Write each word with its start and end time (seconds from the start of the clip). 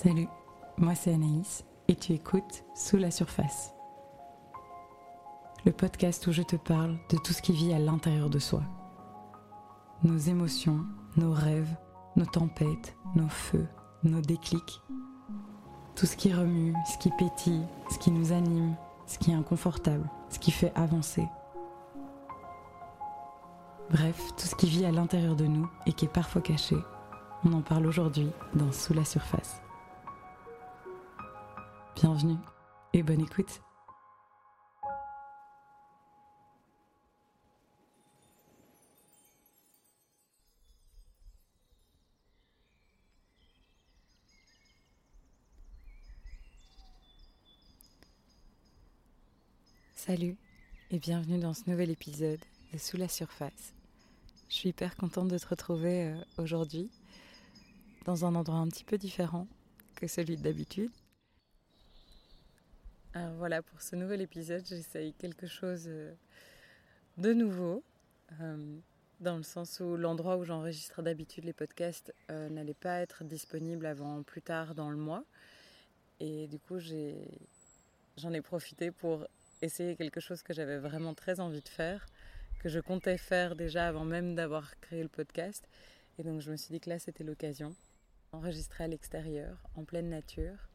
Salut, 0.00 0.28
moi 0.76 0.94
c'est 0.94 1.12
Anaïs 1.12 1.64
et 1.88 1.96
tu 1.96 2.12
écoutes 2.12 2.62
Sous 2.76 2.98
la 2.98 3.10
surface. 3.10 3.74
Le 5.66 5.72
podcast 5.72 6.24
où 6.28 6.32
je 6.32 6.42
te 6.42 6.54
parle 6.54 6.96
de 7.10 7.16
tout 7.16 7.32
ce 7.32 7.42
qui 7.42 7.50
vit 7.50 7.74
à 7.74 7.80
l'intérieur 7.80 8.30
de 8.30 8.38
soi. 8.38 8.62
Nos 10.04 10.16
émotions, 10.16 10.86
nos 11.16 11.32
rêves, 11.32 11.74
nos 12.14 12.26
tempêtes, 12.26 12.96
nos 13.16 13.28
feux, 13.28 13.66
nos 14.04 14.20
déclics. 14.20 14.80
Tout 15.96 16.06
ce 16.06 16.16
qui 16.16 16.32
remue, 16.32 16.76
ce 16.92 16.98
qui 16.98 17.10
pétille, 17.18 17.66
ce 17.90 17.98
qui 17.98 18.12
nous 18.12 18.30
anime, 18.30 18.76
ce 19.04 19.18
qui 19.18 19.32
est 19.32 19.34
inconfortable, 19.34 20.08
ce 20.30 20.38
qui 20.38 20.52
fait 20.52 20.72
avancer. 20.76 21.26
Bref, 23.90 24.28
tout 24.36 24.46
ce 24.46 24.54
qui 24.54 24.68
vit 24.68 24.84
à 24.84 24.92
l'intérieur 24.92 25.34
de 25.34 25.46
nous 25.46 25.68
et 25.86 25.92
qui 25.92 26.04
est 26.04 26.14
parfois 26.14 26.40
caché. 26.40 26.76
On 27.44 27.52
en 27.52 27.62
parle 27.62 27.86
aujourd'hui 27.88 28.30
dans 28.54 28.70
Sous 28.70 28.94
la 28.94 29.04
surface. 29.04 29.60
Bienvenue 32.00 32.36
et 32.92 33.02
bonne 33.02 33.22
écoute. 33.22 33.60
Salut 49.96 50.36
et 50.92 51.00
bienvenue 51.00 51.40
dans 51.40 51.52
ce 51.52 51.68
nouvel 51.68 51.90
épisode 51.90 52.38
de 52.72 52.78
Sous 52.78 52.96
la 52.96 53.08
surface. 53.08 53.74
Je 54.48 54.54
suis 54.54 54.68
hyper 54.68 54.94
contente 54.94 55.26
de 55.26 55.36
te 55.38 55.48
retrouver 55.48 56.04
euh, 56.04 56.14
aujourd'hui 56.36 56.92
dans 58.04 58.24
un 58.24 58.36
endroit 58.36 58.58
un 58.58 58.68
petit 58.68 58.84
peu 58.84 58.98
différent 58.98 59.48
que 59.96 60.06
celui 60.06 60.36
d'habitude. 60.36 60.92
Alors 63.18 63.34
voilà, 63.34 63.62
pour 63.62 63.82
ce 63.82 63.96
nouvel 63.96 64.20
épisode, 64.20 64.64
j'essaye 64.64 65.12
quelque 65.12 65.48
chose 65.48 65.86
euh, 65.88 66.14
de 67.16 67.32
nouveau, 67.32 67.82
euh, 68.40 68.78
dans 69.18 69.36
le 69.36 69.42
sens 69.42 69.80
où 69.80 69.96
l'endroit 69.96 70.36
où 70.36 70.44
j'enregistre 70.44 71.02
d'habitude 71.02 71.42
les 71.42 71.52
podcasts 71.52 72.14
euh, 72.30 72.48
n'allait 72.48 72.74
pas 72.74 73.00
être 73.00 73.24
disponible 73.24 73.86
avant 73.86 74.22
plus 74.22 74.40
tard 74.40 74.76
dans 74.76 74.88
le 74.88 74.96
mois. 74.96 75.24
Et 76.20 76.46
du 76.46 76.60
coup, 76.60 76.78
j'en 76.78 78.32
ai, 78.32 78.40
profité 78.40 78.92
pour 78.92 79.26
essayer 79.62 79.96
quelque 79.96 80.20
chose 80.20 80.44
que 80.44 80.54
j'avais 80.54 80.78
vraiment 80.78 81.14
très 81.14 81.40
envie 81.40 81.62
de 81.62 81.68
faire, 81.68 82.06
que 82.60 82.68
je 82.68 82.78
comptais 82.78 83.18
faire 83.18 83.56
déjà 83.56 83.88
avant 83.88 84.04
même 84.04 84.36
d'avoir 84.36 84.78
créé 84.78 85.02
le 85.02 85.08
podcast. 85.08 85.68
Et 86.20 86.22
donc 86.22 86.40
je 86.40 86.52
me 86.52 86.56
suis 86.56 86.70
dit 86.70 86.78
que 86.78 86.88
là, 86.88 87.00
c'était 87.00 87.24
l'occasion. 87.24 87.74
Enregistrer 88.30 88.84
à 88.84 88.86
l'extérieur, 88.86 89.60
en 89.74 89.82
pleine 89.82 90.08
nature 90.08 90.68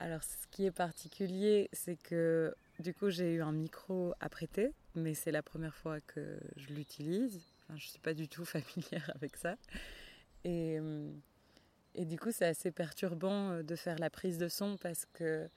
alors, 0.00 0.22
ce 0.22 0.46
qui 0.50 0.64
est 0.64 0.70
particulier, 0.70 1.68
c'est 1.72 1.96
que 1.96 2.54
du 2.78 2.94
coup, 2.94 3.10
j'ai 3.10 3.34
eu 3.34 3.42
un 3.42 3.52
micro 3.52 4.14
à 4.20 4.28
prêter, 4.28 4.72
mais 4.94 5.14
c'est 5.14 5.32
la 5.32 5.42
première 5.42 5.74
fois 5.74 6.00
que 6.00 6.38
je 6.56 6.68
l'utilise. 6.68 7.40
je 7.70 7.74
ne 7.74 7.78
suis 7.80 7.98
pas 7.98 8.14
du 8.14 8.28
tout 8.28 8.44
familière 8.44 9.10
avec 9.16 9.36
ça. 9.36 9.56
Et, 10.44 10.78
et 11.96 12.04
du 12.04 12.18
coup, 12.18 12.30
c'est 12.30 12.46
assez 12.46 12.70
perturbant 12.70 13.50
euh, 13.50 13.62
de 13.62 13.74
faire 13.74 13.98
la 13.98 14.08
prise 14.08 14.38
de 14.38 14.48
son 14.48 14.76
parce 14.76 15.04
que 15.12 15.48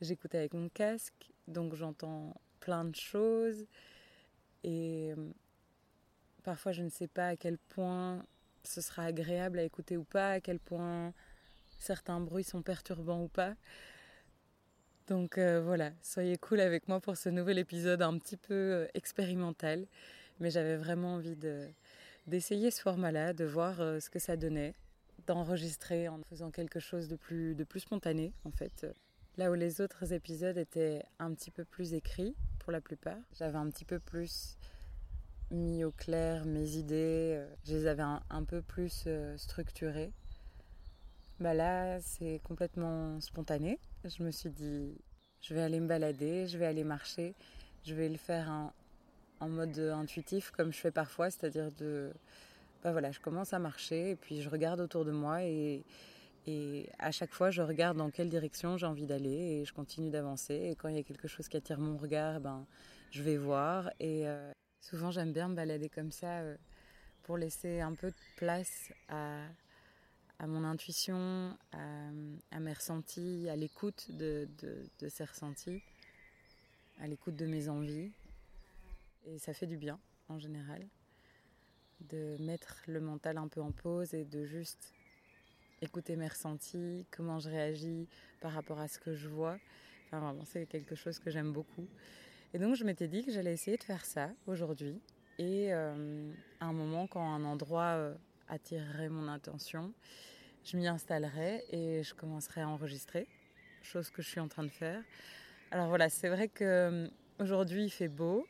j'écoute 0.00 0.34
avec 0.34 0.54
mon 0.54 0.70
casque, 0.70 1.30
donc 1.46 1.74
j'entends 1.74 2.40
plein 2.60 2.86
de 2.86 2.96
choses. 2.96 3.66
Et 4.64 5.12
parfois, 6.44 6.72
je 6.72 6.82
ne 6.82 6.88
sais 6.88 7.08
pas 7.08 7.28
à 7.28 7.36
quel 7.36 7.58
point 7.58 8.24
ce 8.64 8.80
sera 8.80 9.04
agréable 9.04 9.58
à 9.58 9.64
écouter 9.64 9.96
ou 9.96 10.04
pas, 10.04 10.30
à 10.30 10.40
quel 10.40 10.58
point 10.58 11.12
certains 11.82 12.20
bruits 12.20 12.44
sont 12.44 12.62
perturbants 12.62 13.22
ou 13.22 13.28
pas. 13.28 13.54
Donc 15.08 15.36
euh, 15.36 15.60
voilà, 15.60 15.90
soyez 16.00 16.38
cool 16.38 16.60
avec 16.60 16.88
moi 16.88 17.00
pour 17.00 17.16
ce 17.16 17.28
nouvel 17.28 17.58
épisode 17.58 18.02
un 18.02 18.16
petit 18.18 18.36
peu 18.36 18.54
euh, 18.54 18.86
expérimental. 18.94 19.86
Mais 20.40 20.50
j'avais 20.50 20.76
vraiment 20.76 21.14
envie 21.14 21.36
d'essayer 22.26 22.70
ce 22.70 22.80
format-là, 22.80 23.32
de 23.32 23.44
voir 23.44 23.80
euh, 23.80 24.00
ce 24.00 24.10
que 24.10 24.18
ça 24.18 24.36
donnait, 24.36 24.74
d'enregistrer 25.26 26.08
en 26.08 26.22
faisant 26.22 26.50
quelque 26.50 26.80
chose 26.80 27.08
de 27.08 27.16
plus, 27.16 27.54
de 27.54 27.64
plus 27.64 27.80
spontané 27.80 28.32
en 28.44 28.50
fait. 28.50 28.86
Là 29.36 29.50
où 29.50 29.54
les 29.54 29.80
autres 29.80 30.12
épisodes 30.12 30.58
étaient 30.58 31.02
un 31.18 31.34
petit 31.34 31.50
peu 31.50 31.64
plus 31.64 31.94
écrits 31.94 32.36
pour 32.60 32.70
la 32.70 32.80
plupart, 32.80 33.18
j'avais 33.38 33.58
un 33.58 33.68
petit 33.70 33.84
peu 33.84 33.98
plus 33.98 34.56
mis 35.50 35.84
au 35.84 35.90
clair 35.90 36.44
mes 36.44 36.76
idées, 36.76 37.42
je 37.64 37.74
les 37.74 37.86
avais 37.86 38.02
un 38.02 38.44
peu 38.44 38.62
plus 38.62 39.08
structurées. 39.36 40.12
Bah 41.42 41.54
là, 41.54 42.00
c'est 42.00 42.40
complètement 42.44 43.20
spontané. 43.20 43.80
Je 44.04 44.22
me 44.22 44.30
suis 44.30 44.50
dit, 44.50 44.94
je 45.40 45.54
vais 45.54 45.62
aller 45.62 45.80
me 45.80 45.88
balader, 45.88 46.46
je 46.46 46.56
vais 46.56 46.66
aller 46.66 46.84
marcher, 46.84 47.34
je 47.82 47.96
vais 47.96 48.08
le 48.08 48.16
faire 48.16 48.48
en, 49.40 49.48
mode 49.48 49.76
intuitif 49.76 50.52
comme 50.52 50.72
je 50.72 50.78
fais 50.78 50.92
parfois, 50.92 51.32
c'est-à-dire 51.32 51.72
de, 51.72 52.12
bah 52.84 52.92
voilà, 52.92 53.10
je 53.10 53.18
commence 53.18 53.52
à 53.52 53.58
marcher 53.58 54.10
et 54.10 54.14
puis 54.14 54.40
je 54.40 54.48
regarde 54.48 54.78
autour 54.78 55.04
de 55.04 55.10
moi 55.10 55.42
et, 55.42 55.84
et 56.46 56.88
à 57.00 57.10
chaque 57.10 57.32
fois 57.32 57.50
je 57.50 57.60
regarde 57.60 57.96
dans 57.96 58.10
quelle 58.10 58.28
direction 58.28 58.76
j'ai 58.76 58.86
envie 58.86 59.06
d'aller 59.06 59.62
et 59.62 59.64
je 59.64 59.72
continue 59.72 60.10
d'avancer. 60.10 60.54
Et 60.54 60.76
quand 60.76 60.86
il 60.90 60.94
y 60.94 61.00
a 61.00 61.02
quelque 61.02 61.26
chose 61.26 61.48
qui 61.48 61.56
attire 61.56 61.80
mon 61.80 61.96
regard, 61.96 62.38
ben 62.38 62.64
je 63.10 63.20
vais 63.20 63.36
voir. 63.36 63.90
Et 63.98 64.28
euh, 64.28 64.52
souvent 64.80 65.10
j'aime 65.10 65.32
bien 65.32 65.48
me 65.48 65.56
balader 65.56 65.88
comme 65.88 66.12
ça 66.12 66.38
euh, 66.42 66.56
pour 67.24 67.36
laisser 67.36 67.80
un 67.80 67.94
peu 67.94 68.10
de 68.10 68.22
place 68.36 68.92
à 69.08 69.40
à 70.42 70.48
mon 70.48 70.64
intuition, 70.64 71.56
à, 71.70 72.58
mes 72.60 72.72
ressentis, 72.72 73.48
à 73.48 73.54
l'écoute 73.54 74.10
de, 74.10 74.48
ces 75.08 75.24
ressentis, 75.24 75.80
à 77.00 77.06
l'écoute 77.06 77.36
de 77.36 77.46
mes 77.46 77.68
envies. 77.68 78.10
Et 79.24 79.38
ça 79.38 79.54
fait 79.54 79.68
du 79.68 79.76
bien 79.76 80.00
en 80.28 80.40
général 80.40 80.84
de 82.00 82.36
mettre 82.40 82.82
le 82.88 83.00
mental 83.00 83.38
un 83.38 83.46
peu 83.46 83.62
en 83.62 83.70
pause 83.70 84.14
et 84.14 84.24
de 84.24 84.44
juste 84.44 84.92
écouter 85.80 86.16
mes 86.16 86.26
ressentis, 86.26 87.06
comment 87.12 87.38
je 87.38 87.48
réagis 87.48 88.08
par 88.40 88.50
rapport 88.52 88.80
à 88.80 88.88
ce 88.88 88.98
que 88.98 89.14
je 89.14 89.28
vois. 89.28 89.58
Enfin, 90.08 90.36
c'est 90.44 90.66
quelque 90.66 90.96
chose 90.96 91.20
que 91.20 91.30
j'aime 91.30 91.52
beaucoup. 91.52 91.86
Et 92.52 92.58
donc, 92.58 92.74
je 92.74 92.82
m'étais 92.82 93.06
dit 93.06 93.24
que 93.24 93.30
j'allais 93.30 93.52
essayer 93.52 93.76
de 93.76 93.84
faire 93.84 94.04
ça 94.04 94.32
aujourd'hui. 94.48 95.00
Et 95.38 95.72
euh, 95.72 96.32
à 96.58 96.66
un 96.66 96.72
moment, 96.72 97.06
quand 97.06 97.22
un 97.22 97.44
endroit 97.44 97.94
euh, 97.94 98.14
attirerait 98.48 99.08
mon 99.08 99.28
attention, 99.28 99.94
je 100.64 100.76
m'y 100.76 100.86
installerai 100.86 101.64
et 101.70 102.02
je 102.02 102.14
commencerai 102.14 102.60
à 102.60 102.68
enregistrer, 102.68 103.26
chose 103.82 104.10
que 104.10 104.22
je 104.22 104.28
suis 104.28 104.40
en 104.40 104.48
train 104.48 104.64
de 104.64 104.70
faire. 104.70 105.02
Alors 105.70 105.88
voilà, 105.88 106.08
c'est 106.08 106.28
vrai 106.28 106.48
que 106.48 106.64
euh, 106.64 107.08
aujourd'hui 107.38 107.84
il 107.84 107.90
fait 107.90 108.08
beau. 108.08 108.46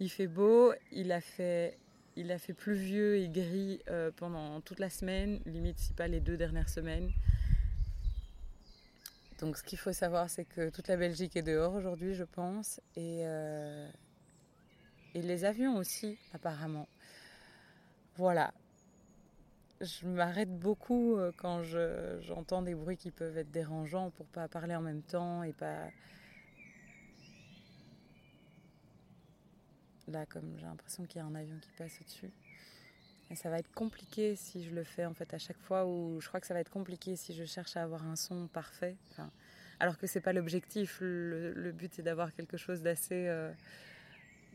il 0.00 0.10
fait 0.10 0.26
beau, 0.26 0.72
il 0.92 1.12
a 1.12 1.20
fait 1.20 1.78
il 2.16 2.30
a 2.30 2.38
fait 2.38 2.54
pluvieux 2.54 3.16
et 3.16 3.28
gris 3.28 3.80
euh, 3.88 4.10
pendant 4.14 4.60
toute 4.60 4.78
la 4.78 4.88
semaine, 4.88 5.40
limite 5.46 5.78
si 5.78 5.92
pas 5.92 6.06
les 6.06 6.20
deux 6.20 6.36
dernières 6.36 6.68
semaines. 6.68 7.10
Donc 9.40 9.58
ce 9.58 9.64
qu'il 9.64 9.78
faut 9.78 9.92
savoir, 9.92 10.30
c'est 10.30 10.44
que 10.44 10.70
toute 10.70 10.86
la 10.86 10.96
Belgique 10.96 11.34
est 11.36 11.42
dehors 11.42 11.74
aujourd'hui, 11.74 12.14
je 12.14 12.22
pense, 12.22 12.80
et, 12.94 13.22
euh, 13.24 13.90
et 15.14 15.22
les 15.22 15.44
avions 15.44 15.76
aussi, 15.76 16.16
apparemment. 16.32 16.88
Voilà, 18.16 18.54
je 19.84 20.06
m'arrête 20.06 20.58
beaucoup 20.58 21.16
euh, 21.16 21.32
quand 21.36 21.62
j'entends 22.20 22.62
des 22.62 22.74
bruits 22.74 22.96
qui 22.96 23.10
peuvent 23.10 23.36
être 23.36 23.50
dérangeants 23.50 24.10
pour 24.10 24.26
pas 24.26 24.48
parler 24.48 24.74
en 24.74 24.80
même 24.80 25.02
temps 25.02 25.42
et 25.42 25.52
pas. 25.52 25.90
Là, 30.08 30.26
comme 30.26 30.56
j'ai 30.58 30.66
l'impression 30.66 31.04
qu'il 31.06 31.20
y 31.20 31.24
a 31.24 31.26
un 31.26 31.34
avion 31.34 31.56
qui 31.60 31.70
passe 31.78 31.98
au-dessus. 32.00 32.30
Et 33.30 33.36
ça 33.36 33.48
va 33.48 33.58
être 33.58 33.72
compliqué 33.72 34.36
si 34.36 34.62
je 34.62 34.70
le 34.74 34.84
fais 34.84 35.06
en 35.06 35.14
fait 35.14 35.32
à 35.32 35.38
chaque 35.38 35.58
fois, 35.58 35.86
ou 35.86 36.20
je 36.20 36.28
crois 36.28 36.40
que 36.40 36.46
ça 36.46 36.54
va 36.54 36.60
être 36.60 36.70
compliqué 36.70 37.16
si 37.16 37.32
je 37.34 37.44
cherche 37.44 37.76
à 37.76 37.82
avoir 37.82 38.06
un 38.06 38.16
son 38.16 38.48
parfait. 38.48 38.96
alors 39.80 39.98
que 39.98 40.06
c'est 40.06 40.20
pas 40.20 40.32
l'objectif. 40.32 40.98
Le, 41.00 41.72
but 41.72 41.98
est 41.98 42.02
d'avoir 42.02 42.34
quelque 42.34 42.56
chose 42.56 42.82
d'assez 42.82 43.26
euh, 43.28 43.50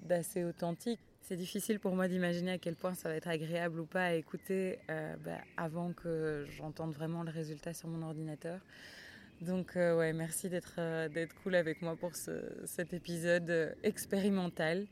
d'assez 0.04 0.44
authentique. 0.44 1.00
C'est 1.22 1.36
difficile 1.36 1.80
pour 1.80 1.96
moi 1.96 2.08
d'imaginer 2.08 2.52
à 2.54 2.58
quel 2.58 2.76
point 2.76 2.96
ça 2.96 3.10
va 3.10 3.16
être 3.16 3.28
agréable 3.28 3.80
ou 3.80 3.86
pas 3.86 4.06
à 4.06 4.14
écouter 4.14 4.80
euh, 4.90 5.16
bah, 5.24 5.38
avant 5.58 5.94
que 5.94 6.46
j'entende 6.58 6.94
vraiment 6.94 7.24
le 7.24 7.30
résultat 7.30 7.74
sur 7.74 7.88
mon 7.88 8.06
ordinateur. 8.06 8.60
Donc 9.42 9.78
euh, 9.78 9.98
ouais, 9.98 10.12
merci 10.12 10.50
d'être 10.50 10.76
euh, 10.80 11.08
d'être 11.08 11.36
cool 11.44 11.56
avec 11.56 11.82
moi 11.82 11.96
pour 11.96 12.12
cet 12.16 12.94
épisode 12.94 13.76
expérimental. 13.84 14.86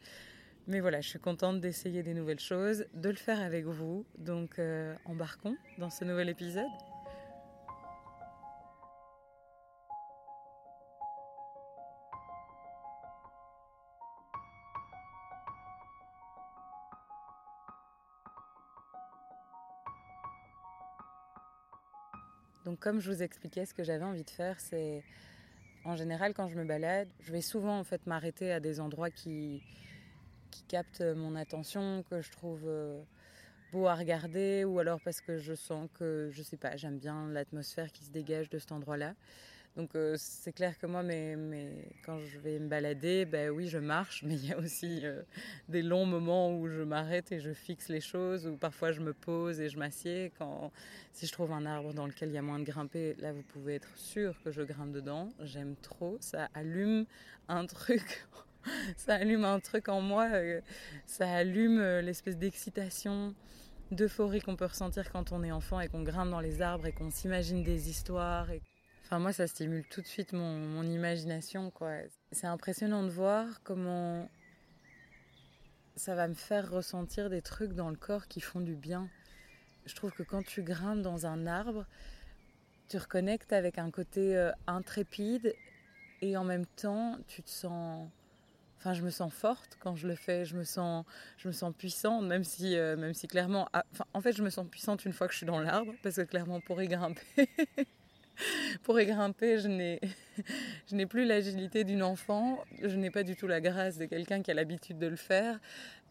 Mais 0.68 0.80
voilà, 0.80 1.02
je 1.02 1.10
suis 1.10 1.20
contente 1.20 1.60
d'essayer 1.62 2.04
des 2.04 2.14
nouvelles 2.14 2.40
choses, 2.40 2.86
de 2.94 3.10
le 3.10 3.16
faire 3.16 3.42
avec 3.42 3.66
vous. 3.66 4.06
Donc 4.18 4.60
embarquons 5.06 5.56
dans 5.78 5.90
ce 5.90 6.04
nouvel 6.04 6.30
épisode. 6.30 6.68
Comme 22.80 23.00
je 23.00 23.12
vous 23.12 23.24
expliquais, 23.24 23.66
ce 23.66 23.74
que 23.74 23.84
j'avais 23.84 24.04
envie 24.04 24.24
de 24.24 24.30
faire, 24.30 24.60
c'est 24.60 25.04
en 25.84 25.96
général 25.96 26.34
quand 26.34 26.48
je 26.48 26.56
me 26.56 26.64
balade, 26.64 27.08
je 27.22 27.32
vais 27.32 27.42
souvent 27.42 27.80
en 27.80 27.84
m'arrêter 28.06 28.52
à 28.52 28.60
des 28.60 28.80
endroits 28.80 29.10
qui, 29.10 29.64
captent 30.68 31.02
mon 31.02 31.36
attention, 31.36 32.04
que 32.10 32.20
je 32.22 32.30
trouve 32.32 32.64
euh, 32.66 33.00
beau 33.72 33.88
à 33.88 33.96
regarder, 33.96 34.66
ou 34.66 34.80
alors 34.80 35.00
parce 35.02 35.22
que 35.22 35.38
je 35.38 35.54
sens 35.54 35.88
que, 35.98 36.30
je 36.32 36.44
sais 36.44 36.58
pas, 36.58 36.76
j'aime 36.76 36.98
bien 36.98 37.28
l'atmosphère 37.30 37.92
qui 37.92 38.04
se 38.04 38.12
dégage 38.12 38.50
de 38.50 38.60
cet 38.60 38.72
endroit-là. 38.72 39.14
Donc 39.78 39.94
euh, 39.94 40.16
c'est 40.18 40.54
clair 40.54 40.76
que 40.80 40.88
moi, 40.88 41.04
mais, 41.04 41.38
quand 42.04 42.20
je 42.20 42.40
vais 42.40 42.58
me 42.58 42.68
balader, 42.68 43.26
ben 43.26 43.52
oui, 43.52 43.68
je 43.68 43.78
marche, 43.78 44.24
mais 44.26 44.34
il 44.34 44.48
y 44.48 44.52
a 44.52 44.58
aussi 44.58 45.02
euh, 45.04 45.22
des 45.70 45.84
longs 45.84 46.08
moments 46.08 46.52
où 46.52 46.68
je 46.68 46.82
m'arrête 46.82 47.32
et 47.32 47.40
je 47.40 47.54
fixe 47.54 47.88
les 47.88 48.02
choses, 48.02 48.48
ou 48.48 48.58
parfois 48.58 48.92
je 48.92 49.02
me 49.02 49.14
pose 49.14 49.62
et 49.62 49.70
je 49.70 49.78
m'assieds. 49.78 50.34
Quand 50.40 50.72
si 51.14 51.28
je 51.28 51.32
trouve 51.32 51.52
un 51.52 51.68
arbre 51.68 51.94
dans 51.94 52.08
lequel 52.08 52.30
il 52.30 52.36
y 52.36 52.40
a 52.40 52.42
moins 52.42 52.58
de 52.58 52.64
grimper, 52.64 53.16
là 53.20 53.32
vous 53.34 53.44
pouvez 53.44 53.76
être 53.76 53.96
sûr 53.96 54.42
que 54.44 54.50
je 54.50 54.64
grimpe 54.64 54.94
dedans. 54.94 55.30
J'aime 55.42 55.76
trop, 55.84 56.18
ça 56.22 56.50
allume 56.56 57.06
un 57.48 57.68
truc. 57.68 58.26
ça 58.98 59.14
allume 59.14 59.46
un 59.46 59.60
truc 59.60 59.90
en 59.90 60.02
moi, 60.02 60.28
euh, 60.32 60.60
ça 61.06 61.30
allume 61.30 61.80
l'espèce 62.00 62.38
d'excitation, 62.38 63.36
d'euphorie 63.92 64.42
qu'on 64.42 64.56
peut 64.56 64.66
ressentir 64.66 65.12
quand 65.12 65.32
on 65.32 65.44
est 65.44 65.52
enfant 65.52 65.80
et 65.80 65.88
qu'on 65.88 66.02
grimpe 66.02 66.32
dans 66.32 66.42
les 66.42 66.64
arbres 66.64 66.88
et 66.88 66.94
qu'on 66.94 67.12
s'imagine 67.12 67.62
des 67.62 67.92
histoires. 67.92 68.50
Enfin, 69.08 69.20
moi, 69.20 69.32
ça 69.32 69.48
stimule 69.48 69.86
tout 69.86 70.02
de 70.02 70.06
suite 70.06 70.34
mon, 70.34 70.84
imagination, 70.84 71.72
quoi. 71.72 71.94
C'est 72.34 72.46
impressionnant 72.46 73.04
de 73.04 73.10
voir 73.10 73.64
comment 73.64 74.30
ça 75.96 76.14
va 76.14 76.28
me 76.28 76.34
faire 76.34 76.70
ressentir 76.70 77.30
des 77.30 77.42
trucs 77.42 77.72
dans 77.72 77.90
le 77.90 77.96
corps 77.96 78.28
qui 78.28 78.42
font 78.42 78.60
du 78.60 78.76
bien. 78.76 79.10
Je 79.86 79.96
trouve 79.96 80.12
que 80.12 80.24
quand 80.24 80.44
tu 80.46 80.62
grimpes 80.62 81.04
dans 81.04 81.26
un 81.26 81.48
arbre, 81.48 81.86
tu 82.90 82.98
reconnectes 82.98 83.54
avec 83.54 83.78
un 83.78 83.92
côté 83.92 84.36
euh, 84.36 84.52
intrépide 84.68 85.56
et 86.22 86.36
en 86.36 86.44
même 86.44 86.66
temps, 86.66 87.18
tu 87.30 87.42
te 87.44 87.50
sens 87.50 88.10
Enfin, 88.80 88.94
je 88.94 89.02
me 89.04 89.10
sens 89.10 89.34
forte 89.34 89.78
quand 89.80 89.96
je 89.96 90.06
le 90.08 90.16
fais, 90.16 90.44
je 90.44 90.56
me 90.56 90.64
sens, 90.64 91.06
je 91.38 91.48
me 91.48 91.54
sens 91.54 91.74
puissante, 91.76 92.26
même 92.26 92.44
si, 92.44 92.76
euh, 92.76 92.96
même 92.98 93.14
si 93.14 93.28
clairement, 93.28 93.70
ah, 93.74 93.84
en 94.14 94.22
fait, 94.22 94.34
je 94.34 94.44
me 94.44 94.50
sens 94.50 94.68
puissante 94.70 95.06
une 95.06 95.14
fois 95.14 95.28
que 95.28 95.34
je 95.34 95.38
suis 95.38 95.48
dans 95.48 95.60
l'arbre, 95.60 95.94
parce 96.04 96.18
que 96.18 96.22
clairement, 96.22 96.60
pour 96.60 96.80
y 96.82 96.88
grimper, 96.88 97.50
pour 98.84 99.00
y 99.00 99.06
grimper, 99.06 99.60
je 99.60 99.68
n'ai, 99.68 100.00
je 100.90 100.96
n'ai 100.96 101.06
plus 101.06 101.26
l'agilité 101.26 101.84
d'une 101.84 102.04
enfant, 102.04 102.64
je 102.82 102.96
n'ai 102.96 103.12
pas 103.12 103.24
du 103.24 103.36
tout 103.36 103.48
la 103.48 103.62
grâce 103.62 103.98
de 103.98 104.06
quelqu'un 104.06 104.42
qui 104.42 104.52
a 104.52 104.54
l'habitude 104.54 104.98
de 104.98 105.08
le 105.08 105.16
faire. 105.16 105.60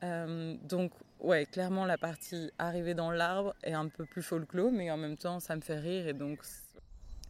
Euh, 0.02 0.56
donc, 0.64 0.92
ouais, 1.20 1.46
clairement, 1.46 1.84
la 1.84 1.98
partie 1.98 2.50
arriver 2.58 2.94
dans 2.94 3.10
l'arbre 3.10 3.54
est 3.62 3.72
un 3.72 3.88
peu 3.88 4.04
plus 4.04 4.22
folklore, 4.22 4.72
mais 4.72 4.90
en 4.90 4.96
même 4.96 5.16
temps, 5.16 5.40
ça 5.40 5.56
me 5.56 5.60
fait 5.60 5.78
rire 5.78 6.06
et 6.06 6.12
donc 6.12 6.40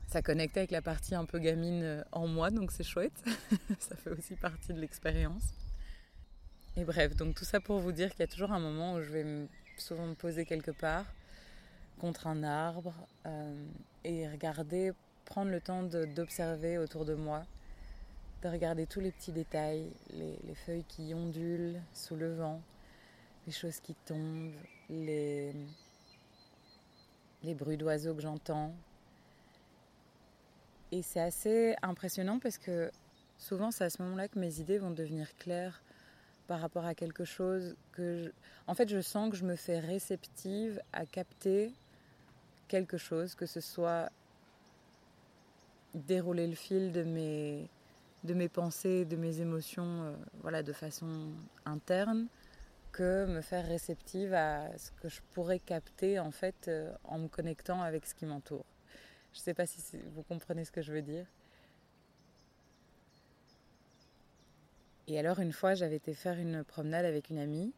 ça 0.09 0.23
connecte 0.23 0.57
avec 0.57 0.71
la 0.71 0.83
partie 0.83 1.15
un 1.15 1.25
peu 1.25 1.39
gamine 1.39 1.83
euh, 1.83 2.03
en 2.13 2.27
moi, 2.27 2.51
donc 2.51 2.71
c'est 2.73 2.85
chouette. 2.85 3.25
ça 3.79 3.97
fait 3.97 4.11
aussi 4.11 4.35
partie 4.35 4.73
de 4.73 4.81
l'expérience. 4.81 5.55
Et 6.77 6.85
bref, 6.85 7.17
donc 7.17 7.35
tout 7.35 7.45
ça 7.45 7.61
pour 7.61 7.79
vous 7.79 7.93
dire 7.93 8.11
qu'il 8.11 8.21
y 8.21 8.25
a 8.25 8.27
toujours 8.27 8.53
un 8.53 8.61
moment 8.61 8.95
où 8.95 9.03
je 9.03 9.11
vais 9.11 9.49
souvent 9.79 10.07
me 10.07 10.15
poser 10.15 10.45
quelque 10.45 10.71
part 10.71 11.07
contre 11.99 12.27
un 12.27 12.43
arbre 12.43 12.93
euh, 13.25 13.55
et 14.07 14.29
regarder, 14.29 14.93
prendre 15.25 15.51
le 15.51 15.61
temps 15.61 15.83
d'observer 15.83 16.79
autour 16.79 17.05
de 17.05 17.15
moi, 17.15 17.43
de 18.43 18.49
regarder 18.49 18.87
tous 18.87 19.01
les 19.01 19.11
petits 19.11 19.33
détails, 19.33 19.93
les, 20.13 20.39
les, 20.45 20.55
feuilles 20.55 20.85
qui 20.85 21.13
ondulent 21.13 21.81
sous 21.93 22.15
le 22.15 22.33
vent, 22.35 22.63
les 23.47 23.53
choses 23.53 23.81
qui 23.81 23.95
tombent, 24.07 24.55
les, 24.89 25.53
les 27.43 27.55
bruits 27.55 27.77
d'oiseaux 27.77 28.15
que 28.15 28.23
j'entends. 28.23 28.73
Et 30.93 31.03
c'est 31.03 31.21
assez 31.21 31.75
impressionnant 31.83 32.39
parce 32.39 32.59
que 32.59 32.93
souvent 33.39 33.73
c'est 33.73 33.85
à 33.85 33.91
ce 33.91 34.01
moment-là 34.03 34.29
que 34.29 34.39
mes 34.39 34.61
idées 34.61 34.79
vont 34.79 34.93
devenir 34.93 35.37
claires 35.37 35.83
par 36.47 36.61
rapport 36.61 36.85
à 36.85 36.95
quelque 36.95 37.25
chose 37.25 37.75
que... 37.91 38.27
Je... 38.27 38.31
En 38.69 38.75
fait, 38.75 38.89
je 38.89 39.01
sens 39.01 39.31
que 39.31 39.37
je 39.37 39.45
me 39.45 39.57
fais 39.57 39.81
réceptive 39.81 40.81
à 40.93 41.07
capter 41.07 41.73
quelque 42.69 42.97
chose, 42.97 43.35
que 43.35 43.47
ce 43.47 43.61
soit 43.61 44.11
dérouler 45.95 46.47
le 46.47 46.55
fil 46.55 46.93
de 46.93 47.03
mes, 47.03 47.69
de 48.25 48.35
mes 48.35 48.49
pensées, 48.49 49.05
de 49.05 49.17
mes 49.17 49.41
émotions, 49.41 50.03
euh, 50.03 50.17
voilà, 50.43 50.63
de 50.63 50.73
façon 50.73 51.31
interne, 51.65 52.27
que 52.93 53.27
me 53.27 53.41
faire 53.41 53.67
réceptive 53.67 54.35
à 54.35 54.77
ce 54.79 54.91
que 55.03 55.09
je 55.09 55.21
pourrais 55.33 55.59
capter 55.59 56.19
en 56.19 56.31
fait 56.31 56.69
euh, 56.69 56.93
en 57.05 57.19
me 57.19 57.29
connectant 57.29 57.83
avec 57.83 58.07
ce 58.07 58.15
qui 58.15 58.27
m'entoure. 58.27 58.65
Je 59.33 59.41
ne 59.41 59.43
sais 59.43 59.55
pas 59.55 59.67
si 59.67 59.81
vous 60.15 60.23
comprenez 60.23 60.65
ce 60.65 60.73
que 60.73 60.83
je 60.83 60.93
veux 60.93 61.03
dire. 61.03 61.27
Et 65.09 65.19
alors 65.19 65.39
une 65.41 65.53
fois, 65.53 65.75
j'avais 65.75 65.97
été 65.97 66.15
faire 66.15 66.39
une 66.39 66.65
promenade 66.65 67.05
avec 67.05 67.31
une 67.31 67.39
amie 67.39 67.73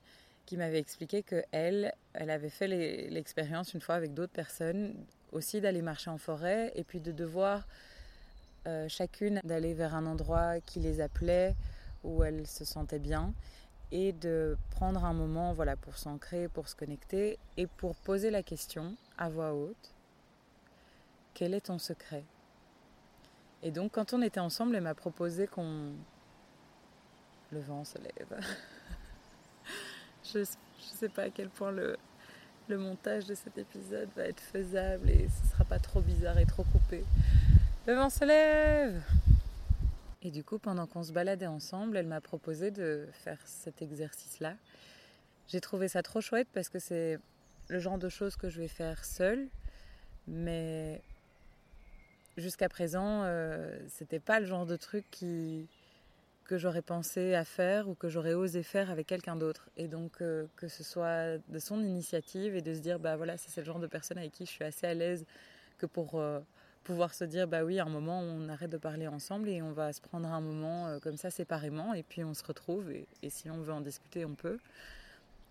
qui 0.49 0.57
m'avait 0.57 0.79
expliqué 0.79 1.23
que 1.23 1.45
elle, 1.53 1.93
avait 2.15 2.49
fait 2.49 2.69
l'expérience 3.11 3.75
une 3.75 3.83
fois 3.83 3.97
avec 3.97 4.15
d'autres 4.15 4.33
personnes 4.33 4.95
aussi 5.31 5.61
d'aller 5.61 5.83
marcher 5.83 6.09
en 6.09 6.17
forêt 6.17 6.73
et 6.75 6.85
puis 6.85 7.01
de 7.01 7.13
devoir 7.13 7.69
euh, 8.67 8.89
chacune 8.89 9.43
d'aller 9.45 9.75
vers 9.75 9.95
un 9.95 10.07
endroit 10.07 10.59
qui 10.63 10.81
les 10.81 11.03
appelait 11.03 11.55
où 12.03 12.25
elles 12.25 12.47
se 12.47 12.65
sentaient 12.65 12.99
bien 12.99 13.35
et 13.93 14.13
de 14.13 14.57
prendre 14.71 15.05
un 15.05 15.13
moment 15.13 15.53
voilà 15.53 15.77
pour 15.77 15.99
s'ancrer, 15.99 16.49
pour 16.49 16.67
se 16.67 16.75
connecter 16.75 17.39
et 17.59 17.67
pour 17.67 17.95
poser 17.97 18.31
la 18.31 18.43
question 18.43 18.97
à 19.19 19.29
voix 19.29 19.53
haute 19.53 19.93
quel 21.35 21.53
est 21.53 21.67
ton 21.67 21.79
secret? 21.79 22.25
Et 23.63 23.71
donc 23.71 23.93
quand 23.93 24.15
on 24.15 24.23
était 24.23 24.41
ensemble, 24.41 24.77
elle 24.77 24.83
m'a 24.83 24.95
proposé 24.95 25.47
qu'on 25.47 25.93
le 27.51 27.61
vent 27.61 27.85
se 27.85 27.99
lève. 27.99 28.41
je 30.33 30.41
ne 30.41 30.45
sais 30.79 31.09
pas 31.09 31.25
à 31.25 31.31
quel 31.31 31.49
point 31.49 31.71
le, 31.71 31.97
montage 32.71 33.25
de 33.25 33.35
cet 33.35 33.57
épisode 33.57 34.09
va 34.15 34.25
être 34.25 34.41
faisable 34.41 35.09
et 35.09 35.27
ce 35.29 35.51
sera 35.51 35.65
pas 35.65 35.79
trop 35.79 36.01
bizarre 36.01 36.39
et 36.39 36.45
trop 36.45 36.65
coupé. 36.65 37.03
Le 37.87 37.95
vent 37.95 38.11
se 38.11 38.25
lève 38.25 39.03
Et 40.23 40.31
du 40.31 40.45
coup, 40.45 40.59
pendant 40.59 40.87
qu'on 40.87 41.03
se 41.03 41.13
baladait 41.13 41.47
ensemble, 41.47 41.97
elle 41.97 42.07
m'a 42.07 42.21
proposé 42.21 42.71
de 42.71 43.09
faire 43.13 43.39
cet 43.47 43.81
exercice-là. 43.81 44.55
J'ai 45.47 45.61
trouvé 45.61 45.89
ça 45.89 46.03
trop 46.03 46.21
chouette 46.21 46.49
parce 46.53 46.69
que 46.69 46.79
c'est 46.79 47.19
le 47.69 47.79
genre 47.79 47.99
de 47.99 48.11
choses 48.11 48.37
que 48.37 48.51
je 48.51 48.61
vais 48.61 48.69
faire 48.69 49.03
seule, 49.05 49.49
mais 50.27 51.01
jusqu'à 52.37 52.69
présent, 52.69 53.23
euh, 53.25 53.79
c'était 53.89 54.21
pas 54.21 54.41
le 54.41 54.47
genre 54.47 54.67
de 54.67 54.77
truc 54.77 55.07
qui, 55.11 55.67
que 56.49 56.57
j'aurais 56.57 56.83
pensé 56.83 57.35
à 57.35 57.45
faire 57.45 57.89
ou 57.89 57.95
que 57.95 58.09
j'aurais 58.09 58.33
osé 58.33 58.63
faire 58.63 58.91
avec 58.91 59.07
quelqu'un 59.07 59.37
d'autre. 59.37 59.69
Et 59.77 59.87
donc 59.87 60.21
euh, 60.21 60.47
que 60.57 60.67
ce 60.67 60.83
soit 60.83 61.39
de 61.49 61.59
son 61.59 61.81
initiative 61.85 62.57
et 62.57 62.63
de 62.63 62.75
se 62.75 62.81
dire 62.81 62.99
bah 62.99 63.17
voilà, 63.17 63.37
c'est 63.37 63.55
le 63.61 63.67
genre 63.67 63.79
de 63.79 63.87
personne 63.87 64.19
avec 64.19 64.33
qui 64.33 64.47
je 64.47 64.51
suis 64.51 64.65
assez 64.65 64.87
à 64.87 64.95
l'aise 64.95 65.27
que 65.77 65.85
pour 65.85 66.19
euh, 66.19 66.41
pouvoir 66.85 67.13
se 67.13 67.25
dire 67.25 67.47
bah 67.47 67.65
oui, 67.65 67.79
à 67.79 67.85
un 67.85 67.91
moment 67.91 68.21
on 68.21 68.49
arrête 68.49 68.71
de 68.71 68.79
parler 68.79 69.07
ensemble 69.07 69.51
et 69.51 69.61
on 69.61 69.73
va 69.73 69.93
se 69.93 70.01
prendre 70.01 70.27
un 70.27 70.41
moment 70.41 70.89
euh, 70.89 70.99
comme 70.99 71.19
ça 71.19 71.31
séparément 71.31 71.93
et 71.93 72.03
puis 72.03 72.25
on 72.25 72.33
se 72.33 72.45
retrouve 72.45 72.91
et, 72.91 73.07
et, 73.23 73.29
si 73.29 73.51
on 73.51 73.61
veut 73.61 73.73
en 73.73 73.83
discuter, 73.83 74.25
on 74.25 74.35
peut. 74.35 74.59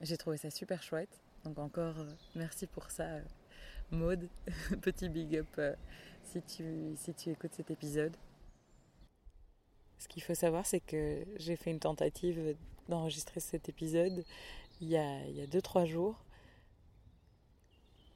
J'ai 0.02 0.18
trouvé 0.18 0.38
ça 0.38 0.50
super 0.50 0.82
chouette. 0.82 1.22
Donc 1.44 1.60
encore 1.60 1.96
merci 2.36 2.66
pour 2.66 2.90
ça, 2.90 3.06
Maude. 3.92 4.28
Petit 4.82 5.10
big 5.10 5.38
up 5.38 5.78
si 6.24 6.42
tu, 6.42 6.66
si 6.98 7.14
tu 7.14 7.30
écoutes 7.30 7.54
cet 7.54 7.70
épisode. 7.70 8.18
Ce 10.00 10.08
qu'il 10.08 10.22
faut 10.22 10.36
savoir, 10.36 10.66
c'est 10.66 10.80
que 10.80 11.26
j'ai 11.38 11.56
fait 11.56 11.72
une 11.72 11.80
tentative 11.80 12.56
d'enregistrer 12.88 13.40
cet 13.40 13.70
épisode 13.70 14.24
il 14.82 14.90
y 14.90 14.98
a 14.98 15.48
2-3 15.48 15.86
jours, 15.86 16.16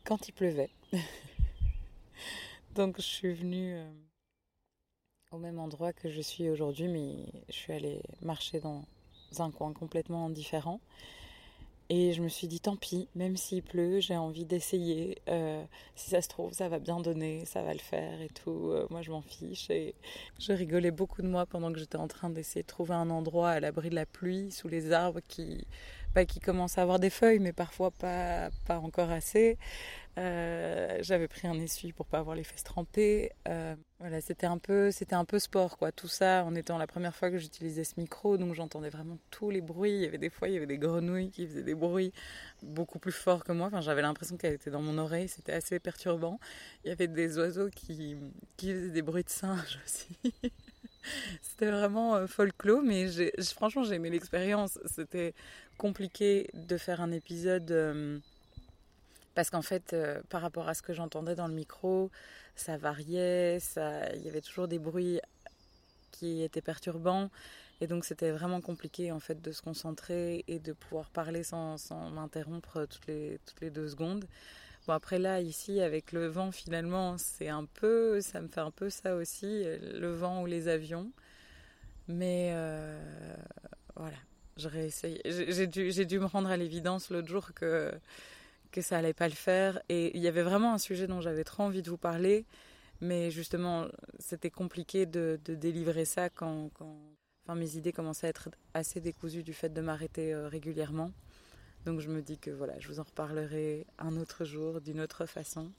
quand 0.03 0.27
il 0.27 0.31
pleuvait. 0.33 0.69
Donc 2.75 2.97
je 2.97 3.01
suis 3.01 3.33
venue 3.33 3.75
euh, 3.75 3.91
au 5.31 5.37
même 5.37 5.59
endroit 5.59 5.91
que 5.91 6.09
je 6.09 6.21
suis 6.21 6.49
aujourd'hui, 6.49 6.87
mais 6.87 7.25
je 7.49 7.53
suis 7.53 7.73
allée 7.73 8.01
marcher 8.21 8.59
dans 8.59 8.85
un 9.39 9.51
coin 9.51 9.73
complètement 9.73 10.29
différent. 10.29 10.79
Et 11.93 12.13
je 12.13 12.21
me 12.21 12.29
suis 12.29 12.47
dit, 12.47 12.61
tant 12.61 12.77
pis, 12.77 13.09
même 13.15 13.35
s'il 13.35 13.63
pleut, 13.63 13.99
j'ai 13.99 14.15
envie 14.15 14.45
d'essayer. 14.45 15.17
Euh, 15.27 15.61
si 15.93 16.09
ça 16.09 16.21
se 16.21 16.29
trouve, 16.29 16.53
ça 16.53 16.69
va 16.69 16.79
bien 16.79 17.01
donner, 17.01 17.43
ça 17.43 17.63
va 17.63 17.73
le 17.73 17.79
faire 17.79 18.21
et 18.21 18.29
tout. 18.29 18.69
Euh, 18.69 18.87
moi, 18.89 19.01
je 19.01 19.11
m'en 19.11 19.21
fiche. 19.21 19.69
Et 19.69 19.93
je 20.39 20.53
rigolais 20.53 20.91
beaucoup 20.91 21.21
de 21.21 21.27
moi 21.27 21.45
pendant 21.45 21.69
que 21.73 21.79
j'étais 21.79 21.97
en 21.97 22.07
train 22.07 22.29
d'essayer 22.29 22.61
de 22.61 22.67
trouver 22.67 22.93
un 22.93 23.09
endroit 23.09 23.49
à 23.49 23.59
l'abri 23.59 23.89
de 23.89 23.95
la 23.95 24.05
pluie, 24.05 24.51
sous 24.51 24.69
les 24.69 24.93
arbres 24.93 25.19
qui 25.27 25.67
bah, 26.15 26.25
qui 26.25 26.39
commence 26.39 26.77
à 26.77 26.81
avoir 26.81 26.99
des 26.99 27.09
feuilles, 27.09 27.39
mais 27.39 27.53
parfois 27.53 27.91
pas, 27.91 28.49
pas 28.67 28.79
encore 28.79 29.11
assez. 29.11 29.57
Euh, 30.17 30.97
j'avais 31.01 31.27
pris 31.29 31.47
un 31.47 31.57
essuie 31.59 31.93
pour 31.93 32.05
pas 32.05 32.19
avoir 32.19 32.35
les 32.35 32.43
fesses 32.43 32.63
trempées. 32.63 33.31
Euh, 33.47 33.75
voilà, 33.99 34.19
c'était 34.19 34.45
un 34.45 34.57
peu, 34.57 34.91
c'était 34.91 35.15
un 35.15 35.23
peu 35.23 35.39
sport, 35.39 35.77
quoi. 35.77 35.91
Tout 35.91 36.07
ça 36.07 36.43
en 36.43 36.53
étant 36.53 36.77
la 36.77 36.87
première 36.87 37.15
fois 37.15 37.31
que 37.31 37.37
j'utilisais 37.37 37.83
ce 37.83 37.93
micro, 37.97 38.37
donc 38.37 38.53
j'entendais 38.53 38.89
vraiment 38.89 39.17
tous 39.29 39.49
les 39.49 39.61
bruits. 39.61 39.93
Il 39.93 40.01
y 40.01 40.05
avait 40.05 40.17
des 40.17 40.29
fois, 40.29 40.49
il 40.49 40.55
y 40.55 40.57
avait 40.57 40.65
des 40.65 40.77
grenouilles 40.77 41.31
qui 41.31 41.47
faisaient 41.47 41.63
des 41.63 41.75
bruits 41.75 42.11
beaucoup 42.61 42.99
plus 42.99 43.13
forts 43.13 43.43
que 43.43 43.53
moi. 43.53 43.67
Enfin, 43.67 43.81
j'avais 43.81 44.01
l'impression 44.01 44.35
qu'elles 44.37 44.55
étaient 44.55 44.71
dans 44.71 44.81
mon 44.81 44.97
oreille. 44.97 45.29
C'était 45.29 45.53
assez 45.53 45.79
perturbant. 45.79 46.39
Il 46.83 46.89
y 46.89 46.91
avait 46.91 47.07
des 47.07 47.37
oiseaux 47.37 47.69
qui, 47.69 48.17
qui 48.57 48.73
faisaient 48.73 48.89
des 48.89 49.01
bruits 49.01 49.23
de 49.23 49.29
singes 49.29 49.79
aussi. 49.85 50.33
C'était 51.41 51.71
vraiment 51.71 52.15
euh, 52.15 52.27
folklore, 52.27 52.83
mais 52.83 53.07
franchement, 53.55 53.83
j'ai 53.83 53.95
aimé 53.95 54.09
l'expérience. 54.09 54.77
C'était 54.85 55.33
compliqué 55.77 56.49
de 56.53 56.77
faire 56.77 57.01
un 57.01 57.11
épisode 57.11 58.21
parce 59.35 59.49
qu'en 59.49 59.61
fait, 59.61 59.93
euh, 59.93 60.21
par 60.29 60.41
rapport 60.41 60.67
à 60.67 60.73
ce 60.73 60.81
que 60.81 60.93
j'entendais 60.93 61.35
dans 61.35 61.47
le 61.47 61.53
micro, 61.53 62.11
ça 62.55 62.77
variait, 62.77 63.59
il 63.77 64.21
y 64.23 64.27
avait 64.27 64.41
toujours 64.41 64.67
des 64.67 64.79
bruits 64.79 65.19
qui 66.11 66.43
étaient 66.43 66.61
perturbants. 66.61 67.29
Et 67.79 67.87
donc, 67.87 68.05
c'était 68.05 68.31
vraiment 68.31 68.61
compliqué 68.61 69.11
en 69.11 69.19
fait 69.19 69.41
de 69.41 69.51
se 69.51 69.61
concentrer 69.61 70.43
et 70.47 70.59
de 70.59 70.73
pouvoir 70.73 71.09
parler 71.09 71.43
sans, 71.43 71.77
m'interrompre 72.11 72.85
toutes 72.85 73.07
les, 73.07 73.39
toutes 73.45 73.61
les 73.61 73.69
deux 73.71 73.89
secondes. 73.89 74.25
Bon 74.87 74.93
après 74.93 75.19
là 75.19 75.39
ici 75.41 75.79
avec 75.79 76.11
le 76.11 76.25
vent 76.25 76.51
finalement 76.51 77.15
c'est 77.19 77.49
un 77.49 77.65
peu 77.65 78.19
ça 78.19 78.41
me 78.41 78.47
fait 78.47 78.61
un 78.61 78.71
peu 78.71 78.89
ça 78.89 79.15
aussi 79.15 79.63
le 79.63 80.11
vent 80.11 80.41
ou 80.41 80.47
les 80.47 80.67
avions 80.67 81.11
mais 82.07 82.49
euh, 82.55 82.99
voilà 83.95 84.17
j'ai 84.57 85.67
dû 85.67 86.05
dû 86.05 86.19
me 86.19 86.25
rendre 86.25 86.49
à 86.49 86.57
l'évidence 86.57 87.11
l'autre 87.11 87.27
jour 87.27 87.53
que 87.53 87.91
que 88.71 88.81
ça 88.81 88.97
allait 88.97 89.13
pas 89.13 89.27
le 89.27 89.35
faire. 89.35 89.81
Et 89.89 90.15
il 90.15 90.21
y 90.21 90.27
avait 90.27 90.43
vraiment 90.43 90.73
un 90.73 90.77
sujet 90.77 91.07
dont 91.07 91.21
j'avais 91.21 91.43
trop 91.43 91.63
envie 91.63 91.81
de 91.81 91.89
vous 91.89 91.97
parler. 91.97 92.45
Mais 93.01 93.31
justement 93.31 93.87
c'était 94.19 94.51
compliqué 94.51 95.05
de, 95.05 95.39
délivrer 95.45 96.05
ça 96.05 96.29
quand, 96.29 96.69
quand 96.75 96.95
enfin 97.43 97.55
mes 97.55 97.75
idées 97.75 97.91
commençaient 97.91 98.27
à 98.27 98.29
être 98.29 98.49
assez 98.73 99.01
décousues 99.01 99.43
du 99.43 99.53
fait 99.53 99.69
de 99.69 99.81
m'arrêter 99.81 100.33
euh, 100.33 100.47
régulièrement. 100.47 101.11
Donc 101.85 101.99
je 101.99 102.09
me 102.09 102.21
dis 102.21 102.37
que 102.37 102.51
voilà, 102.51 102.77
je 102.79 102.87
vous 102.87 102.99
en 102.99 103.03
reparlerai 103.03 103.87
un 103.97 104.15
autre 104.17 104.45
jour, 104.45 104.81
d'une 104.81 105.01
autre 105.01 105.25
façon, 105.25 105.71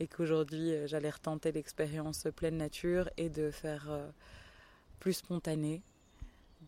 et 0.00 0.06
qu'aujourd'hui 0.06 0.72
euh, 0.72 0.86
j'allais 0.86 1.10
retenter 1.10 1.52
l'expérience 1.52 2.26
pleine 2.34 2.56
nature 2.56 3.10
et 3.18 3.28
de 3.28 3.50
faire 3.50 3.90
euh, 3.90 4.08
plus 4.98 5.14
spontané. 5.14 5.82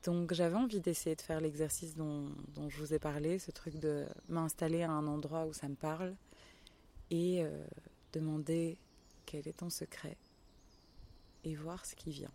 Donc 0.05 0.33
j'avais 0.35 0.57
envie 0.57 0.81
d'essayer 0.81 1.17
de 1.17 1.23
faire 1.23 1.41
l'exercice 1.41 1.97
dont, 1.97 2.29
je 2.69 2.79
vous 2.79 2.93
ai 2.95 2.99
parlé, 2.99 3.39
ce 3.39 3.51
truc 3.51 3.79
de 3.79 4.07
m'installer 4.29 4.83
à 4.83 4.91
un 4.91 5.07
endroit 5.07 5.47
où 5.47 5.53
ça 5.53 5.69
me 5.69 5.75
parle 5.75 6.15
et 7.11 7.43
euh, 7.43 7.65
demander 8.13 8.77
quel 9.27 9.49
est 9.49 9.59
ton 9.59 9.71
secret 9.71 10.17
et 11.45 11.55
voir 11.55 11.87
ce 11.87 11.95
qui 11.97 12.11
vient. 12.11 12.33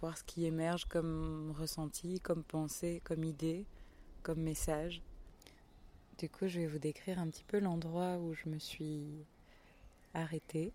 Voir 0.00 0.18
ce 0.18 0.24
qui 0.24 0.44
émerge 0.44 0.86
comme 0.86 1.52
ressenti, 1.56 2.18
comme 2.20 2.42
pensée, 2.42 3.00
comme 3.04 3.22
idée 3.22 3.64
comme 4.22 4.40
message. 4.40 5.02
Du 6.18 6.28
coup, 6.28 6.46
je 6.46 6.60
vais 6.60 6.66
vous 6.66 6.78
décrire 6.78 7.18
un 7.18 7.28
petit 7.28 7.44
peu 7.44 7.58
l'endroit 7.58 8.18
où 8.18 8.34
je 8.34 8.48
me 8.48 8.58
suis 8.58 9.26
arrêtée. 10.14 10.72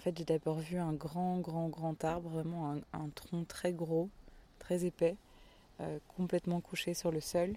En 0.00 0.02
fait, 0.02 0.16
j'ai 0.16 0.24
d'abord 0.24 0.56
vu 0.56 0.78
un 0.78 0.94
grand, 0.94 1.40
grand, 1.40 1.68
grand 1.68 2.04
arbre, 2.04 2.30
vraiment 2.30 2.74
un, 2.94 3.08
tronc 3.14 3.44
très 3.46 3.74
gros, 3.74 4.08
très 4.58 4.86
épais, 4.86 5.14
euh, 5.82 5.98
complètement 6.16 6.62
couché 6.62 6.94
sur 6.94 7.10
le 7.12 7.20
sol, 7.20 7.52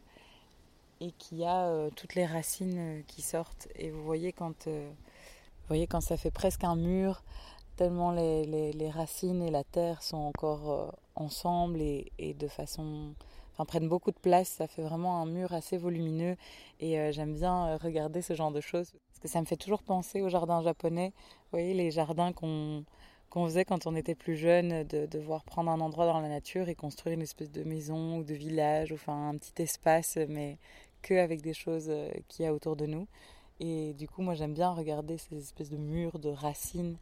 et 0.99 1.11
qui 1.11 1.45
a 1.45 1.67
euh, 1.67 1.89
toutes 1.95 2.15
les 2.15 2.25
racines 2.25 2.77
euh, 2.77 3.01
qui 3.07 3.21
sortent. 3.21 3.69
Et 3.75 3.91
vous 3.91 4.03
voyez 4.03 4.33
quand, 4.33 4.67
vous 4.67 4.93
voyez 5.69 5.87
quand 5.87 6.01
ça 6.01 6.17
fait 6.17 6.31
presque 6.31 6.65
un 6.65 6.75
mur, 6.75 7.23
tellement 7.77 8.11
les, 8.11 8.73
les, 8.73 8.89
racines 8.89 9.41
et 9.41 9.49
la 9.49 9.63
terre 9.63 10.03
sont 10.03 10.17
encore 10.17 10.93
ensemble 11.15 11.79
et, 11.79 12.11
et 12.19 12.33
de 12.33 12.49
façon 12.49 13.13
enfin, 13.53 13.65
prennent 13.65 13.87
beaucoup 13.87 14.11
de 14.11 14.19
place. 14.19 14.49
Ça 14.49 14.67
fait 14.67 14.81
vraiment 14.81 15.21
un 15.21 15.25
mur 15.25 15.53
assez 15.53 15.77
volumineux 15.77 16.35
et 16.79 16.99
euh, 16.99 17.11
j'aime 17.11 17.33
bien 17.33 17.67
euh, 17.67 17.77
regarder 17.77 18.21
ce 18.21 18.33
genre 18.33 18.51
de 18.51 18.61
choses 18.61 18.91
parce 19.07 19.19
que 19.19 19.27
ça 19.27 19.39
me 19.41 19.45
fait 19.45 19.57
toujours 19.57 19.83
penser 19.83 20.21
aux 20.21 20.29
jardins 20.29 20.61
japonais. 20.61 21.13
Vous 21.15 21.59
voyez, 21.59 21.73
les 21.73 21.91
jardins 21.91 22.33
qu'on 22.33 22.83
qu'on 23.33 23.45
faisait 23.45 23.65
quand 23.65 23.87
on 23.87 23.95
était 23.95 24.13
plus 24.13 24.37
jeune, 24.37 24.83
de 24.83 25.07
devoir 25.07 25.43
prendre 25.43 25.71
un 25.71 25.79
endroit 25.79 26.05
dans 26.05 26.19
la 26.19 26.29
nature 26.29 26.69
et 26.69 26.75
construire 26.75 27.15
une 27.15 27.23
espèce 27.23 27.51
de 27.51 27.63
maison 27.63 28.17
ou 28.17 28.23
de 28.23 28.35
village, 28.35 28.91
ou 28.91 28.93
enfin 28.93 29.29
un 29.29 29.37
petit 29.37 29.63
espace, 29.63 30.19
mais 30.29 30.59
que 31.01 31.15
avec 31.15 31.41
des 31.41 31.55
choses 31.55 31.87
euh, 31.89 32.11
qu'il 32.27 32.45
y 32.45 32.47
a 32.47 32.53
autour 32.53 32.75
de 32.75 32.85
nous. 32.85 33.07
Et 33.59 33.93
du 33.93 34.07
coup, 34.07 34.21
moi 34.21 34.35
j'aime 34.35 34.53
bien 34.53 34.69
regarder 34.71 35.17
ces 35.17 35.35
espèces 35.35 35.71
de 35.71 35.77
murs, 35.77 36.19
de 36.19 36.29
racines, 36.29 36.97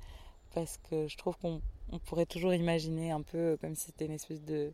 parce 0.54 0.78
que 0.90 1.06
je 1.10 1.18
trouve 1.18 1.38
qu'on 1.38 1.62
pourrait 2.06 2.26
toujours 2.26 2.54
imaginer 2.54 3.12
un 3.12 3.22
peu 3.22 3.58
comme 3.60 3.76
si 3.76 3.88
c'était 3.88 4.06
une 4.06 4.14
espèce 4.14 4.42
de, 4.42 4.72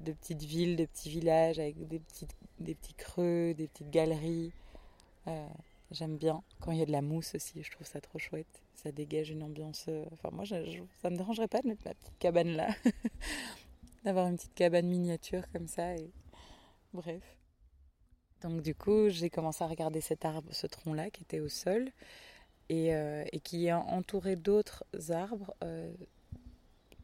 de 0.00 0.12
petites 0.12 0.42
villes, 0.42 0.76
de 0.76 0.84
petits 0.84 1.08
villages 1.08 1.58
avec 1.58 1.86
des, 1.88 1.98
petites, 1.98 2.34
des 2.60 2.74
petits 2.74 2.94
creux, 2.94 3.54
des 3.54 3.68
petites 3.68 3.90
galeries. 3.90 4.52
Euh, 5.28 5.46
j'aime 5.90 6.16
bien. 6.16 6.42
Quand 6.60 6.72
il 6.72 6.78
y 6.78 6.82
a 6.82 6.86
de 6.86 6.92
la 6.92 7.02
mousse 7.02 7.34
aussi, 7.34 7.62
je 7.62 7.70
trouve 7.70 7.86
ça 7.86 8.00
trop 8.00 8.18
chouette. 8.18 8.62
Ça 8.74 8.92
dégage 8.92 9.30
une 9.30 9.42
ambiance. 9.42 9.86
Euh, 9.88 10.04
enfin, 10.12 10.30
moi, 10.32 10.44
je, 10.44 10.56
ça 11.00 11.10
me 11.10 11.16
dérangerait 11.16 11.48
pas 11.48 11.62
de 11.62 11.68
mettre 11.68 11.82
ma 11.84 11.94
petite 11.94 12.18
cabane 12.18 12.50
là. 12.50 12.68
D'avoir 14.04 14.26
une 14.26 14.36
petite 14.36 14.54
cabane 14.54 14.86
miniature 14.86 15.50
comme 15.52 15.68
ça. 15.68 15.96
Et... 15.96 16.10
Bref. 16.92 17.22
Donc, 18.42 18.60
du 18.60 18.74
coup, 18.74 19.08
j'ai 19.08 19.30
commencé 19.30 19.64
à 19.64 19.66
regarder 19.66 20.02
cet 20.02 20.24
arbre, 20.24 20.52
ce 20.52 20.66
tronc-là 20.66 21.10
qui 21.10 21.22
était 21.22 21.40
au 21.40 21.48
sol 21.48 21.90
et, 22.68 22.94
euh, 22.94 23.24
qui 23.42 23.66
est 23.66 23.72
entouré 23.72 24.36
d'autres 24.36 24.84
arbres. 25.10 25.54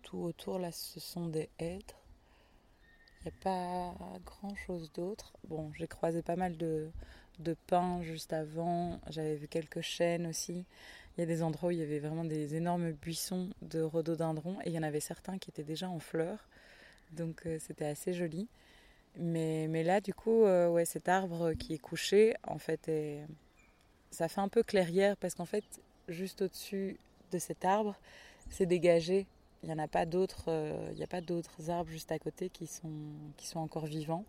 tout 0.02 0.18
autour, 0.18 0.58
là, 0.58 0.70
ce 0.72 1.00
sont 1.00 1.28
des 1.28 1.48
hêtres 1.58 1.99
il 3.20 3.28
n'y 3.28 3.32
a 3.32 3.42
pas 3.42 3.94
grand 4.24 4.54
chose 4.54 4.90
d'autre. 4.92 5.32
Bon, 5.48 5.70
j'ai 5.74 5.86
croisé 5.86 6.22
pas 6.22 6.36
mal 6.36 6.56
de, 6.56 6.88
de 7.38 7.54
pins 7.66 8.02
juste 8.02 8.32
avant. 8.32 8.98
J'avais 9.08 9.36
vu 9.36 9.46
quelques 9.46 9.82
chênes 9.82 10.26
aussi. 10.26 10.64
Il 11.16 11.20
y 11.20 11.22
a 11.22 11.26
des 11.26 11.42
endroits 11.42 11.68
où 11.68 11.72
il 11.72 11.78
y 11.78 11.82
avait 11.82 11.98
vraiment 11.98 12.24
des 12.24 12.54
énormes 12.54 12.92
buissons 12.92 13.50
de 13.62 13.82
rhododendrons 13.82 14.58
et 14.64 14.70
il 14.70 14.72
y 14.72 14.78
en 14.78 14.82
avait 14.82 15.00
certains 15.00 15.38
qui 15.38 15.50
étaient 15.50 15.64
déjà 15.64 15.88
en 15.88 15.98
fleurs. 15.98 16.48
Donc 17.12 17.46
euh, 17.46 17.58
c'était 17.58 17.86
assez 17.86 18.14
joli. 18.14 18.48
Mais, 19.18 19.66
mais 19.68 19.82
là, 19.82 20.00
du 20.00 20.14
coup, 20.14 20.44
euh, 20.44 20.68
ouais, 20.68 20.84
cet 20.84 21.08
arbre 21.08 21.52
qui 21.54 21.74
est 21.74 21.78
couché, 21.78 22.34
en 22.46 22.58
fait, 22.58 22.90
ça 24.10 24.28
fait 24.28 24.40
un 24.40 24.48
peu 24.48 24.62
clairière 24.62 25.16
parce 25.16 25.34
qu'en 25.34 25.46
fait, 25.46 25.64
juste 26.08 26.42
au-dessus 26.42 26.96
de 27.32 27.38
cet 27.38 27.64
arbre, 27.64 27.96
c'est 28.48 28.66
dégagé 28.66 29.26
il 29.62 29.68
n'y 29.68 29.74
en 29.74 29.78
a 29.78 29.88
pas 29.88 30.06
d'autres, 30.06 30.44
euh, 30.48 30.92
il 30.94 31.02
a 31.02 31.06
pas 31.06 31.20
d'autres 31.20 31.70
arbres 31.70 31.90
juste 31.90 32.12
à 32.12 32.18
côté 32.18 32.48
qui 32.48 32.66
sont, 32.66 32.90
qui 33.36 33.46
sont 33.46 33.60
encore 33.60 33.86
vivants. 33.86 34.24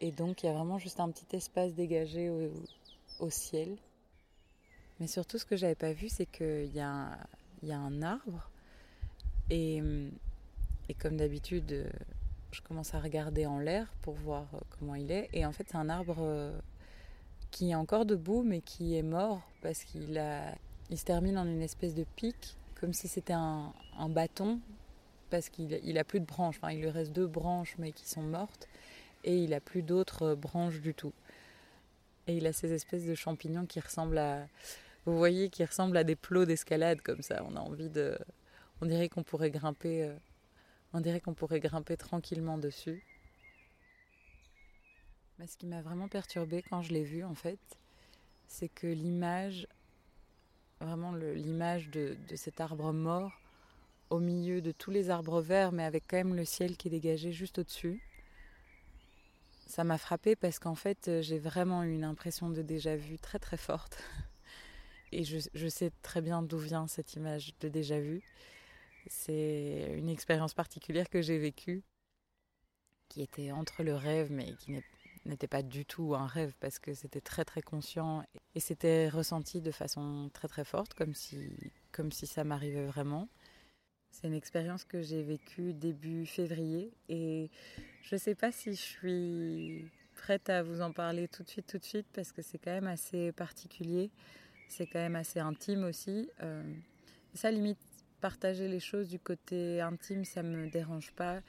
Et 0.00 0.12
donc 0.12 0.42
il 0.42 0.46
y 0.46 0.48
a 0.48 0.52
vraiment 0.52 0.78
juste 0.78 1.00
un 1.00 1.10
petit 1.10 1.36
espace 1.36 1.74
dégagé 1.74 2.30
au, 3.18 3.30
ciel. 3.30 3.76
Mais 4.98 5.06
surtout 5.06 5.38
ce 5.38 5.44
que 5.44 5.56
j'avais 5.56 5.74
pas 5.74 5.92
vu, 5.92 6.08
c'est 6.08 6.26
qu'il 6.26 6.74
y, 6.74 6.80
a, 6.80 7.18
il 7.62 7.68
y 7.68 7.72
a 7.72 7.78
un 7.78 8.02
arbre. 8.02 8.50
Et, 9.50 9.82
et 10.88 10.94
comme 10.94 11.16
d'habitude, 11.16 11.90
je 12.52 12.60
commence 12.62 12.94
à 12.94 13.00
regarder 13.00 13.46
en 13.46 13.58
l'air 13.58 13.92
pour 14.02 14.14
voir 14.14 14.46
comment 14.78 14.94
il 14.94 15.10
est. 15.10 15.28
Et 15.32 15.44
en 15.46 15.52
fait, 15.52 15.66
c'est 15.68 15.76
un 15.76 15.88
arbre 15.88 16.16
euh, 16.20 16.58
qui 17.50 17.70
est 17.70 17.74
encore 17.74 18.06
debout, 18.06 18.42
mais 18.42 18.60
qui 18.60 18.96
est 18.96 19.02
mort 19.02 19.42
parce 19.62 19.84
qu'il 19.84 20.18
a, 20.18 20.54
il 20.90 20.98
se 20.98 21.04
termine 21.04 21.38
en 21.38 21.46
une 21.46 21.62
espèce 21.62 21.94
de 21.94 22.04
pic 22.16 22.56
comme 22.80 22.94
si 22.94 23.08
c'était 23.08 23.34
un, 23.34 23.74
bâton, 24.08 24.58
parce 25.28 25.50
qu'il 25.50 25.78
il 25.84 25.98
a 25.98 26.04
plus 26.04 26.18
de 26.18 26.24
branches. 26.24 26.56
Enfin, 26.56 26.72
il 26.72 26.80
lui 26.80 26.88
reste 26.88 27.12
deux 27.12 27.26
branches, 27.26 27.76
mais 27.78 27.92
qui 27.92 28.08
sont 28.08 28.22
mortes, 28.22 28.68
et 29.22 29.36
il 29.36 29.52
a 29.52 29.60
plus 29.60 29.82
d'autres 29.82 30.34
branches 30.34 30.80
du 30.80 30.94
tout. 30.94 31.12
Et 32.26 32.36
il 32.38 32.46
a 32.46 32.54
ces 32.54 32.72
espèces 32.72 33.04
de 33.04 33.14
champignons 33.14 33.66
qui 33.66 33.80
ressemblent 33.80 34.18
à, 34.18 34.46
vous 35.04 35.16
voyez, 35.16 35.50
qui 35.50 35.62
ressemblent 35.62 35.96
à 35.98 36.04
des 36.04 36.16
plots 36.16 36.46
d'escalade 36.46 37.02
comme 37.02 37.20
ça. 37.20 37.44
On 37.46 37.54
a 37.54 37.60
envie 37.60 37.90
de, 37.90 38.18
on 38.80 38.86
dirait 38.86 39.10
qu'on 39.10 39.24
pourrait 39.24 39.50
grimper, 39.50 40.04
euh, 40.04 40.14
on 40.94 41.00
dirait 41.00 41.20
qu'on 41.20 41.34
pourrait 41.34 41.60
grimper 41.60 41.98
tranquillement 41.98 42.56
dessus. 42.56 43.04
Mais 45.38 45.46
ce 45.46 45.58
qui 45.58 45.66
m'a 45.66 45.82
vraiment 45.82 46.08
perturbée 46.08 46.62
quand 46.62 46.80
je 46.80 46.94
l'ai 46.94 47.04
vu, 47.04 47.24
en 47.24 47.34
fait, 47.34 47.60
c'est 48.46 48.68
que 48.68 48.86
l'image 48.86 49.66
vraiment 50.80 51.12
l'image 51.12 51.88
de, 51.90 52.16
cet 52.34 52.60
arbre 52.60 52.92
mort 52.92 53.32
au 54.08 54.18
milieu 54.18 54.60
de 54.60 54.72
tous 54.72 54.90
les 54.90 55.10
arbres 55.10 55.40
verts, 55.40 55.72
mais 55.72 55.84
avec 55.84 56.04
quand 56.08 56.16
même 56.16 56.34
le 56.34 56.44
ciel 56.44 56.76
qui 56.76 56.88
est 56.88 56.90
dégagé 56.90 57.32
juste 57.32 57.58
au-dessus. 57.58 58.02
Ça 59.66 59.84
m'a 59.84 59.98
frappé 59.98 60.34
parce 60.34 60.58
qu'en 60.58 60.74
fait, 60.74 61.20
j'ai 61.20 61.38
vraiment 61.38 61.84
eu 61.84 61.92
une 61.92 62.04
impression 62.04 62.50
de 62.50 62.62
déjà-vu 62.62 63.18
très 63.18 63.38
très 63.38 63.56
forte. 63.56 64.02
Et 65.12 65.24
je, 65.24 65.68
sais 65.68 65.90
très 66.02 66.20
bien 66.20 66.42
d'où 66.42 66.58
vient 66.58 66.86
cette 66.86 67.14
image 67.14 67.54
de 67.60 67.68
déjà-vu. 67.68 68.22
C'est 69.08 69.94
une 69.96 70.08
expérience 70.08 70.54
particulière 70.54 71.08
que 71.08 71.22
j'ai 71.22 71.38
vécue. 71.38 71.82
qui 73.08 73.22
était 73.22 73.50
entre 73.50 73.82
le 73.82 73.94
rêve, 73.94 74.30
mais 74.30 74.54
qui 74.54 74.72
n'était 75.26 75.46
pas 75.46 75.62
du 75.62 75.84
tout 75.84 76.14
un 76.14 76.26
rêve 76.26 76.54
parce 76.60 76.78
que 76.78 76.94
c'était 76.94 77.20
très 77.20 77.44
très 77.44 77.62
conscient 77.62 78.24
et 78.54 78.60
c'était 78.60 79.08
ressenti 79.08 79.60
de 79.60 79.70
façon 79.70 80.30
très 80.32 80.48
très 80.48 80.64
forte, 80.64 80.94
comme 80.94 81.14
si, 81.14 81.50
comme 81.92 82.10
si 82.12 82.26
ça 82.26 82.44
m'arrivait 82.44 82.86
vraiment. 82.86 83.28
C'est 84.10 84.26
une 84.26 84.34
expérience 84.34 84.84
que 84.84 85.02
j'ai 85.02 85.22
vécue 85.22 85.72
début 85.72 86.26
février 86.26 86.92
et 87.08 87.50
je 88.02 88.14
ne 88.14 88.18
sais 88.18 88.34
pas 88.34 88.50
si 88.50 88.70
je 88.70 88.80
suis 88.80 89.90
prête 90.14 90.50
à 90.50 90.62
vous 90.62 90.80
en 90.80 90.92
parler 90.92 91.28
tout 91.28 91.42
de 91.42 91.48
suite, 91.48 91.66
tout 91.66 91.78
de 91.78 91.84
suite, 91.84 92.06
parce 92.12 92.32
que 92.32 92.42
c'est 92.42 92.58
quand 92.58 92.72
même 92.72 92.86
assez 92.86 93.32
particulier, 93.32 94.10
c'est 94.68 94.86
quand 94.86 94.98
même 94.98 95.16
assez 95.16 95.40
intime 95.40 95.84
aussi. 95.84 96.28
Euh, 96.42 96.62
ça 97.34 97.50
limite 97.50 97.78
partager 98.20 98.68
les 98.68 98.80
choses 98.80 99.08
du 99.08 99.18
côté 99.18 99.80
intime, 99.80 100.24
ça 100.24 100.42
me 100.42 100.68
dérange 100.68 101.12
pas. 101.12 101.40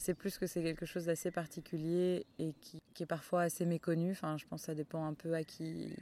C'est 0.00 0.14
plus 0.14 0.38
que 0.38 0.46
c'est 0.46 0.62
quelque 0.62 0.86
chose 0.86 1.04
d'assez 1.04 1.30
particulier 1.30 2.24
et 2.38 2.54
qui, 2.62 2.80
est 3.00 3.06
parfois 3.06 3.42
assez 3.42 3.66
méconnu. 3.66 4.12
Enfin, 4.12 4.38
je 4.38 4.46
pense 4.46 4.62
que 4.62 4.66
ça 4.66 4.74
dépend 4.74 5.04
un 5.04 5.12
peu 5.12 5.34
à 5.34 5.44
qui, 5.44 5.94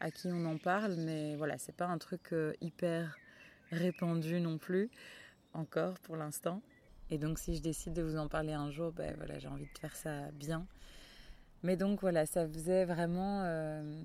à 0.00 0.10
qui 0.10 0.26
on 0.32 0.44
en 0.46 0.58
parle, 0.58 0.96
mais 0.96 1.36
voilà, 1.36 1.56
c'est 1.56 1.76
pas 1.76 1.86
un 1.86 1.98
truc 1.98 2.32
euh, 2.32 2.52
hyper 2.60 3.16
répandu 3.70 4.40
non 4.40 4.58
plus, 4.58 4.90
encore 5.54 5.94
pour 6.00 6.16
l'instant. 6.16 6.60
Et 7.08 7.18
donc, 7.18 7.38
si 7.38 7.54
je 7.54 7.62
décide 7.62 7.92
de 7.92 8.02
vous 8.02 8.16
en 8.16 8.26
parler 8.26 8.52
un 8.52 8.72
jour, 8.72 8.90
ben 8.90 9.14
voilà, 9.16 9.38
j'ai 9.38 9.46
envie 9.46 9.68
de 9.72 9.78
faire 9.78 9.94
ça 9.94 10.32
bien. 10.32 10.66
Mais 11.62 11.76
donc 11.76 12.00
voilà, 12.00 12.26
ça 12.26 12.48
faisait 12.48 12.84
vraiment 12.84 13.42
euh, 13.44 14.02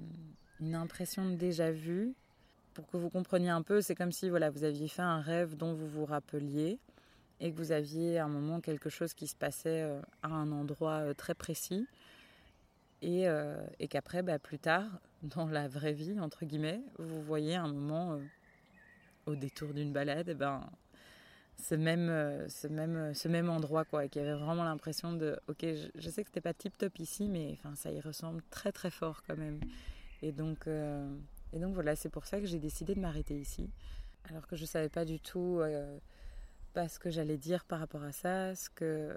une 0.59 0.75
impression 0.75 1.25
de 1.25 1.33
déjà 1.33 1.71
vu 1.71 2.13
pour 2.75 2.85
que 2.85 2.97
vous 2.97 3.09
compreniez 3.09 3.49
un 3.49 3.63
peu, 3.63 3.81
c'est 3.81 3.95
comme 3.95 4.11
si 4.11 4.29
voilà, 4.29 4.51
vous 4.51 4.65
aviez 4.65 4.87
fait 4.87 5.01
un 5.01 5.19
rêve 5.19 5.57
dont 5.57 5.73
vous 5.73 5.87
vous 5.87 6.05
rappeliez 6.05 6.77
et 7.39 7.51
que 7.51 7.57
vous 7.57 7.71
aviez 7.71 8.17
à 8.17 8.25
un 8.25 8.29
moment 8.29 8.61
quelque 8.61 8.89
chose 8.89 9.13
qui 9.13 9.27
se 9.27 9.35
passait 9.35 9.81
euh, 9.81 10.01
à 10.23 10.29
un 10.29 10.51
endroit 10.51 11.01
euh, 11.01 11.13
très 11.13 11.35
précis 11.35 11.87
et, 13.01 13.27
euh, 13.27 13.57
et 13.79 13.87
qu'après, 13.87 14.23
bah, 14.23 14.39
plus 14.39 14.59
tard, 14.59 14.85
dans 15.23 15.47
la 15.47 15.67
vraie 15.67 15.93
vie, 15.93 16.19
entre 16.19 16.45
guillemets, 16.45 16.81
vous 16.97 17.21
voyez 17.21 17.55
un 17.55 17.67
moment 17.67 18.19
au 19.25 19.35
détour 19.35 19.73
d'une 19.73 19.91
balade, 19.91 20.29
et 20.29 20.35
ben, 20.35 20.61
ce 21.57 21.73
même, 21.73 22.47
ce 22.47 22.67
même, 22.67 23.13
ce 23.13 23.27
même 23.27 23.49
endroit, 23.49 23.85
quoi, 23.85 24.07
qui 24.07 24.19
avait 24.19 24.35
vraiment 24.35 24.63
l'impression 24.63 25.13
de, 25.13 25.39
ok, 25.47 25.65
je, 25.95 26.09
sais 26.09 26.23
que 26.23 26.29
c'était 26.29 26.41
pas 26.41 26.53
tip 26.53 26.77
top 26.77 26.99
ici, 26.99 27.27
mais 27.27 27.57
ça 27.75 27.91
y 27.91 27.99
ressemble 28.01 28.43
très 28.51 28.71
très 28.71 28.91
fort 28.91 29.23
quand 29.25 29.35
même. 29.35 29.59
Et 30.21 30.31
donc, 30.31 30.67
et 30.67 31.59
donc 31.59 31.73
voilà, 31.73 31.95
c'est 31.95 32.09
pour 32.09 32.25
ça 32.25 32.39
que 32.39 32.45
j'ai 32.45 32.59
décidé 32.59 32.93
de 32.93 32.99
m'arrêter 32.99 33.35
ici. 33.35 33.67
Alors 34.29 34.45
que 34.45 34.55
je 34.55 34.61
ne 34.61 34.67
savais 34.67 34.89
pas 34.89 35.05
du 35.05 35.19
tout 35.19 35.61
ce 36.87 36.99
que 36.99 37.09
j'allais 37.09 37.37
dire 37.37 37.65
par 37.65 37.79
rapport 37.79 38.03
à 38.03 38.11
ça. 38.11 38.55
Ce 38.55 38.69
que... 38.69 39.15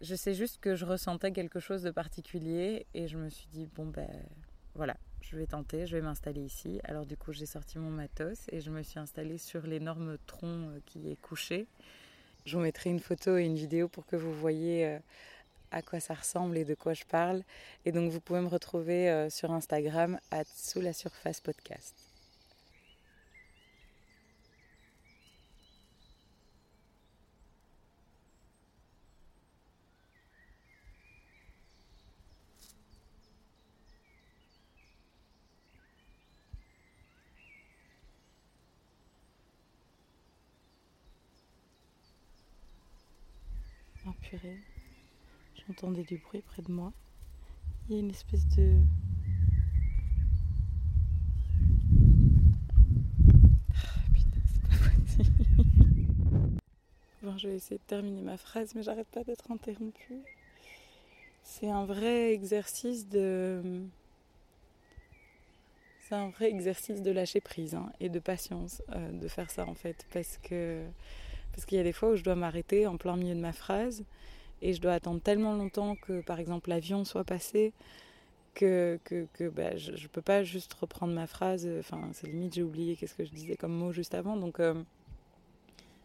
Je 0.00 0.14
sais 0.14 0.32
juste 0.32 0.60
que 0.60 0.74
je 0.76 0.86
ressentais 0.86 1.30
quelque 1.30 1.60
chose 1.60 1.82
de 1.82 1.90
particulier 1.90 2.86
et 2.94 3.06
je 3.06 3.18
me 3.18 3.28
suis 3.28 3.48
dit, 3.48 3.66
bon 3.66 3.86
ben 3.86 4.08
voilà, 4.74 4.96
je 5.20 5.36
vais 5.36 5.46
tenter, 5.46 5.86
je 5.86 5.96
vais 5.96 6.02
m'installer 6.02 6.40
ici. 6.40 6.80
Alors 6.84 7.04
du 7.04 7.16
coup, 7.16 7.32
j'ai 7.32 7.46
sorti 7.46 7.78
mon 7.78 7.90
matos 7.90 8.46
et 8.50 8.60
je 8.60 8.70
me 8.70 8.82
suis 8.82 8.98
installée 8.98 9.38
sur 9.38 9.66
l'énorme 9.66 10.16
tronc 10.26 10.70
euh, 10.70 10.80
qui 10.86 11.10
est 11.10 11.20
couché. 11.20 11.66
Je 12.46 12.56
vous 12.56 12.62
mettrai 12.62 12.90
une 12.90 13.00
photo 13.00 13.36
et 13.36 13.44
une 13.44 13.56
vidéo 13.56 13.88
pour 13.88 14.06
que 14.06 14.16
vous 14.16 14.32
voyez 14.32 14.86
euh, 14.86 14.98
à 15.70 15.82
quoi 15.82 16.00
ça 16.00 16.14
ressemble 16.14 16.56
et 16.56 16.64
de 16.64 16.74
quoi 16.74 16.94
je 16.94 17.04
parle. 17.04 17.42
Et 17.84 17.92
donc 17.92 18.10
vous 18.10 18.20
pouvez 18.20 18.40
me 18.40 18.48
retrouver 18.48 19.10
euh, 19.10 19.28
sur 19.28 19.52
Instagram 19.52 20.18
sous 20.46 20.80
la 20.80 20.92
surface 20.92 21.40
podcast. 21.40 22.09
J'entendais 45.66 46.02
du 46.04 46.18
bruit 46.18 46.42
près 46.42 46.62
de 46.62 46.72
moi. 46.72 46.92
Il 47.88 47.94
y 47.94 47.98
a 47.98 48.00
une 48.00 48.10
espèce 48.10 48.46
de... 48.48 48.80
Ah, 53.74 54.06
bon, 57.22 57.36
je 57.36 57.48
vais 57.48 57.56
essayer 57.56 57.76
de 57.76 57.82
terminer 57.86 58.22
ma 58.22 58.36
phrase, 58.36 58.74
mais 58.74 58.82
j'arrête 58.82 59.08
pas 59.08 59.24
d'être 59.24 59.50
interrompue. 59.50 60.22
C'est 61.42 61.68
un 61.68 61.84
vrai 61.84 62.32
exercice 62.32 63.08
de... 63.08 63.82
C'est 66.08 66.14
un 66.14 66.30
vrai 66.30 66.48
exercice 66.50 67.02
de 67.02 67.10
lâcher 67.10 67.40
prise 67.40 67.74
hein, 67.74 67.92
et 68.00 68.08
de 68.08 68.18
patience 68.18 68.82
euh, 68.90 69.12
de 69.12 69.28
faire 69.28 69.50
ça 69.50 69.66
en 69.66 69.74
fait. 69.74 70.06
Parce 70.12 70.38
que 70.38 70.84
parce 71.52 71.64
qu'il 71.64 71.78
y 71.78 71.80
a 71.80 71.84
des 71.84 71.92
fois 71.92 72.10
où 72.10 72.16
je 72.16 72.22
dois 72.22 72.34
m'arrêter 72.34 72.86
en 72.86 72.96
plein 72.96 73.16
milieu 73.16 73.34
de 73.34 73.40
ma 73.40 73.52
phrase 73.52 74.04
et 74.62 74.72
je 74.72 74.80
dois 74.80 74.92
attendre 74.92 75.20
tellement 75.20 75.54
longtemps 75.54 75.96
que 75.96 76.20
par 76.22 76.38
exemple 76.38 76.70
l'avion 76.70 77.04
soit 77.04 77.24
passé 77.24 77.72
que, 78.54 78.98
que, 79.04 79.48
bah, 79.48 79.76
je 79.76 79.92
ne 79.92 80.08
peux 80.08 80.22
pas 80.22 80.42
juste 80.42 80.74
reprendre 80.74 81.12
ma 81.14 81.26
phrase. 81.26 81.68
Enfin, 81.78 82.08
c'est 82.12 82.26
limite, 82.26 82.54
j'ai 82.54 82.62
oublié 82.62 82.96
qu'est-ce 82.96 83.14
que 83.14 83.24
je 83.24 83.30
disais 83.30 83.56
comme 83.56 83.72
mot 83.72 83.92
juste 83.92 84.14
avant. 84.14 84.36
Donc, 84.36 84.60
euh, 84.60 84.74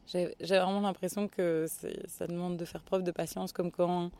j'ai 0.07 0.35
vraiment 0.39 0.81
l'impression 0.81 1.27
que 1.27 1.65
ça 2.07 2.27
demande 2.27 2.57
de 2.57 2.65
faire 2.65 2.81
preuve 2.81 3.03
de 3.03 3.11
patience, 3.11 3.51
comme 3.51 3.71
quand, 3.71 4.11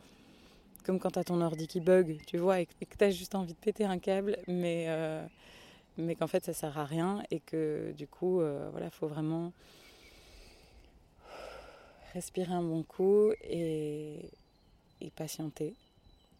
comme 0.84 0.98
quand 0.98 1.12
tu 1.12 1.18
as 1.18 1.24
ton 1.24 1.40
ordi 1.40 1.66
qui 1.66 1.80
bug, 1.80 2.18
tu 2.26 2.38
vois, 2.38 2.60
et, 2.60 2.66
que 2.66 2.96
tu 2.96 3.04
as 3.04 3.10
juste 3.10 3.34
envie 3.34 3.52
de 3.52 3.58
péter 3.58 3.84
un 3.84 3.98
câble, 3.98 4.38
mais, 4.48 4.86
euh, 4.88 5.24
mais 5.96 6.14
qu'en 6.14 6.26
fait, 6.26 6.44
ça 6.44 6.52
sert 6.52 6.76
à 6.78 6.84
rien 6.84 7.22
et 7.30 7.40
que 7.40 7.92
du 7.96 8.06
coup, 8.06 8.40
euh, 8.40 8.68
voilà, 8.72 8.86
il 8.86 8.92
faut 8.92 9.08
vraiment 9.08 9.52
respirer 12.16 12.54
un 12.54 12.62
bon 12.62 12.82
coup 12.82 13.30
et, 13.42 14.30
patienter 15.14 15.74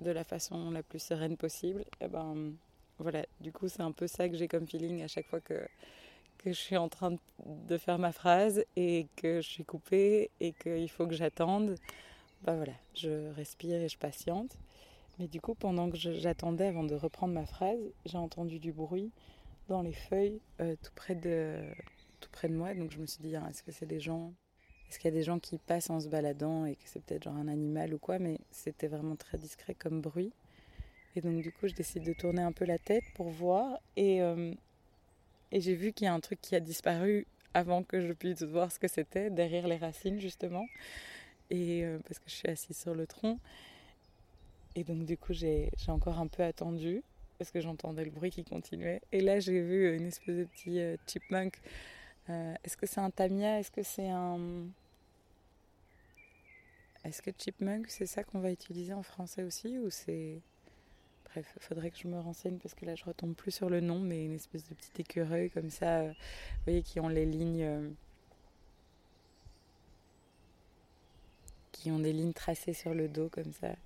de 0.00 0.10
la 0.10 0.24
façon 0.24 0.70
la 0.70 0.82
plus 0.82 0.98
sereine 0.98 1.36
possible. 1.36 1.84
Et 2.00 2.08
ben 2.08 2.52
voilà, 2.98 3.24
du 3.40 3.52
coup 3.52 3.68
c'est 3.68 3.82
un 3.82 3.92
peu 3.92 4.06
ça 4.06 4.28
que 4.28 4.36
j'ai 4.36 4.48
comme 4.48 4.66
feeling 4.66 5.02
à 5.02 5.08
chaque 5.08 5.26
fois 5.26 5.40
que, 5.40 5.68
que 6.38 6.50
je 6.50 6.58
suis 6.58 6.76
en 6.76 6.88
train 6.88 7.16
de 7.46 7.76
faire 7.78 7.98
ma 7.98 8.12
phrase 8.12 8.64
et 8.74 9.06
que 9.16 9.40
je 9.40 9.48
suis 9.48 9.64
coupée 9.64 10.30
et 10.40 10.52
qu'il 10.52 10.90
faut 10.90 11.06
que 11.06 11.14
j'attende. 11.14 11.76
Ben 12.42 12.56
voilà, 12.56 12.74
je 12.94 13.30
respire 13.34 13.80
et 13.80 13.88
je 13.88 13.98
patiente. 13.98 14.56
Mais 15.18 15.28
du 15.28 15.40
coup, 15.40 15.54
pendant 15.54 15.90
que 15.90 15.96
j'attendais 15.96 16.66
avant 16.66 16.84
de 16.84 16.94
reprendre 16.94 17.34
ma 17.34 17.46
phrase, 17.46 17.80
j'ai 18.04 18.18
entendu 18.18 18.58
du 18.58 18.72
bruit 18.72 19.10
dans 19.68 19.82
les 19.82 19.94
feuilles 19.94 20.40
euh, 20.60 20.74
tout, 20.82 20.92
près 20.94 21.14
de, 21.14 21.62
tout 22.20 22.30
près 22.30 22.48
de 22.48 22.54
moi. 22.54 22.74
Donc 22.74 22.90
je 22.90 22.98
me 22.98 23.06
suis 23.06 23.22
dit, 23.22 23.36
ah, 23.36 23.46
est-ce 23.48 23.62
que 23.62 23.72
c'est 23.72 23.86
des 23.86 24.00
gens 24.00 24.32
est-ce 24.88 24.98
qu'il 24.98 25.10
y 25.10 25.14
a 25.14 25.16
des 25.16 25.24
gens 25.24 25.38
qui 25.38 25.58
passent 25.58 25.90
en 25.90 26.00
se 26.00 26.08
baladant 26.08 26.64
et 26.64 26.76
que 26.76 26.82
c'est 26.84 27.02
peut-être 27.02 27.24
genre 27.24 27.36
un 27.36 27.48
animal 27.48 27.94
ou 27.94 27.98
quoi, 27.98 28.18
mais 28.18 28.38
c'était 28.50 28.86
vraiment 28.86 29.16
très 29.16 29.38
discret 29.38 29.74
comme 29.74 30.00
bruit. 30.00 30.32
Et 31.16 31.20
donc 31.20 31.40
du 31.42 31.50
coup, 31.50 31.66
je 31.66 31.74
décide 31.74 32.04
de 32.04 32.12
tourner 32.12 32.42
un 32.42 32.52
peu 32.52 32.64
la 32.64 32.78
tête 32.78 33.04
pour 33.14 33.30
voir 33.30 33.80
et, 33.96 34.22
euh, 34.22 34.52
j'ai 35.52 35.74
vu 35.74 35.92
qu'il 35.92 36.04
y 36.04 36.08
a 36.08 36.12
un 36.12 36.20
truc 36.20 36.40
qui 36.42 36.54
a 36.54 36.60
disparu 36.60 37.26
avant 37.54 37.82
que 37.82 38.00
je 38.00 38.12
puisse 38.12 38.42
voir 38.42 38.70
ce 38.70 38.78
que 38.78 38.88
c'était, 38.88 39.30
derrière 39.30 39.66
les 39.66 39.76
racines 39.76 40.20
justement, 40.20 40.66
et 41.48 41.84
euh, 41.84 41.98
parce 42.06 42.18
que 42.18 42.28
je 42.28 42.34
suis 42.34 42.48
assise 42.48 42.76
sur 42.76 42.94
le 42.94 43.06
tronc. 43.06 43.38
Et 44.74 44.84
donc 44.84 45.06
du 45.06 45.16
coup, 45.16 45.32
j'ai 45.32 45.70
encore 45.88 46.18
un 46.18 46.26
peu 46.26 46.42
attendu 46.42 47.02
parce 47.38 47.50
que 47.50 47.60
j'entendais 47.60 48.04
le 48.04 48.10
bruit 48.10 48.30
qui 48.30 48.44
continuait. 48.44 49.00
Et 49.12 49.20
là, 49.20 49.40
j'ai 49.40 49.60
vu 49.60 49.96
une 49.96 50.06
espèce 50.06 50.36
de 50.36 50.44
petit 50.44 50.80
euh, 50.80 50.96
chipmunk 51.06 51.58
euh, 52.28 52.54
est-ce 52.64 52.76
que 52.76 52.86
c'est 52.86 53.00
un 53.00 53.10
tamia 53.10 53.60
Est-ce 53.60 53.70
que 53.70 53.82
c'est 53.82 54.08
un. 54.08 54.66
Est-ce 57.04 57.22
que 57.22 57.30
chipmunk, 57.36 57.88
c'est 57.88 58.06
ça 58.06 58.24
qu'on 58.24 58.40
va 58.40 58.50
utiliser 58.50 58.92
en 58.92 59.02
français 59.02 59.44
aussi 59.44 59.78
Ou 59.78 59.90
c'est. 59.90 60.40
Bref, 61.26 61.56
faudrait 61.60 61.90
que 61.90 61.98
je 61.98 62.08
me 62.08 62.18
renseigne 62.18 62.58
parce 62.58 62.74
que 62.74 62.86
là 62.86 62.94
je 62.94 63.04
retombe 63.04 63.34
plus 63.34 63.50
sur 63.50 63.68
le 63.70 63.80
nom, 63.80 64.00
mais 64.00 64.24
une 64.24 64.34
espèce 64.34 64.64
de 64.68 64.74
petit 64.74 65.02
écureuil 65.02 65.50
comme 65.50 65.70
ça, 65.70 66.00
euh, 66.00 66.08
vous 66.08 66.64
voyez, 66.64 66.82
qui 66.82 66.98
ont 66.98 67.08
les 67.08 67.26
lignes. 67.26 67.62
Euh, 67.62 67.90
qui 71.72 71.90
ont 71.90 71.98
des 71.98 72.12
lignes 72.12 72.32
tracées 72.32 72.72
sur 72.72 72.94
le 72.94 73.08
dos 73.08 73.28
comme 73.28 73.52
ça. 73.52 73.76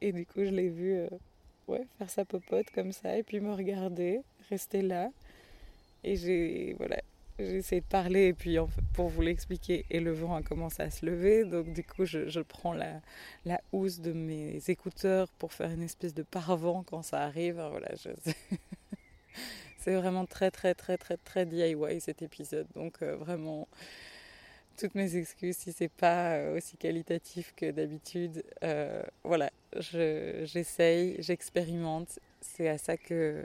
Et 0.00 0.12
du 0.12 0.26
coup, 0.26 0.44
je 0.44 0.50
l'ai 0.50 0.68
vu 0.70 1.08
faire 1.98 2.10
sa 2.10 2.24
popote 2.24 2.70
comme 2.70 2.92
ça 2.92 3.16
et 3.16 3.22
puis 3.22 3.40
me 3.40 3.52
regarder, 3.52 4.22
rester 4.50 4.82
là. 4.82 5.10
Et 6.04 6.16
j'ai 6.16 6.74
voilà, 6.78 6.98
essayé 7.38 7.80
de 7.80 7.86
parler 7.86 8.28
et 8.28 8.32
puis 8.32 8.56
pour 8.92 9.08
vous 9.08 9.22
l'expliquer, 9.22 9.84
et 9.90 10.00
le 10.00 10.12
vent 10.12 10.34
a 10.36 10.42
commencé 10.42 10.82
à 10.82 10.90
se 10.90 11.04
lever. 11.04 11.44
Donc 11.44 11.72
du 11.72 11.82
coup, 11.82 12.04
je, 12.04 12.40
prends 12.40 12.74
la, 12.74 13.00
housse 13.72 14.00
de 14.00 14.12
mes 14.12 14.60
écouteurs 14.68 15.28
pour 15.38 15.52
faire 15.52 15.70
une 15.70 15.82
espèce 15.82 16.14
de 16.14 16.22
paravent 16.22 16.84
quand 16.84 17.02
ça 17.02 17.22
arrive. 17.22 17.56
Voilà, 17.70 17.88
c'est 19.78 19.94
vraiment 19.94 20.26
très 20.26 20.50
très 20.50 20.74
très 20.74 20.96
très 20.96 21.16
très 21.16 21.46
DIY 21.46 22.00
cet 22.00 22.22
épisode. 22.22 22.66
Donc 22.74 23.02
euh, 23.02 23.16
vraiment, 23.16 23.66
toutes 24.76 24.94
mes 24.94 25.16
excuses 25.16 25.56
si 25.56 25.72
c'est 25.72 25.88
pas 25.88 26.50
aussi 26.52 26.76
qualitatif 26.76 27.52
que 27.56 27.70
d'habitude. 27.70 28.44
voilà, 29.24 29.50
j'essaye, 29.74 31.16
j'expérimente. 31.20 32.18
C'est 32.40 32.68
à 32.68 32.76
ça 32.76 32.98
que 32.98 33.42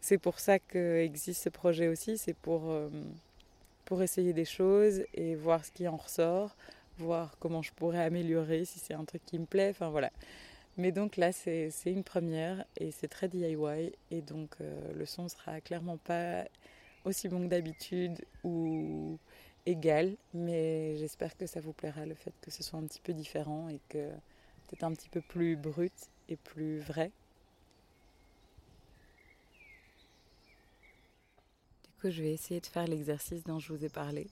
c'est 0.00 0.18
pour 0.18 0.40
ça 0.40 0.58
qu'existe 0.58 1.42
ce 1.42 1.48
projet 1.48 1.88
aussi. 1.88 2.18
C'est 2.18 2.34
pour 2.34 2.72
pour 3.90 4.02
essayer 4.04 4.32
des 4.32 4.44
choses 4.44 5.02
et 5.14 5.34
voir 5.34 5.64
ce 5.64 5.72
qui 5.72 5.88
en 5.88 5.96
ressort, 5.96 6.54
voir 6.98 7.36
comment 7.40 7.60
je 7.60 7.72
pourrais 7.72 8.04
améliorer 8.04 8.64
si 8.64 8.78
c'est 8.78 8.94
un 8.94 9.04
truc 9.04 9.20
qui 9.26 9.36
me 9.36 9.46
plaît. 9.46 9.70
Enfin 9.70 9.88
voilà. 9.88 10.12
Mais 10.76 10.92
donc 10.92 11.16
là, 11.16 11.32
c'est 11.32 11.72
une 11.86 12.04
première 12.04 12.64
et 12.76 12.92
c'est 12.92 13.08
très 13.08 13.28
DIY. 13.28 13.92
Et 14.12 14.22
donc 14.22 14.50
euh, 14.60 14.92
le 14.94 15.04
son 15.06 15.28
sera 15.28 15.60
clairement 15.60 15.96
pas 15.96 16.44
aussi 17.04 17.28
bon 17.28 17.40
que 17.40 17.46
d'habitude 17.48 18.24
ou 18.44 19.18
égal. 19.66 20.16
Mais 20.34 20.96
j'espère 20.98 21.36
que 21.36 21.46
ça 21.46 21.60
vous 21.60 21.72
plaira 21.72 22.06
le 22.06 22.14
fait 22.14 22.32
que 22.40 22.52
ce 22.52 22.62
soit 22.62 22.78
un 22.78 22.84
petit 22.84 23.00
peu 23.00 23.12
différent 23.12 23.68
et 23.68 23.80
que 23.88 24.08
peut-être 24.68 24.84
un 24.84 24.92
petit 24.92 25.08
peu 25.08 25.20
plus 25.20 25.56
brut 25.56 25.92
et 26.28 26.36
plus 26.36 26.78
vrai. 26.78 27.10
Je 32.08 32.22
vais 32.22 32.32
essayer 32.32 32.60
de 32.60 32.66
faire 32.66 32.86
l'exercice 32.86 33.44
dont 33.44 33.58
je 33.58 33.72
vous 33.72 33.84
ai 33.84 33.90
parlé. 33.90 34.26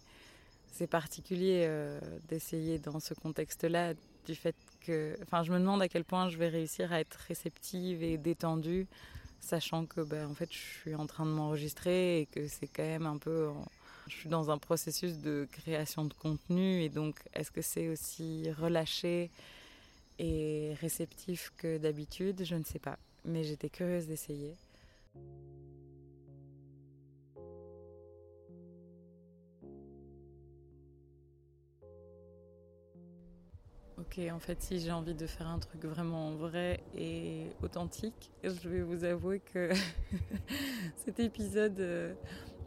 C'est 0.72 0.86
particulier 0.86 1.64
euh, 1.66 2.00
d'essayer 2.28 2.78
dans 2.78 3.00
ce 3.00 3.12
contexte-là 3.12 3.94
du 4.26 4.34
fait 4.34 4.54
que, 4.80 5.18
enfin, 5.22 5.42
je 5.42 5.52
me 5.52 5.58
demande 5.58 5.82
à 5.82 5.88
quel 5.88 6.04
point 6.04 6.28
je 6.28 6.38
vais 6.38 6.48
réussir 6.48 6.92
à 6.92 7.00
être 7.00 7.16
réceptive 7.26 8.02
et 8.02 8.16
détendue, 8.16 8.86
sachant 9.40 9.86
que, 9.86 10.00
ben, 10.00 10.30
en 10.30 10.34
fait, 10.34 10.50
je 10.52 10.58
suis 10.58 10.94
en 10.94 11.06
train 11.06 11.26
de 11.26 11.30
m'enregistrer 11.30 12.20
et 12.20 12.26
que 12.26 12.46
c'est 12.46 12.68
quand 12.68 12.84
même 12.84 13.06
un 13.06 13.18
peu, 13.18 13.48
je 14.06 14.14
suis 14.14 14.28
dans 14.28 14.50
un 14.50 14.58
processus 14.58 15.18
de 15.18 15.48
création 15.50 16.04
de 16.04 16.14
contenu 16.14 16.82
et 16.82 16.88
donc, 16.88 17.16
est-ce 17.34 17.50
que 17.50 17.62
c'est 17.62 17.88
aussi 17.88 18.50
relâché 18.52 19.30
et 20.18 20.74
réceptif 20.80 21.52
que 21.56 21.78
d'habitude? 21.78 22.44
Je 22.44 22.54
ne 22.54 22.64
sais 22.64 22.78
pas, 22.78 22.98
mais 23.24 23.44
j'étais 23.44 23.68
curieuse 23.68 24.06
d'essayer. 24.06 24.54
Ok, 34.08 34.20
en 34.32 34.38
fait, 34.38 34.62
si 34.62 34.80
j'ai 34.80 34.90
envie 34.90 35.14
de 35.14 35.26
faire 35.26 35.48
un 35.48 35.58
truc 35.58 35.84
vraiment 35.84 36.32
vrai 36.32 36.80
et 36.96 37.46
authentique, 37.62 38.30
je 38.42 38.68
vais 38.68 38.82
vous 38.82 39.04
avouer 39.04 39.40
que 39.40 39.70
cet 40.96 41.20
épisode, 41.20 41.78
euh, 41.80 42.14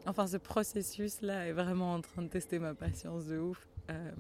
enfin 0.06 0.28
ce 0.28 0.38
processus-là 0.38 1.48
est 1.48 1.54
vraiment 1.54 1.94
en 1.94 2.02
train 2.02 2.22
de 2.22 2.28
tester 2.28 2.60
ma 2.60 2.74
patience 2.74 3.26
de 3.26 3.38
ouf. 3.40 3.68
Euh, 3.90 4.12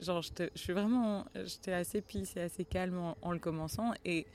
genre, 0.00 0.22
je 0.22 0.48
suis 0.54 0.72
vraiment, 0.72 1.26
j'étais 1.44 1.72
assez 1.72 2.00
pisse 2.00 2.36
et 2.36 2.42
assez 2.42 2.64
calme 2.64 3.14
en, 3.20 3.32
le 3.32 3.38
commençant 3.38 3.92
et 4.04 4.26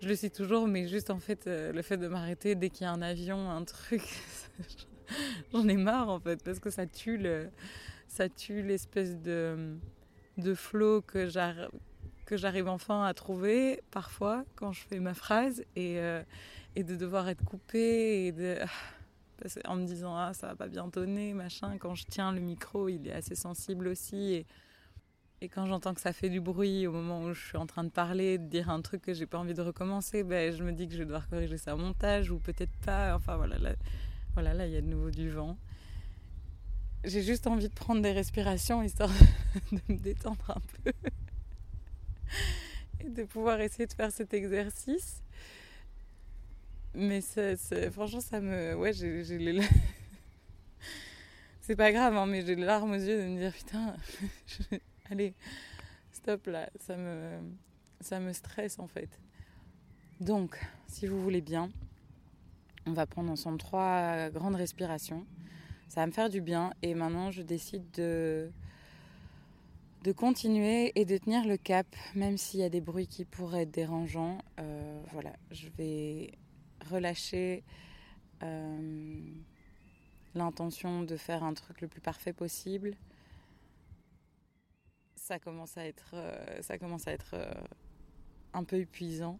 je 0.00 0.08
le 0.08 0.14
sais 0.14 0.30
toujours, 0.30 0.68
mais 0.68 0.88
juste 0.88 1.10
en 1.10 1.18
fait, 1.18 1.46
euh, 1.46 1.72
le 1.72 1.82
fait 1.82 1.96
de 1.96 2.08
m'arrêter 2.08 2.54
dès 2.54 2.70
qu'il 2.70 2.84
y 2.84 2.86
a 2.86 2.92
un 2.92 3.02
avion, 3.02 3.50
un 3.50 3.64
truc, 3.64 4.02
j'en 5.52 5.66
ai 5.68 5.76
marre 5.76 6.08
en 6.08 6.20
fait, 6.20 6.42
parce 6.44 6.58
que 6.60 6.70
ça 6.70 6.86
tue 6.86 7.16
le, 7.16 7.48
ça 8.08 8.28
tue 8.28 8.62
l'espèce 8.62 9.16
de 9.16 9.78
de 10.38 10.54
flow 10.54 11.02
que 11.02 11.28
j'arrive 11.28 12.68
enfin 12.68 13.04
à 13.04 13.12
trouver 13.14 13.82
parfois 13.90 14.44
quand 14.56 14.72
je 14.72 14.80
fais 14.82 15.00
ma 15.00 15.14
phrase 15.14 15.64
et, 15.76 15.98
euh, 15.98 16.22
de 16.76 16.94
devoir 16.94 17.28
être 17.28 17.44
coupé 17.44 18.26
et 18.26 18.32
de, 18.32 18.58
en 19.66 19.76
me 19.76 19.84
disant 19.84 20.16
ah 20.16 20.32
ça 20.32 20.46
va 20.48 20.54
pas 20.54 20.68
bien 20.68 20.88
tonner 20.90 21.34
machin 21.34 21.76
quand 21.78 21.96
je 21.96 22.04
tiens 22.08 22.32
le 22.32 22.40
micro 22.40 22.88
il 22.88 23.08
est 23.08 23.12
assez 23.12 23.34
sensible 23.34 23.88
aussi 23.88 24.46
et, 25.40 25.48
quand 25.48 25.66
j'entends 25.66 25.94
que 25.94 26.00
ça 26.00 26.12
fait 26.12 26.30
du 26.30 26.40
bruit 26.40 26.86
au 26.86 26.92
moment 26.92 27.22
où 27.22 27.32
je 27.32 27.46
suis 27.46 27.56
en 27.56 27.66
train 27.66 27.84
de 27.84 27.90
parler 27.90 28.38
de 28.38 28.46
dire 28.48 28.70
un 28.70 28.80
truc 28.80 29.02
que 29.02 29.14
j'ai 29.14 29.26
pas 29.26 29.38
envie 29.38 29.54
de 29.54 29.62
recommencer 29.62 30.22
ben 30.22 30.54
je 30.54 30.62
me 30.62 30.72
dis 30.72 30.86
que 30.86 30.94
je 30.94 30.98
vais 30.98 31.04
devoir 31.04 31.28
corriger 31.28 31.58
ça 31.58 31.74
au 31.74 31.78
montage 31.78 32.30
ou 32.30 32.38
peut-être 32.38 32.76
pas 32.84 33.14
enfin 33.16 33.36
voilà 33.36 33.58
là, 33.58 33.72
voilà 34.34 34.54
là 34.54 34.66
il 34.66 34.72
y 34.72 34.76
a 34.76 34.80
de 34.80 34.86
nouveau 34.86 35.10
du 35.10 35.30
vent 35.30 35.56
j'ai 37.04 37.22
juste 37.22 37.46
envie 37.46 37.68
de 37.68 37.74
prendre 37.74 38.02
des 38.02 38.12
respirations 38.12 38.82
histoire 38.82 39.12
de 39.72 39.80
me 39.88 39.98
détendre 39.98 40.50
un 40.50 40.60
peu 40.82 40.92
et 43.00 43.08
de 43.08 43.24
pouvoir 43.24 43.60
essayer 43.60 43.86
de 43.86 43.92
faire 43.92 44.10
cet 44.10 44.34
exercice. 44.34 45.22
Mais 46.94 47.20
franchement, 47.92 48.20
ça 48.20 48.40
me. 48.40 48.74
Ouais, 48.74 48.92
j'ai 48.92 49.22
les. 49.38 49.60
C'est 51.60 51.76
pas 51.76 51.92
grave, 51.92 52.16
hein, 52.16 52.26
mais 52.26 52.44
j'ai 52.44 52.54
les 52.54 52.64
larmes 52.64 52.92
aux 52.92 52.94
yeux 52.94 53.22
de 53.22 53.28
me 53.28 53.38
dire 53.38 53.52
putain, 53.52 53.94
allez, 55.10 55.34
stop 56.12 56.46
là, 56.46 56.70
ça 56.80 56.96
me, 56.96 57.40
ça 58.00 58.18
me 58.20 58.32
stresse 58.32 58.78
en 58.78 58.86
fait. 58.86 59.20
Donc, 60.18 60.58
si 60.86 61.06
vous 61.06 61.22
voulez 61.22 61.42
bien, 61.42 61.68
on 62.86 62.94
va 62.94 63.04
prendre 63.06 63.30
ensemble 63.30 63.58
trois 63.58 64.30
grandes 64.30 64.56
respirations 64.56 65.26
ça 65.88 66.02
va 66.02 66.06
me 66.06 66.12
faire 66.12 66.28
du 66.28 66.40
bien. 66.40 66.72
Et 66.82 66.94
maintenant, 66.94 67.30
je 67.30 67.42
décide 67.42 67.90
de, 67.92 68.50
de 70.04 70.12
continuer 70.12 70.92
et 70.94 71.04
de 71.04 71.16
tenir 71.16 71.46
le 71.46 71.56
cap, 71.56 71.86
même 72.14 72.36
s'il 72.36 72.60
y 72.60 72.62
a 72.62 72.68
des 72.68 72.80
bruits 72.80 73.06
qui 73.06 73.24
pourraient 73.24 73.62
être 73.62 73.70
dérangeants. 73.70 74.38
Euh, 74.60 75.02
voilà, 75.12 75.32
je 75.50 75.68
vais 75.76 76.32
relâcher 76.90 77.64
euh, 78.42 79.20
l'intention 80.34 81.02
de 81.02 81.16
faire 81.16 81.42
un 81.42 81.54
truc 81.54 81.80
le 81.80 81.88
plus 81.88 82.00
parfait 82.00 82.32
possible. 82.32 82.94
Ça 85.16 85.38
commence 85.38 85.76
à 85.76 85.86
être, 85.86 86.10
euh, 86.14 86.62
ça 86.62 86.78
commence 86.78 87.08
à 87.08 87.12
être 87.12 87.34
un 88.52 88.64
peu 88.64 88.76
épuisant. 88.76 89.38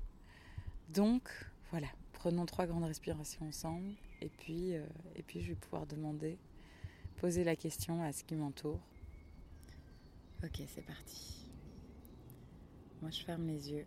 Donc, 0.89 1.29
voilà, 1.71 1.89
prenons 2.13 2.47
trois 2.47 2.67
grandes 2.67 2.85
respirations 2.85 3.47
ensemble. 3.47 3.95
Et 4.21 4.29
puis, 4.29 4.75
euh, 4.75 4.85
et 5.17 5.23
puis 5.23 5.41
je 5.41 5.49
vais 5.49 5.55
pouvoir 5.55 5.87
demander, 5.87 6.39
poser 7.17 7.45
la 7.45 7.57
question 7.57 8.03
à 8.03 8.13
ce 8.13 8.25
qui 8.25 8.35
m'entoure. 8.35 8.81
Ok, 10.45 10.61
c'est 10.69 10.85
parti. 10.85 11.47
Moi, 13.01 13.11
je 13.11 13.23
ferme 13.23 13.47
les 13.47 13.71
yeux, 13.71 13.87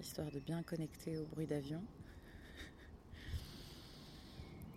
histoire 0.00 0.30
de 0.30 0.40
bien 0.40 0.62
connecter 0.62 1.16
au 1.18 1.24
bruit 1.26 1.46
d'avion. 1.46 1.82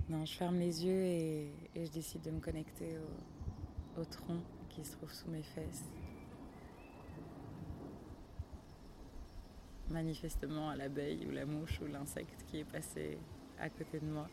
non, 0.09 0.25
je 0.25 0.33
ferme 0.33 0.59
les 0.59 0.85
yeux 0.85 1.03
et, 1.03 1.51
je 1.75 1.91
décide 1.91 2.21
de 2.21 2.31
me 2.31 2.39
connecter 2.39 2.97
au, 2.99 4.01
au 4.01 4.05
tronc 4.05 4.41
qui 4.69 4.83
se 4.83 4.91
trouve 4.91 5.11
sous 5.11 5.29
mes 5.29 5.43
fesses. 5.43 5.85
manifestement 9.89 10.69
à 10.69 10.75
l'abeille 10.75 11.25
ou 11.27 11.31
la 11.31 11.45
mouche 11.45 11.79
ou 11.81 11.87
l'insecte 11.87 12.45
qui 12.47 12.59
est 12.59 12.63
passé 12.71 13.17
à 13.59 13.69
côté 13.69 13.99
de 13.99 14.05
moi. 14.05 14.27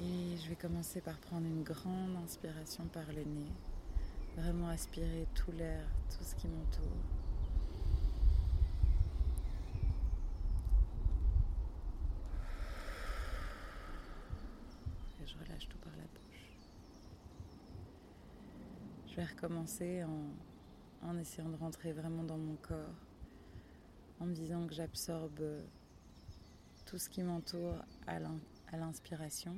Et 0.00 0.36
je 0.36 0.48
vais 0.48 0.56
commencer 0.56 1.00
par 1.00 1.18
prendre 1.18 1.46
une 1.46 1.62
grande 1.62 2.16
inspiration 2.24 2.84
par 2.86 3.06
le 3.08 3.24
nez. 3.24 3.50
Vraiment 4.36 4.68
aspirer 4.68 5.26
tout 5.34 5.50
l'air, 5.52 5.84
tout 6.08 6.22
ce 6.22 6.36
qui 6.36 6.46
m'entoure. 6.46 6.84
Et 15.20 15.26
je 15.26 15.34
relâche 15.38 15.68
tout 15.68 15.78
par 15.78 15.92
la 15.96 16.04
bouche. 16.04 16.52
Je 19.08 19.16
vais 19.16 19.24
recommencer 19.24 20.04
en, 20.04 21.08
en 21.08 21.18
essayant 21.18 21.48
de 21.48 21.56
rentrer 21.56 21.92
vraiment 21.92 22.22
dans 22.22 22.38
mon 22.38 22.54
corps, 22.56 22.94
en 24.20 24.26
me 24.26 24.34
disant 24.34 24.64
que 24.68 24.74
j'absorbe 24.74 25.42
tout 26.88 26.96
ce 26.98 27.10
qui 27.10 27.22
m'entoure 27.22 27.74
à 28.06 28.76
l'inspiration 28.78 29.54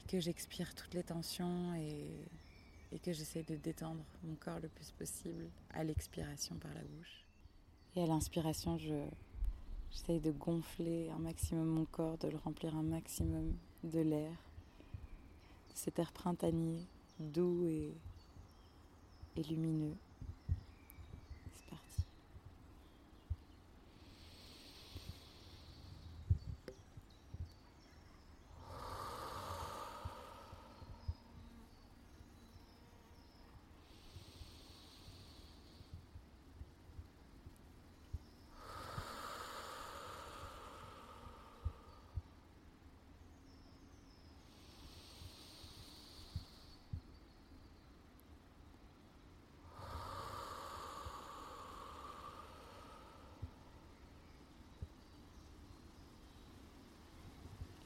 et 0.00 0.06
que 0.06 0.20
j'expire 0.20 0.72
toutes 0.72 0.94
les 0.94 1.02
tensions 1.02 1.74
et, 1.74 3.00
que 3.02 3.12
j'essaie 3.12 3.42
de 3.42 3.56
détendre 3.56 4.04
mon 4.22 4.36
corps 4.36 4.60
le 4.60 4.68
plus 4.68 4.92
possible 4.92 5.48
à 5.70 5.82
l'expiration 5.82 6.54
par 6.54 6.72
la 6.74 6.80
bouche. 6.80 7.26
Et 7.96 8.02
à 8.04 8.06
l'inspiration, 8.06 8.78
j'essaie 8.78 10.20
de 10.20 10.30
gonfler 10.30 11.10
un 11.10 11.18
maximum 11.18 11.66
mon 11.66 11.86
corps, 11.86 12.16
de 12.18 12.28
le 12.28 12.36
remplir 12.36 12.76
un 12.76 12.84
maximum 12.84 13.52
de 13.82 13.98
l'air, 13.98 14.30
de 14.30 15.74
cet 15.74 15.98
air 15.98 16.12
printanier, 16.12 16.86
doux 17.18 17.66
et 17.66 17.92
lumineux. 19.36 19.96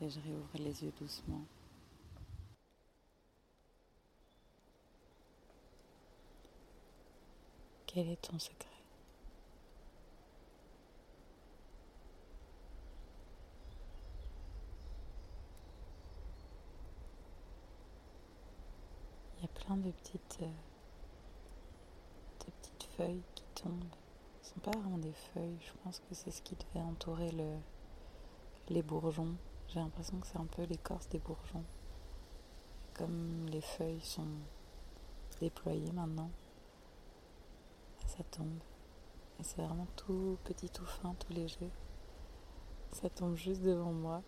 Je 0.09 0.21
réouvre 0.21 0.49
les 0.55 0.85
yeux 0.85 0.93
doucement. 0.99 1.45
Quel 7.87 8.09
est 8.09 8.23
ton 8.23 8.39
secret? 8.39 8.69
Il 19.37 19.43
y 19.43 19.45
a 19.45 19.49
plein 19.49 19.77
de 19.77 19.91
petites, 19.91 20.39
euh, 20.41 20.47
petites 22.39 22.89
feuilles 22.97 23.23
qui 23.35 23.45
tombent. 23.55 23.85
Ce 24.41 24.49
ne 24.49 24.55
sont 24.55 24.61
pas 24.61 24.71
vraiment 24.71 24.97
des 24.97 25.13
feuilles, 25.13 25.59
je 25.61 25.73
pense 25.85 25.99
que 25.99 26.15
c'est 26.15 26.31
ce 26.31 26.41
qui 26.41 26.57
devait 26.57 26.85
entourer 26.85 27.31
le, 27.33 27.59
les 28.71 28.83
bourgeons. 28.83 29.37
J'ai 29.69 29.81
l'impression 29.81 30.19
que 30.19 30.27
c'est 30.27 30.39
un 30.39 30.47
peu 30.47 30.63
l'écorce 30.65 31.09
des 31.11 31.19
bourgeons. 31.19 31.65
Comme 32.95 33.47
les 33.51 33.61
feuilles 33.61 34.01
sont 34.01 34.27
déployées 35.41 35.93
maintenant, 35.93 36.31
ça 38.07 38.25
tombe. 38.31 38.59
Et 39.39 39.43
c'est 39.45 39.61
vraiment 39.61 39.87
tout 39.95 40.39
petit, 40.45 40.71
tout 40.71 40.87
fin, 40.87 41.15
tout 41.15 41.33
léger. 41.33 41.71
Ça 42.93 43.11
tombe 43.11 43.37
juste 43.37 43.61
devant 43.61 43.93
moi. 43.93 44.23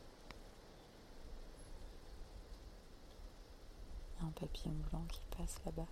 Il 4.19 4.23
y 4.23 4.27
a 4.27 4.29
un 4.29 4.33
papillon 4.33 4.75
blanc 4.91 5.05
qui 5.09 5.23
passe 5.37 5.57
là-bas. 5.65 5.89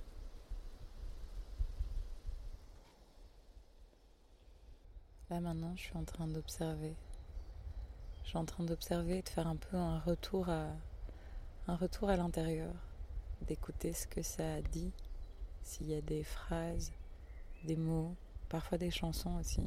Là 5.31 5.41
maintenant, 5.41 5.75
je 5.75 5.83
suis 5.83 5.97
en 5.97 6.05
train 6.05 6.27
d'observer 6.27 6.95
je 8.29 8.37
en 8.37 8.45
train 8.45 8.65
d'observer, 8.65 9.23
de 9.23 9.29
faire 9.29 9.47
un 9.47 9.57
peu 9.57 9.77
un 9.77 10.01
retour 10.01 10.51
à, 10.51 10.67
un 11.67 11.77
retour 11.77 12.11
à 12.11 12.17
l'intérieur, 12.17 12.75
d'écouter 13.47 13.95
ce 13.95 14.07
que 14.07 14.21
ça 14.21 14.61
dit, 14.71 14.93
s'il 15.63 15.89
y 15.89 15.95
a 15.95 16.03
des 16.03 16.25
phrases, 16.25 16.93
des 17.65 17.77
mots, 17.77 18.15
parfois 18.51 18.77
des 18.77 18.91
chansons 18.91 19.37
aussi. 19.37 19.67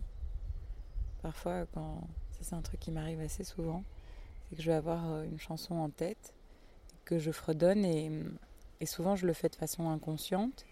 Parfois, 1.24 1.66
quand 1.74 2.08
c'est 2.40 2.54
un 2.54 2.62
truc 2.62 2.80
qui 2.80 2.92
m'arrive 2.92 3.20
assez 3.20 3.44
souvent, 3.44 3.84
c'est 4.50 4.56
que 4.56 4.62
je 4.62 4.70
vais 4.70 4.78
avoir 4.78 5.10
euh, 5.10 5.24
une 5.24 5.40
chanson 5.40 5.76
en 5.76 5.90
tête 5.90 6.34
que 7.04 7.18
je 7.18 7.32
fredonne 7.32 7.84
et, 7.84 8.12
et, 8.80 8.86
souvent 8.86 9.16
je 9.16 9.26
le 9.26 9.34
fais 9.34 9.50
de 9.50 9.56
façon 9.56 9.90
inconsciente. 9.90 10.66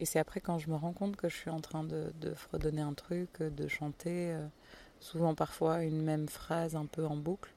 Et 0.00 0.04
c'est 0.04 0.18
après 0.18 0.40
quand 0.40 0.58
je 0.58 0.68
me 0.68 0.76
rends 0.76 0.92
compte 0.92 1.14
que 1.16 1.28
je 1.28 1.36
suis 1.36 1.50
en 1.50 1.60
train 1.60 1.84
de, 1.84 2.12
de 2.20 2.34
fredonner 2.34 2.82
un 2.82 2.94
truc, 2.94 3.40
de 3.40 3.68
chanter. 3.68 4.36
Euh, 5.00 5.04
souvent 5.04 5.34
parfois 5.34 5.82
une 5.82 6.02
même 6.02 6.28
phrase 6.28 6.76
un 6.76 6.86
peu 6.86 7.06
en 7.06 7.16
boucle. 7.16 7.52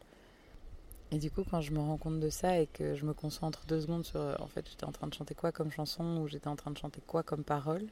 Et 1.12 1.20
du 1.20 1.30
coup, 1.30 1.44
quand 1.50 1.62
je 1.62 1.72
me 1.72 1.80
rends 1.80 1.98
compte 1.98 2.20
de 2.20 2.30
ça 2.30 2.60
et 2.60 2.68
que 2.68 2.96
je 2.96 3.06
me 3.06 3.14
concentre 3.14 3.66
deux 3.68 3.82
secondes 3.82 4.06
sur 4.06 4.20
en 4.40 4.48
fait 4.48 4.68
j'étais 4.68 4.86
en 4.86 4.92
train 4.92 5.08
de 5.08 5.14
chanter 5.14 5.36
quoi 5.36 5.52
comme 5.52 5.72
chanson 5.72 6.18
ou 6.18 6.28
j'étais 6.28 6.48
en 6.48 6.56
train 6.56 6.72
de 6.72 6.78
chanter 6.78 7.02
quoi 7.06 7.22
comme 7.24 7.44
parole, 7.44 7.86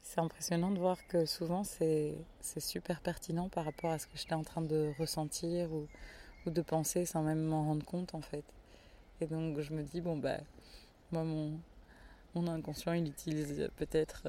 c'est 0.00 0.20
impressionnant 0.20 0.70
de 0.70 0.78
voir 0.78 0.96
que 1.08 1.26
souvent 1.26 1.64
c'est 1.64 2.16
super 2.58 3.00
pertinent 3.00 3.48
par 3.50 3.64
rapport 3.66 3.90
à 3.90 3.98
ce 3.98 4.06
que 4.06 4.16
j'étais 4.16 4.34
en 4.34 4.44
train 4.44 4.62
de 4.62 4.92
ressentir 4.98 5.70
ou, 5.72 5.86
ou 6.46 6.50
de 6.50 6.62
penser 6.62 7.04
sans 7.04 7.22
même 7.22 7.42
m'en 7.42 7.64
rendre 7.64 7.84
compte 7.84 8.14
en 8.14 8.22
fait. 8.22 8.44
Et 9.20 9.26
donc 9.26 9.60
je 9.60 9.72
me 9.74 9.82
dis, 9.82 10.00
bon 10.00 10.16
bah, 10.16 10.38
moi 11.12 11.24
mon, 11.24 11.58
mon 12.34 12.46
inconscient 12.48 12.94
il 12.94 13.08
utilise 13.08 13.68
peut-être. 13.76 14.26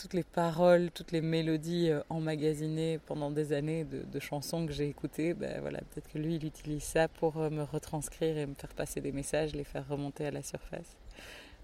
Toutes 0.00 0.14
les 0.14 0.24
paroles, 0.24 0.90
toutes 0.92 1.12
les 1.12 1.20
mélodies 1.20 1.90
euh, 1.90 2.00
emmagasinées 2.08 2.98
pendant 3.04 3.30
des 3.30 3.52
années 3.52 3.84
de, 3.84 4.18
chansons 4.18 4.64
que 4.64 4.72
j'ai 4.72 4.88
écoutées, 4.88 5.34
ben 5.34 5.60
voilà, 5.60 5.80
peut-être 5.80 6.08
que 6.08 6.16
lui, 6.16 6.36
il 6.36 6.46
utilise 6.46 6.84
ça 6.84 7.06
pour 7.06 7.36
euh, 7.36 7.50
me 7.50 7.64
retranscrire 7.64 8.38
et 8.38 8.46
me 8.46 8.54
faire 8.54 8.72
passer 8.72 9.02
des 9.02 9.12
messages, 9.12 9.54
les 9.54 9.62
faire 9.62 9.86
remonter 9.86 10.24
à 10.24 10.30
la 10.30 10.42
surface. 10.42 10.96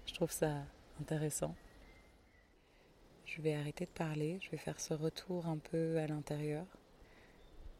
Je 0.05 0.13
trouve 0.13 0.29
ça 0.29 0.53
intéressant. 1.01 1.55
Je 3.25 3.41
vais 3.41 3.55
arrêter 3.55 3.85
de 3.85 3.89
parler, 3.89 4.37
je 4.43 4.51
vais 4.51 4.57
faire 4.57 4.79
ce 4.79 4.93
retour 4.93 5.47
un 5.47 5.57
peu 5.57 5.97
à 5.97 6.05
l'intérieur 6.05 6.67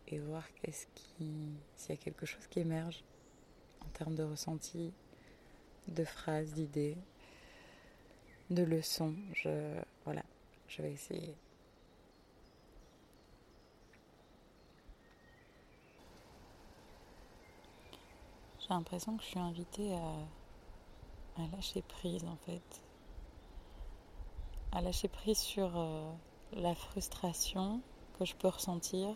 et 0.08 0.18
voir 0.18 0.44
qu'est-ce 0.56 0.88
qui, 0.96 1.52
s'il 1.76 1.92
y 1.92 2.00
a 2.00 2.02
quelque 2.02 2.26
chose 2.26 2.48
qui 2.48 2.62
émerge 2.62 3.04
en 3.86 3.90
termes 3.90 4.16
de 4.16 4.24
ressenti, 4.24 4.92
de 5.88 6.04
phrases, 6.04 6.52
d'idées, 6.54 6.98
de 8.50 8.64
leçons. 8.64 9.14
Je, 9.36 9.52
voilà, 10.04 10.24
je 10.68 10.82
vais 10.82 10.92
essayer. 10.92 11.36
J'ai 18.60 18.74
l'impression 18.74 19.16
que 19.16 19.24
je 19.24 19.30
suis 19.30 19.40
invitée 19.40 19.96
à, 19.96 21.42
lâcher 21.56 21.82
prise 21.84 22.26
en 22.26 22.36
fait. 22.46 22.82
À 24.74 24.82
lâcher 24.82 25.08
prise 25.08 25.38
sur 25.38 25.72
euh, 25.78 26.12
la 26.54 26.76
frustration 26.76 27.82
que 28.20 28.26
je 28.26 28.36
peux 28.36 28.50
ressentir 28.50 29.16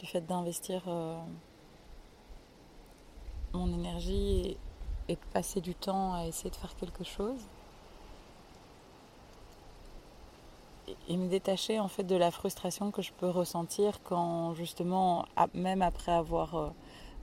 du 0.00 0.06
fait 0.06 0.22
d'investir 0.22 0.82
euh, 0.88 1.20
mon 3.52 3.72
énergie 3.72 4.56
et 5.08 5.16
passer 5.32 5.60
du 5.60 5.74
temps 5.74 6.14
à 6.14 6.26
essayer 6.26 6.50
de 6.50 6.56
faire 6.56 6.74
quelque 6.74 7.04
chose. 7.04 7.46
Et 11.08 11.16
me 11.16 11.28
détacher 11.28 11.78
en 11.78 11.88
fait 11.88 12.04
de 12.04 12.16
la 12.16 12.30
frustration 12.30 12.90
que 12.90 13.02
je 13.02 13.12
peux 13.12 13.28
ressentir 13.28 14.02
quand 14.02 14.54
justement 14.54 15.24
même 15.54 15.82
après 15.82 16.12
avoir 16.12 16.54
euh, 16.54 16.70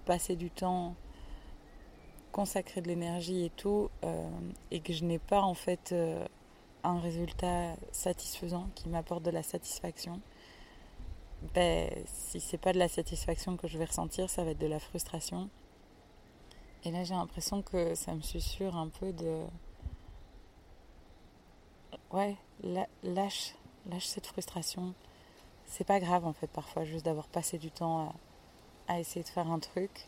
passé 0.05 0.35
du 0.35 0.49
temps 0.49 0.95
consacré 2.31 2.81
de 2.81 2.87
l'énergie 2.87 3.45
et 3.45 3.49
tout 3.49 3.89
euh, 4.03 4.29
et 4.71 4.79
que 4.79 4.93
je 4.93 5.03
n'ai 5.03 5.19
pas 5.19 5.41
en 5.41 5.53
fait 5.53 5.91
euh, 5.91 6.25
un 6.83 6.99
résultat 6.99 7.75
satisfaisant 7.91 8.69
qui 8.75 8.87
m'apporte 8.87 9.23
de 9.23 9.31
la 9.31 9.43
satisfaction 9.43 10.21
ben 11.53 11.89
si 12.05 12.39
c'est 12.39 12.57
pas 12.57 12.73
de 12.73 12.79
la 12.79 12.89
satisfaction 12.89 13.57
que 13.57 13.67
je 13.67 13.77
vais 13.77 13.85
ressentir 13.85 14.29
ça 14.29 14.43
va 14.43 14.51
être 14.51 14.59
de 14.59 14.67
la 14.67 14.79
frustration. 14.79 15.49
Et 16.83 16.91
là 16.91 17.03
j'ai 17.03 17.13
l'impression 17.13 17.61
que 17.61 17.95
ça 17.95 18.13
me 18.13 18.21
susurre 18.21 18.75
un 18.75 18.87
peu 18.87 19.11
de 19.11 19.43
ouais 22.11 22.35
lâche 23.03 23.55
lâche 23.89 24.05
cette 24.05 24.27
frustration. 24.27 24.93
C'est 25.65 25.83
pas 25.83 25.99
grave 25.99 26.25
en 26.25 26.33
fait 26.33 26.47
parfois 26.47 26.83
juste 26.83 27.05
d'avoir 27.05 27.27
passé 27.27 27.57
du 27.57 27.71
temps 27.71 28.13
à, 28.87 28.99
essayer 28.99 29.23
de 29.23 29.29
faire 29.29 29.49
un 29.51 29.59
truc 29.59 30.07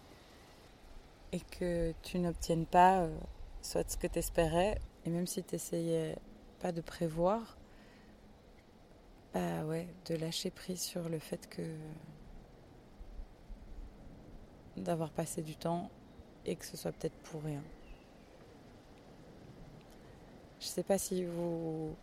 et 1.32 1.40
que 1.40 1.94
tu 2.02 2.20
n'obtiennes 2.20 2.66
pas 2.66 3.02
euh, 3.02 3.18
soit 3.62 3.90
ce 3.90 3.98
que 3.98 4.08
tu 4.08 4.20
espérais 4.20 4.80
et 5.06 5.10
même 5.10 5.28
si 5.28 5.44
tu 5.44 5.56
essayais 5.56 6.18
pas 6.60 6.72
de 6.72 6.82
prévoir, 6.82 7.58
bah 9.34 9.64
ouais, 9.66 9.88
de 10.08 10.16
lâcher 10.16 10.52
prise 10.52 10.82
sur 10.82 11.10
le 11.10 11.20
fait 11.20 11.48
que 11.48 11.62
d'avoir 14.78 15.12
passé 15.12 15.42
du 15.42 15.56
temps 15.56 15.90
et 16.46 16.56
que 16.56 16.66
ce 16.66 16.76
soit 16.76 16.92
peut-être 16.92 17.18
pour 17.24 17.44
rien. 17.44 17.62
Je 20.62 20.68
sais 20.68 20.84
pas 20.84 21.00
si 21.00 21.26
vous 21.26 21.96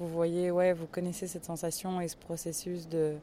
vous 0.00 0.08
voyez, 0.08 0.50
ouais, 0.50 0.72
vous 0.72 0.86
connaissez 0.86 1.28
cette 1.28 1.44
sensation 1.44 2.00
et 2.00 2.08
ce 2.08 2.16
processus 2.16 2.88
de 2.88 3.16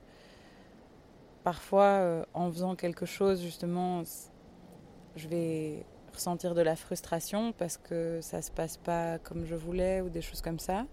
parfois 1.44 1.84
euh, 1.84 2.26
en 2.34 2.50
faisant 2.50 2.76
quelque 2.76 3.06
chose 3.06 3.42
justement, 3.42 4.04
je 5.18 5.28
vais 5.28 5.86
ressentir 6.14 6.56
de 6.56 6.62
la 6.62 6.78
frustration 6.78 7.52
parce 7.52 7.76
que 7.76 8.20
ça 8.22 8.42
se 8.42 8.50
passe 8.50 8.78
pas 8.78 9.20
comme 9.20 9.46
je 9.46 9.56
voulais 9.56 10.00
ou 10.00 10.10
des 10.10 10.22
choses 10.22 10.42
comme 10.42 10.60
ça. 10.60 10.86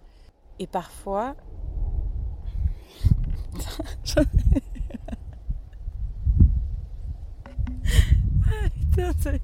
Et 0.59 0.66
parfois 0.66 1.37
ah, 4.16 4.25
ce 8.96 9.38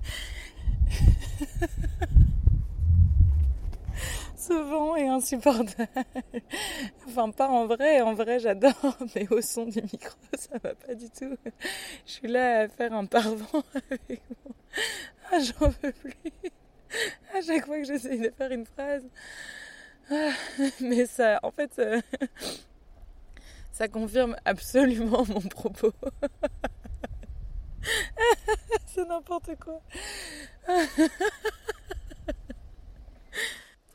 vent 4.54 4.96
est 4.96 5.08
insupportable. 5.08 5.88
Enfin, 7.06 7.30
pas 7.30 7.48
en 7.48 7.66
vrai, 7.66 8.00
en 8.00 8.14
vrai 8.14 8.38
j'adore, 8.38 8.96
mais 9.14 9.26
au 9.30 9.40
son 9.40 9.64
du 9.64 9.80
micro, 9.82 10.16
ça 10.38 10.58
va 10.62 10.74
pas 10.74 10.94
du 10.94 11.08
tout. 11.10 11.36
Je 12.06 12.12
suis 12.12 12.28
là 12.28 12.60
à 12.60 12.68
faire 12.68 12.92
un 12.92 13.06
parvent 13.06 13.62
avec 13.90 14.22
moi. 14.44 14.54
Ah, 15.30 15.38
j'en 15.40 15.68
veux 15.68 15.92
plus. 15.92 16.32
À 17.34 17.40
chaque 17.42 17.66
fois 17.66 17.78
que 17.78 17.84
j'essaye 17.84 18.20
de 18.20 18.30
faire 18.30 18.50
une 18.50 18.66
phrase. 18.66 19.04
Ah, 20.10 20.30
mais 20.80 21.06
ça, 21.06 21.38
en 21.42 21.50
fait, 21.50 21.72
ça, 21.74 22.00
ça 23.72 23.88
confirme 23.88 24.36
absolument 24.44 25.24
mon 25.26 25.40
propos. 25.40 25.92
C'est 28.86 29.06
n'importe 29.06 29.50
quoi. 29.60 29.80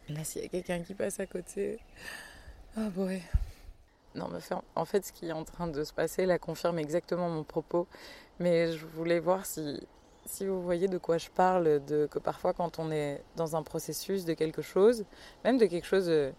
Là, 0.10 0.24
s'il 0.24 0.42
y 0.42 0.46
a 0.46 0.50
quelqu'un 0.50 0.82
qui 0.82 0.94
passe 0.94 1.20
à 1.20 1.26
côté. 1.26 1.80
Ah, 2.76 2.90
oh, 2.98 3.02
ouais. 3.02 3.22
Non, 4.16 4.28
mais 4.32 4.40
en 4.76 4.86
fait, 4.86 5.06
ce 5.06 5.12
qui 5.12 5.28
est 5.28 5.32
en 5.32 5.44
train 5.44 5.68
de 5.68 5.84
se 5.84 5.94
passer 5.94 6.26
là 6.26 6.38
confirme 6.38 6.78
exactement 6.78 7.30
mon 7.30 7.44
propos. 7.44 7.88
Mais 8.40 8.72
je 8.74 8.86
voulais 8.86 9.20
voir 9.20 9.46
si, 9.46 9.80
vous 10.42 10.62
voyez 10.62 10.88
de 10.88 10.98
quoi 10.98 11.18
je 11.18 11.30
parle, 11.30 11.84
de 11.86 12.08
que 12.08 12.20
parfois 12.20 12.54
quand 12.54 12.80
on 12.80 12.92
est 12.92 13.24
dans 13.36 13.56
un 13.56 13.64
processus 13.64 14.26
de 14.26 14.34
quelque 14.34 14.62
chose, 14.62 15.06
même 15.44 15.58
de 15.58 15.66
quelque 15.66 15.86
chose 15.86 16.10
euh, 16.10 16.32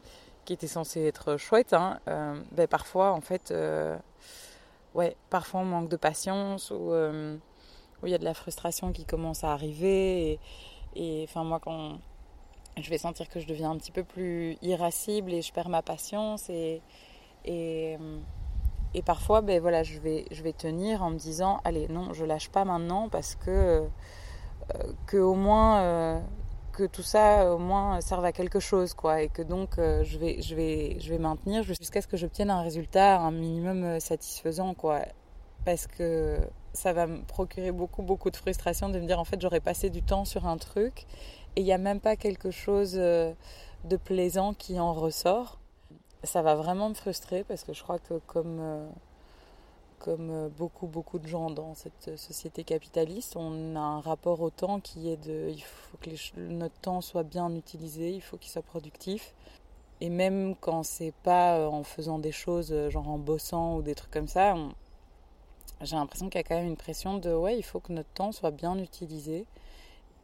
qui 0.45 0.53
était 0.53 0.67
censé 0.67 1.03
être 1.05 1.37
chouette, 1.37 1.73
hein, 1.73 2.01
euh, 2.09 2.41
ben 2.53 2.69
parfois 2.69 3.13
en 3.13 3.21
fait, 3.21 3.51
euh, 3.51 3.97
ouais, 4.95 5.17
parfois 5.31 5.61
on 5.61 5.65
manque 5.65 5.89
de 5.89 5.97
patience 5.97 6.71
ou 6.71 6.93
il 8.05 8.11
y 8.11 8.15
a 8.15 8.19
de 8.19 8.25
la 8.25 8.35
frustration 8.35 8.93
qui 8.93 9.05
commence 9.07 9.45
à 9.45 9.53
arriver 9.53 10.39
et 10.97 11.25
enfin 11.29 11.43
moi 11.45 11.59
quand 11.61 11.99
je 12.77 12.91
vais 12.91 12.99
sentir 12.99 13.29
que 13.29 13.41
je 13.41 13.47
deviens 13.47 13.71
un 13.71 13.77
petit 13.77 13.93
peu 13.93 14.05
plus 14.05 14.57
irascible 14.63 15.33
et 15.33 15.43
je 15.43 15.53
perds 15.53 15.69
ma 15.69 15.83
patience 15.83 16.49
et 16.51 16.83
et 17.45 17.99
et 18.95 19.03
parfois, 19.03 19.41
ben 19.41 19.61
voilà, 19.61 19.83
je 19.83 19.99
vais, 19.99 20.25
je 20.31 20.43
vais 20.43 20.53
tenir 20.53 21.03
en 21.03 21.11
me 21.11 21.19
disant, 21.19 21.61
allez, 21.65 21.89
non, 21.89 22.13
je 22.13 22.25
lâche 22.25 22.49
pas 22.49 22.65
maintenant 22.65 23.09
parce 23.09 23.35
que, 23.35 23.89
euh, 25.13 25.35
moins, 25.35 25.81
euh, 25.83 26.21
que 26.73 26.85
tout 26.85 27.03
ça, 27.03 27.53
au 27.53 27.59
moins, 27.59 28.01
serve 28.01 28.25
à 28.25 28.33
quelque 28.33 28.61
chose, 28.61 28.95
quoi, 28.95 29.23
et 29.23 29.29
que 29.29 29.43
donc, 29.43 29.79
euh, 29.79 30.05
je 30.05 30.17
vais, 30.17 30.41
je 30.43 30.55
vais, 30.55 30.97
je 31.01 31.09
vais 31.11 31.19
maintenir 31.19 31.65
jusqu'à 31.65 32.01
ce 32.03 32.07
que 32.07 32.17
j'obtienne 32.17 32.51
un 32.51 32.63
résultat, 32.63 33.19
un 33.19 33.33
minimum 33.33 33.99
satisfaisant, 33.99 34.75
quoi, 34.75 35.01
parce 35.65 35.89
que 35.89 36.39
ça 36.73 36.93
va 36.93 37.09
me 37.09 37.23
procurer 37.23 37.73
beaucoup, 37.73 38.03
beaucoup 38.03 38.31
de 38.31 38.37
frustration 38.37 38.89
de 38.91 39.01
me 39.01 39.07
dire, 39.07 39.19
en 39.19 39.25
fait, 39.25 39.41
j'aurais 39.41 39.61
passé 39.61 39.91
du 39.91 40.03
temps 40.03 40.25
sur 40.25 40.47
un 40.47 40.57
truc 40.57 41.07
et 41.57 41.61
il 41.61 41.65
n'y 41.65 41.73
a 41.73 41.79
même 41.79 42.01
pas 42.01 42.17
quelque 42.17 42.51
chose 42.51 42.95
de 42.95 43.97
plaisant 44.05 44.55
qui 44.55 44.79
en 44.81 44.93
ressort 44.93 45.59
ça 46.25 46.43
va 46.43 46.55
vraiment 46.55 46.89
me 46.89 46.95
frustrer 46.95 47.45
parce 47.45 47.65
que 47.65 47.73
je 47.73 47.83
crois 47.83 47.99
que 47.99 48.19
comme, 48.27 48.59
euh, 48.61 48.89
comme 49.99 50.31
euh, 50.31 50.49
beaucoup 50.49 50.87
beaucoup 50.87 51.19
de 51.19 51.27
gens 51.27 51.51
dans 51.51 51.75
cette 51.75 52.17
société 52.17 52.65
capitaliste, 52.65 53.37
on 53.37 53.77
a 53.77 53.81
un 53.81 54.01
rapport 54.01 54.41
au 54.41 54.51
temps 54.51 54.81
qui 54.81 55.11
est 55.11 55.17
de 55.17 55.51
il 55.51 55.63
faut 55.63 55.97
que 55.99 56.11
notre 56.41 56.79
temps 56.81 57.01
soit 57.01 57.23
bien 57.23 57.55
utilisé, 57.55 58.11
il 58.11 58.21
faut 58.21 58.37
qu'il 58.37 58.51
soit 58.51 58.63
productif. 58.63 59.35
Et 60.01 60.11
même 60.11 60.57
quand 60.57 60.83
c'est 60.83 61.15
pas 61.23 61.59
euh, 61.59 61.67
en 61.67 61.85
faisant 61.85 62.19
des 62.19 62.33
choses 62.33 62.75
genre 62.91 63.09
en 63.09 63.19
bossant 63.19 63.77
ou 63.77 63.83
des 63.83 63.95
trucs 63.95 64.11
comme 64.11 64.29
ça, 64.29 64.55
j'ai 65.83 65.97
l'impression 65.97 66.29
qu'il 66.29 66.39
y 66.39 66.45
a 66.45 66.45
quand 66.45 66.57
même 66.57 66.67
une 66.67 66.77
pression 66.77 67.19
de 67.19 67.35
ouais, 67.35 67.59
il 67.59 67.63
faut 67.63 67.81
que 67.81 67.93
notre 67.93 68.09
temps 68.11 68.33
soit 68.33 68.51
bien 68.51 68.79
utilisé 68.79 69.47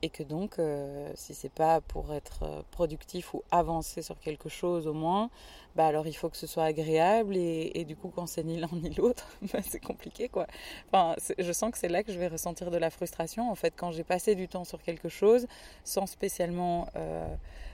et 0.02 0.08
que 0.08 0.22
donc 0.22 0.58
euh, 0.58 1.10
si 1.14 1.34
c'est 1.34 1.52
pas 1.52 1.80
pour 1.80 2.12
être 2.14 2.42
euh, 2.42 2.62
productif 2.70 3.34
ou 3.34 3.42
avancer 3.50 4.02
sur 4.02 4.18
quelque 4.18 4.48
chose 4.48 4.86
au 4.86 4.94
moins 4.94 5.30
bah 5.76 5.86
alors 5.86 6.06
il 6.06 6.14
faut 6.14 6.28
que 6.28 6.36
ce 6.36 6.46
soit 6.46 6.64
agréable 6.64 7.36
et, 7.36 7.84
du 7.84 7.96
coup 7.96 8.10
quand 8.14 8.26
c'est 8.26 8.42
ni 8.42 8.58
l'un 8.58 8.68
ni 8.72 8.90
l'autre 8.94 9.28
bah 9.52 9.60
c'est 9.62 9.80
compliqué 9.80 10.28
quoi. 10.28 10.46
Enfin 10.88 11.14
je 11.38 11.52
sens 11.52 11.70
que 11.70 11.78
c'est 11.78 11.88
là 11.88 12.02
que 12.02 12.12
je 12.12 12.18
vais 12.18 12.28
ressentir 12.28 12.70
de 12.70 12.76
la 12.76 12.90
frustration 12.90 13.50
en 13.50 13.54
fait 13.54 13.74
quand 13.76 13.90
j'ai 13.90 14.04
passé 14.04 14.34
du 14.34 14.48
temps 14.48 14.64
sur 14.64 14.82
quelque 14.82 15.08
chose 15.08 15.46
sans 15.84 16.06
spécialement 16.06 16.88
euh, 16.96 17.26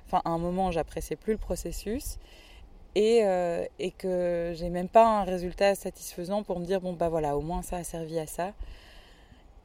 enfin 0.07 0.21
à 0.25 0.31
un 0.31 0.39
moment 0.39 0.71
j'appréciais 0.71 1.17
plus 1.17 1.33
le 1.33 1.39
processus 1.39 2.19
et, 2.95 3.21
euh, 3.25 3.65
et 3.79 3.91
que 3.91 4.53
j'ai 4.55 4.71
même 4.71 4.89
pas 4.89 5.21
un 5.21 5.25
résultat 5.25 5.75
satisfaisant 5.75 6.43
pour 6.43 6.59
me 6.59 6.65
dire 6.65 6.81
bon 6.81 6.93
bah 6.95 7.09
voilà 7.09 7.37
au 7.37 7.43
moins 7.43 7.63
ça 7.63 7.77
a 7.77 7.85
servi 7.85 8.19
à 8.19 8.27
ça. 8.27 8.53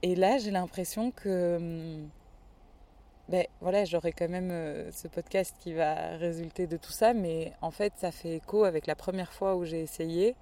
Et 0.03 0.15
là 0.15 0.37
j'ai 0.37 0.51
l'impression 0.51 1.11
que 1.11 1.57
hum, 1.57 2.09
ben 3.31 3.45
voilà, 3.61 3.85
j'aurai 3.85 4.11
quand 4.11 4.27
même 4.27 4.51
euh, 4.51 4.91
ce 4.91 5.07
podcast 5.07 5.55
qui 5.57 5.73
va 5.73 6.17
résulter 6.17 6.67
de 6.67 6.75
tout 6.75 6.91
ça, 6.91 7.13
mais 7.13 7.53
en 7.61 7.71
fait, 7.71 7.93
ça 7.95 8.11
fait 8.11 8.35
écho 8.35 8.65
avec 8.65 8.87
la 8.87 8.95
première 8.95 9.31
fois 9.31 9.55
où 9.55 9.63
j'ai 9.63 9.79
essayé. 9.79 10.35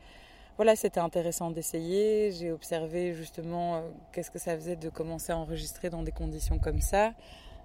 Voilà, 0.56 0.76
c'était 0.76 1.00
intéressant 1.00 1.52
d'essayer. 1.52 2.32
J'ai 2.32 2.52
observé 2.52 3.14
justement 3.14 3.76
euh, 3.76 3.82
qu'est-ce 4.12 4.32
que 4.32 4.40
ça 4.40 4.56
faisait 4.56 4.76
de 4.76 4.90
commencer 4.90 5.32
à 5.32 5.38
enregistrer 5.38 5.92
dans 5.92 6.02
des 6.02 6.12
conditions 6.12 6.58
comme 6.58 6.82
ça, 6.82 7.14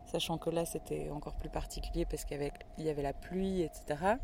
sachant 0.05 0.37
que 0.37 0.51
là, 0.51 0.67
c'était 0.67 1.09
encore 1.09 1.37
plus 1.37 1.49
particulier 1.49 2.05
parce 2.05 2.27
qu'il 2.27 2.39
y 2.77 2.89
avait, 2.91 3.03
la 3.03 3.15
pluie, 3.15 3.63
etc. 3.63 4.17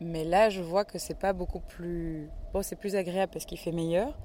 Mais 0.00 0.24
là, 0.24 0.48
je 0.48 0.62
vois 0.62 0.86
que 0.86 0.98
c'est 0.98 1.18
pas 1.18 1.34
beaucoup 1.34 1.60
plus. 1.60 2.30
Bon, 2.54 2.62
c'est 2.62 2.76
plus 2.76 2.96
agréable 2.96 3.30
parce 3.30 3.44
qu'il 3.44 3.58
fait 3.58 3.70
meilleur, 3.70 4.18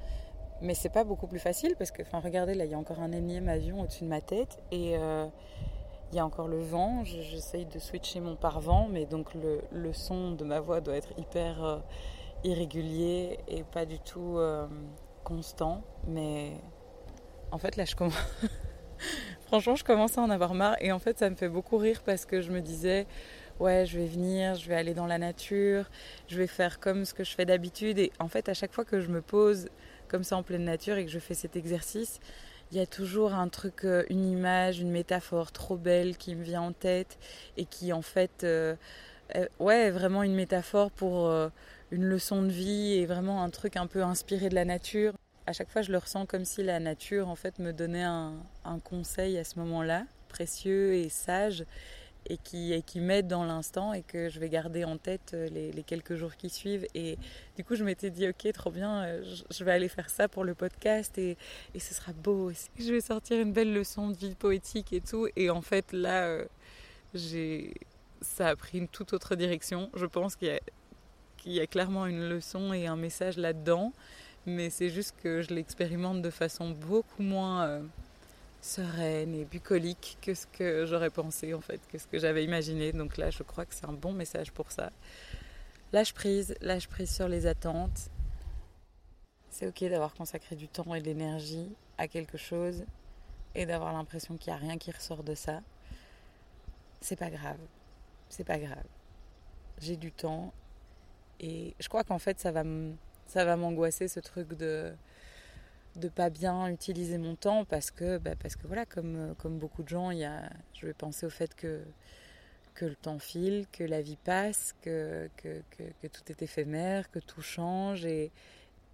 mais 0.61 0.73
c'est 0.73 0.87
pas 0.87 1.03
beaucoup 1.03 1.27
plus 1.27 1.39
facile 1.39 1.75
parce 1.77 1.91
que, 1.91 2.01
enfin, 2.01 2.21
regardez, 2.21 2.53
là, 2.53 2.63
il 2.63 2.71
y 2.71 2.75
a 2.75 2.79
encore 2.79 3.01
un 3.01 3.11
énième 3.11 3.49
avion 3.49 3.81
au-dessus 3.81 4.05
de 4.05 4.09
ma 4.09 4.21
tête 4.21 4.57
et. 4.71 4.95
Euh, 4.95 5.27
il 6.11 6.15
y 6.15 6.19
a 6.19 6.25
encore 6.25 6.47
le 6.47 6.59
vent, 6.59 7.03
j'essaye 7.03 7.65
de 7.65 7.79
switcher 7.79 8.19
mon 8.21 8.35
pare-vent, 8.35 8.87
mais 8.89 9.05
donc 9.05 9.27
le, 9.33 9.93
son 9.93 10.31
de 10.31 10.43
ma 10.43 10.59
voix 10.59 10.79
doit 10.79 10.95
être 10.95 11.11
hyper 11.17 11.63
euh, 11.63 11.77
irrégulier 12.43 13.39
et 13.47 13.63
pas 13.63 13.85
du 13.85 13.99
tout 13.99 14.37
euh, 14.37 14.67
constant. 15.23 15.83
Mais 16.07 16.53
en 17.51 17.57
fait, 17.57 17.75
là, 17.75 17.85
je 17.85 17.95
commence. 17.95 18.15
Franchement, 19.47 19.75
je 19.75 19.83
commence 19.83 20.17
à 20.17 20.21
en 20.21 20.29
avoir 20.29 20.53
marre 20.53 20.75
et 20.79 20.91
en 20.91 20.99
fait, 20.99 21.19
ça 21.19 21.29
me 21.29 21.35
fait 21.35 21.49
beaucoup 21.49 21.77
rire 21.77 22.01
parce 22.05 22.25
que 22.25 22.41
je 22.41 22.51
me 22.51 22.61
disais, 22.61 23.05
ouais, 23.59 23.85
je 23.85 23.99
vais 23.99 24.07
venir, 24.07 24.55
je 24.55 24.67
vais 24.67 24.75
aller 24.75 24.93
dans 24.93 25.07
la 25.07 25.17
nature, 25.17 25.89
je 26.27 26.37
vais 26.37 26.47
faire 26.47 26.79
comme 26.79 27.05
ce 27.05 27.13
que 27.13 27.23
je 27.23 27.33
fais 27.33 27.45
d'habitude. 27.45 27.99
Et 27.99 28.11
en 28.19 28.27
fait, 28.27 28.49
à 28.49 28.53
chaque 28.53 28.73
fois 28.73 28.85
que 28.85 29.01
je 29.01 29.09
me 29.09 29.21
pose 29.21 29.69
comme 30.07 30.23
ça 30.23 30.37
en 30.37 30.43
pleine 30.43 30.63
nature 30.63 30.97
et 30.97 31.05
que 31.05 31.11
je 31.11 31.19
fais 31.19 31.33
cet 31.33 31.55
exercice, 31.55 32.19
il 32.71 32.77
y 32.77 32.81
a 32.81 32.85
toujours 32.85 33.33
un 33.33 33.47
truc, 33.47 33.85
euh, 33.85 34.03
une 34.09 34.25
image, 34.25 34.79
une 34.79 34.91
métaphore 34.91 35.51
trop 35.51 35.77
belle 35.77 36.17
qui 36.17 36.35
me 36.35 36.43
vient 36.43 36.61
en 36.61 36.73
tête 36.73 37.17
et 37.55 37.65
qui 37.65 37.93
en 37.93 38.01
fait, 38.01 38.43
euh, 38.43 38.75
ouais, 39.59 39.89
vraiment 39.89 40.23
une 40.23 40.35
métaphore 40.35 40.91
pour 40.91 41.27
euh, 41.27 41.49
une 41.91 42.03
leçon 42.03 42.41
de 42.41 42.49
vie 42.49 42.93
et 42.93 43.05
vraiment 43.05 43.43
un 43.43 43.49
truc 43.49 43.77
un 43.77 43.87
peu 43.87 44.03
inspiré 44.03 44.49
de 44.49 44.55
la 44.55 44.65
nature. 44.65 45.13
À 45.45 45.53
chaque 45.53 45.69
fois, 45.69 45.81
je 45.81 45.91
le 45.91 45.97
ressens 45.97 46.25
comme 46.25 46.43
si 46.43 46.61
la 46.61 46.79
nature 46.79 47.29
en 47.29 47.35
fait 47.35 47.57
me 47.59 47.71
donnait 47.71 48.03
un 48.03 48.35
conseil 48.83 49.37
à 49.37 49.45
ce 49.45 49.57
moment-là, 49.59 50.03
précieux 50.27 50.93
et 50.95 51.07
sage 51.07 51.63
et 52.29 52.37
qui, 52.37 52.73
et 52.73 52.81
qui 52.81 52.99
m'aide 52.99 53.27
dans 53.27 53.43
l'instant 53.43 53.93
et 53.93 54.03
que 54.03 54.29
je 54.29 54.39
vais 54.39 54.49
garder 54.49 54.83
en 54.83 54.97
tête 54.97 55.31
euh, 55.33 55.47
les, 55.49 55.83
quelques 55.83 56.15
jours 56.15 56.35
qui 56.35 56.49
suivent. 56.49 56.85
Et 56.93 57.17
du 57.55 57.63
coup, 57.63 57.75
je 57.75 57.83
m'étais 57.83 58.09
dit, 58.09 58.27
ok, 58.27 58.51
trop 58.53 58.71
bien, 58.71 59.03
euh, 59.03 59.35
je 59.49 59.63
vais 59.63 59.71
aller 59.71 59.87
faire 59.87 60.09
ça 60.09 60.27
pour 60.27 60.43
le 60.43 60.53
podcast 60.53 61.17
et, 61.17 61.37
ce 61.77 61.93
sera 61.93 62.11
beau 62.13 62.49
aussi. 62.49 62.69
Je 62.77 62.91
vais 62.91 63.01
sortir 63.01 63.39
une 63.39 63.53
belle 63.53 63.73
leçon 63.73 64.09
de 64.09 64.15
vie 64.15 64.35
poétique 64.35 64.93
et 64.93 65.01
tout. 65.01 65.27
Et 65.35 65.49
en 65.49 65.61
fait, 65.61 65.93
là, 65.93 66.25
euh, 66.25 66.45
ça 68.21 68.49
a 68.49 68.55
pris 68.55 68.79
une 68.79 68.87
toute 68.87 69.13
autre 69.13 69.35
direction. 69.35 69.89
Je 69.95 70.05
pense 70.05 70.35
qu'il 70.35 70.59
y 71.45 71.59
a 71.59 71.67
clairement 71.67 72.07
une 72.07 72.27
leçon 72.27 72.73
et 72.73 72.87
un 72.87 72.97
message 72.97 73.37
là-dedans. 73.37 73.93
Mais 74.45 74.69
c'est 74.69 74.89
juste 74.89 75.15
que 75.21 75.41
je 75.41 75.53
l'expérimente 75.53 76.21
de 76.21 76.29
façon 76.29 76.71
beaucoup 76.71 77.21
moins 77.21 77.81
sereine 78.61 79.33
et 79.35 79.45
bucolique 79.45 80.17
que 80.21 80.33
ce 80.33 80.47
que 80.47 80.85
j'aurais 80.85 81.09
pensé 81.09 81.53
en 81.53 81.61
fait, 81.61 81.79
que 81.87 81.97
ce 81.97 82.07
que 82.07 82.19
j'avais 82.19 82.43
imaginé. 82.43 82.91
Donc 82.91 83.17
là, 83.17 83.29
je 83.29 83.43
crois 83.43 83.65
que 83.65 83.73
c'est 83.73 83.85
un 83.85 83.93
bon 83.93 84.13
message 84.13 84.51
pour 84.51 84.71
ça. 84.71 84.91
Lâche 85.93 86.13
prise, 86.13 86.55
lâche 86.61 86.87
prise 86.87 87.13
sur 87.13 87.27
les 87.27 87.45
attentes. 87.45 88.09
C'est 89.49 89.67
ok 89.67 89.89
d'avoir 89.89 90.13
consacré 90.13 90.55
du 90.55 90.67
temps 90.67 90.93
et 90.93 91.01
de 91.01 91.05
l'énergie 91.05 91.69
à 91.97 92.07
quelque 92.07 92.37
chose 92.37 92.83
et 93.55 93.65
d'avoir 93.65 93.93
l'impression 93.93 94.37
qu'il 94.37 94.53
n'y 94.53 94.59
a 94.59 94.61
rien 94.61 94.77
qui 94.77 94.91
ressort 94.91 95.23
de 95.23 95.33
ça. 95.33 95.61
C'est 97.01 97.15
pas 97.15 97.29
grave. 97.29 97.59
C'est 98.29 98.43
pas 98.43 98.59
grave. 98.59 98.83
J'ai 99.79 99.95
du 99.95 100.11
temps 100.11 100.53
et 101.39 101.73
je 101.79 101.87
crois 101.87 102.03
qu'en 102.03 102.19
fait 102.19 102.39
ça 102.39 102.51
va 102.51 102.63
ça 103.27 103.45
va 103.45 103.55
m'angoisser 103.57 104.07
ce 104.07 104.19
truc 104.19 104.53
de 104.57 104.93
de 105.97 106.09
pas 106.09 106.29
bien 106.29 106.67
utiliser 106.67 107.17
mon 107.17 107.35
temps 107.35 107.65
parce 107.65 107.91
que, 107.91 108.17
bah 108.17 108.35
parce 108.39 108.55
que 108.55 108.67
voilà, 108.67 108.85
comme, 108.85 109.35
comme 109.37 109.57
beaucoup 109.57 109.83
de 109.83 109.89
gens, 109.89 110.11
il 110.11 110.19
y 110.19 110.25
a, 110.25 110.49
je 110.73 110.85
vais 110.85 110.93
penser 110.93 111.25
au 111.25 111.29
fait 111.29 111.53
que, 111.55 111.81
que 112.75 112.85
le 112.85 112.95
temps 112.95 113.19
file, 113.19 113.65
que 113.71 113.83
la 113.83 114.01
vie 114.01 114.17
passe, 114.23 114.73
que, 114.81 115.29
que, 115.37 115.61
que, 115.71 116.07
tout 116.07 116.21
est 116.29 116.41
éphémère, 116.41 117.09
que 117.09 117.19
tout 117.19 117.41
change. 117.41 118.05
Et, 118.05 118.31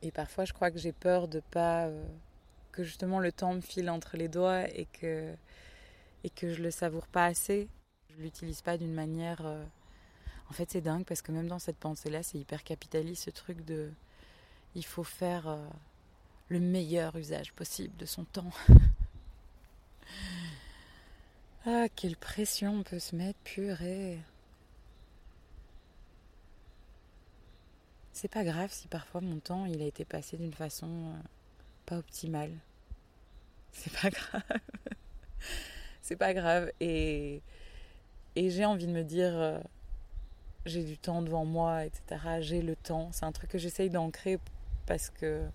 et 0.02 0.12
parfois, 0.12 0.46
je 0.46 0.54
crois 0.54 0.72
que 0.72 0.80
j'ai 0.80 0.94
peur 0.94 1.28
de 1.28 1.42
pas. 1.52 1.88
Euh, 1.88 2.04
que 2.72 2.84
justement 2.84 3.20
le 3.20 3.32
temps 3.32 3.54
me 3.54 3.62
file 3.62 3.90
entre 3.90 4.18
les 4.18 4.28
doigts 4.28 4.68
et 4.68 4.88
que, 5.00 5.32
et 6.24 6.30
que 6.32 6.52
je 6.52 6.64
le 6.64 6.72
savoure 6.72 7.08
pas 7.08 7.26
assez. 7.26 7.70
Je 8.10 8.22
l'utilise 8.22 8.62
pas 8.62 8.78
d'une 8.78 8.94
manière. 8.94 9.46
Euh, 9.46 9.64
en 10.50 10.54
fait, 10.54 10.72
c'est 10.72 10.82
dingue 10.82 11.06
parce 11.06 11.22
que 11.22 11.32
même 11.32 11.48
dans 11.48 11.60
cette 11.60 11.78
pensée-là, 11.78 12.24
c'est 12.24 12.38
hyper 12.38 12.64
capitaliste 12.64 13.26
ce 13.26 13.30
truc 13.30 13.64
de. 13.66 13.92
Il 14.76 14.86
faut 14.86 15.04
faire. 15.04 15.48
Euh, 15.48 15.68
le 16.54 16.60
meilleur 16.60 17.16
usage 17.16 17.52
possible 17.54 17.98
de 17.98 18.06
son 18.06 18.26
temps. 18.26 18.52
ah, 21.66 21.88
quelle 21.96 22.16
pression 22.16 22.76
on 22.76 22.84
peut 22.84 23.00
se 23.00 23.16
mettre, 23.16 23.40
purée. 23.44 24.20
C'est 28.14 28.28
pas 28.28 28.44
grave 28.44 28.72
si 28.72 28.88
parfois 28.88 29.22
mon 29.22 29.40
temps 29.40 29.66
il 29.66 29.82
a 29.82 29.86
été 29.86 30.06
passé 30.06 30.38
d'une 30.38 30.54
façon 30.54 30.88
euh, 30.88 31.18
pas 31.88 31.98
optimale. 31.98 32.52
C'est 33.72 33.92
pas 33.92 34.10
grave. 34.12 34.44
C'est 36.04 36.16
pas 36.16 36.36
grave. 36.36 36.72
Et, 36.80 37.42
et 38.36 38.52
j'ai 38.52 38.66
envie 38.66 38.86
de 38.86 38.92
me 38.92 39.04
dire, 39.04 39.36
euh, 39.36 39.60
j'ai 40.68 40.84
du 40.84 41.00
temps 41.00 41.24
devant 41.24 41.46
moi, 41.46 41.86
etc. 41.86 42.22
J'ai 42.42 42.62
le 42.62 42.76
temps. 42.76 43.10
C'est 43.12 43.26
un 43.26 43.32
truc 43.32 43.50
que 43.50 43.58
j'essaye 43.58 43.90
d'ancrer 43.90 44.38
parce 44.86 45.10
que 45.10 45.48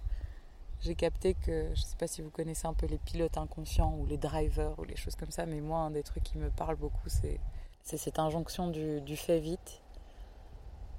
j'ai 0.80 0.94
capté 0.94 1.34
que, 1.34 1.70
je 1.74 1.80
sais 1.80 1.96
pas 1.96 2.06
si 2.06 2.22
vous 2.22 2.30
connaissez 2.30 2.66
un 2.66 2.74
peu 2.74 2.86
les 2.86 2.98
pilotes 2.98 3.36
inconscients 3.36 3.96
ou 3.98 4.06
les 4.06 4.16
drivers 4.16 4.78
ou 4.78 4.84
les 4.84 4.96
choses 4.96 5.16
comme 5.16 5.30
ça, 5.30 5.46
mais 5.46 5.60
moi, 5.60 5.80
un 5.80 5.90
des 5.90 6.02
trucs 6.02 6.22
qui 6.22 6.38
me 6.38 6.50
parle 6.50 6.76
beaucoup, 6.76 7.08
c'est, 7.08 7.40
cette 7.82 8.18
injonction 8.18 8.68
du, 8.68 9.00
du 9.00 9.16
fait 9.16 9.40
vite. 9.40 9.82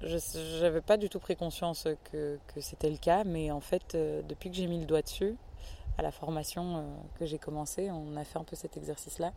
Je 0.02 0.60
n'avais 0.62 0.80
pas 0.80 0.96
du 0.96 1.08
tout 1.08 1.20
pris 1.20 1.36
conscience 1.36 1.86
que, 2.10 2.38
que 2.54 2.60
c'était 2.60 2.90
le 2.90 2.96
cas, 2.96 3.24
mais 3.24 3.50
en 3.50 3.60
fait, 3.60 3.94
euh, 3.94 4.22
depuis 4.22 4.50
que 4.50 4.56
j'ai 4.56 4.66
mis 4.66 4.80
le 4.80 4.86
doigt 4.86 5.02
dessus, 5.02 5.36
à 5.98 6.02
la 6.02 6.10
formation 6.10 6.76
euh, 6.76 6.82
que 7.18 7.26
j'ai 7.26 7.38
commencé, 7.38 7.90
on 7.90 8.16
a 8.16 8.24
fait 8.24 8.38
un 8.38 8.44
peu 8.44 8.56
cet 8.56 8.76
exercice-là. 8.76 9.32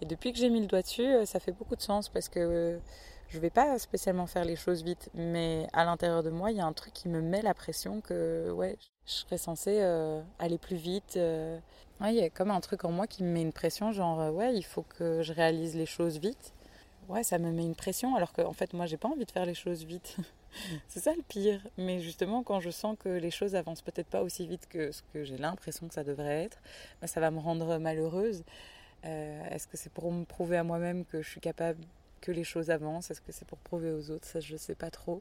Et 0.00 0.06
depuis 0.06 0.32
que 0.32 0.38
j'ai 0.38 0.50
mis 0.50 0.60
le 0.60 0.66
doigt 0.66 0.82
dessus, 0.82 1.06
euh, 1.06 1.26
ça 1.26 1.40
fait 1.40 1.52
beaucoup 1.52 1.76
de 1.76 1.82
sens 1.82 2.08
parce 2.08 2.28
que 2.28 2.80
je 3.28 3.38
vais 3.38 3.50
pas 3.50 3.78
spécialement 3.78 4.26
faire 4.26 4.44
les 4.44 4.56
choses 4.56 4.84
vite, 4.84 5.10
mais 5.14 5.66
à 5.72 5.84
l'intérieur 5.84 6.22
de 6.22 6.30
moi, 6.30 6.52
il 6.52 6.58
y 6.58 6.60
a 6.60 6.66
un 6.66 6.72
truc 6.72 6.92
qui 6.92 7.08
me 7.08 7.20
met 7.20 7.42
la 7.42 7.54
pression 7.54 8.00
que 8.00 8.50
ouais, 8.52 8.78
je 9.06 9.12
serais 9.12 9.38
censée 9.38 9.78
euh, 9.80 10.22
aller 10.38 10.58
plus 10.58 10.76
vite. 10.76 11.14
Euh. 11.16 11.58
il 12.02 12.14
y 12.14 12.22
a 12.22 12.30
comme 12.30 12.50
un 12.50 12.60
truc 12.60 12.84
en 12.84 12.92
moi 12.92 13.06
qui 13.06 13.22
me 13.22 13.30
met 13.30 13.42
une 13.42 13.52
pression, 13.52 13.92
genre 13.92 14.20
euh, 14.20 14.30
ouais, 14.30 14.54
il 14.54 14.64
faut 14.64 14.82
que 14.82 15.22
je 15.22 15.32
réalise 15.32 15.76
les 15.76 15.86
choses 15.86 16.18
vite. 16.18 16.52
Ouais, 17.08 17.22
ça 17.22 17.38
me 17.38 17.50
met 17.50 17.64
une 17.64 17.74
pression, 17.74 18.16
alors 18.16 18.32
qu'en 18.32 18.54
fait, 18.54 18.72
moi, 18.72 18.86
j'ai 18.86 18.96
pas 18.96 19.08
envie 19.08 19.26
de 19.26 19.30
faire 19.30 19.44
les 19.44 19.54
choses 19.54 19.84
vite. 19.84 20.16
c'est 20.88 21.00
ça 21.00 21.12
le 21.14 21.22
pire. 21.22 21.60
Mais 21.76 22.00
justement, 22.00 22.42
quand 22.42 22.60
je 22.60 22.70
sens 22.70 22.96
que 22.98 23.10
les 23.10 23.30
choses 23.30 23.54
avancent 23.54 23.82
peut-être 23.82 24.08
pas 24.08 24.22
aussi 24.22 24.46
vite 24.46 24.66
que 24.68 24.90
ce 24.90 25.02
que 25.12 25.22
j'ai 25.22 25.36
l'impression 25.36 25.86
que 25.86 25.94
ça 25.94 26.02
devrait 26.04 26.44
être, 26.44 26.58
bah, 27.02 27.06
ça 27.06 27.20
va 27.20 27.30
me 27.30 27.40
rendre 27.40 27.78
malheureuse. 27.78 28.42
Est-ce 29.02 29.66
que 29.66 29.76
c'est 29.76 29.92
pour 29.92 30.10
me 30.10 30.24
prouver 30.24 30.56
à 30.56 30.64
moi-même 30.64 31.04
que 31.04 31.20
je 31.20 31.28
suis 31.28 31.40
capable 31.40 31.84
que 32.22 32.32
les 32.32 32.42
choses 32.42 32.70
avancent? 32.70 33.10
Est-ce 33.10 33.20
que 33.20 33.32
c'est 33.32 33.46
pour 33.46 33.58
prouver 33.58 33.92
aux 33.92 34.10
autres? 34.10 34.26
Ça, 34.26 34.40
je 34.40 34.56
sais 34.56 34.74
pas 34.74 34.90
trop. 34.90 35.20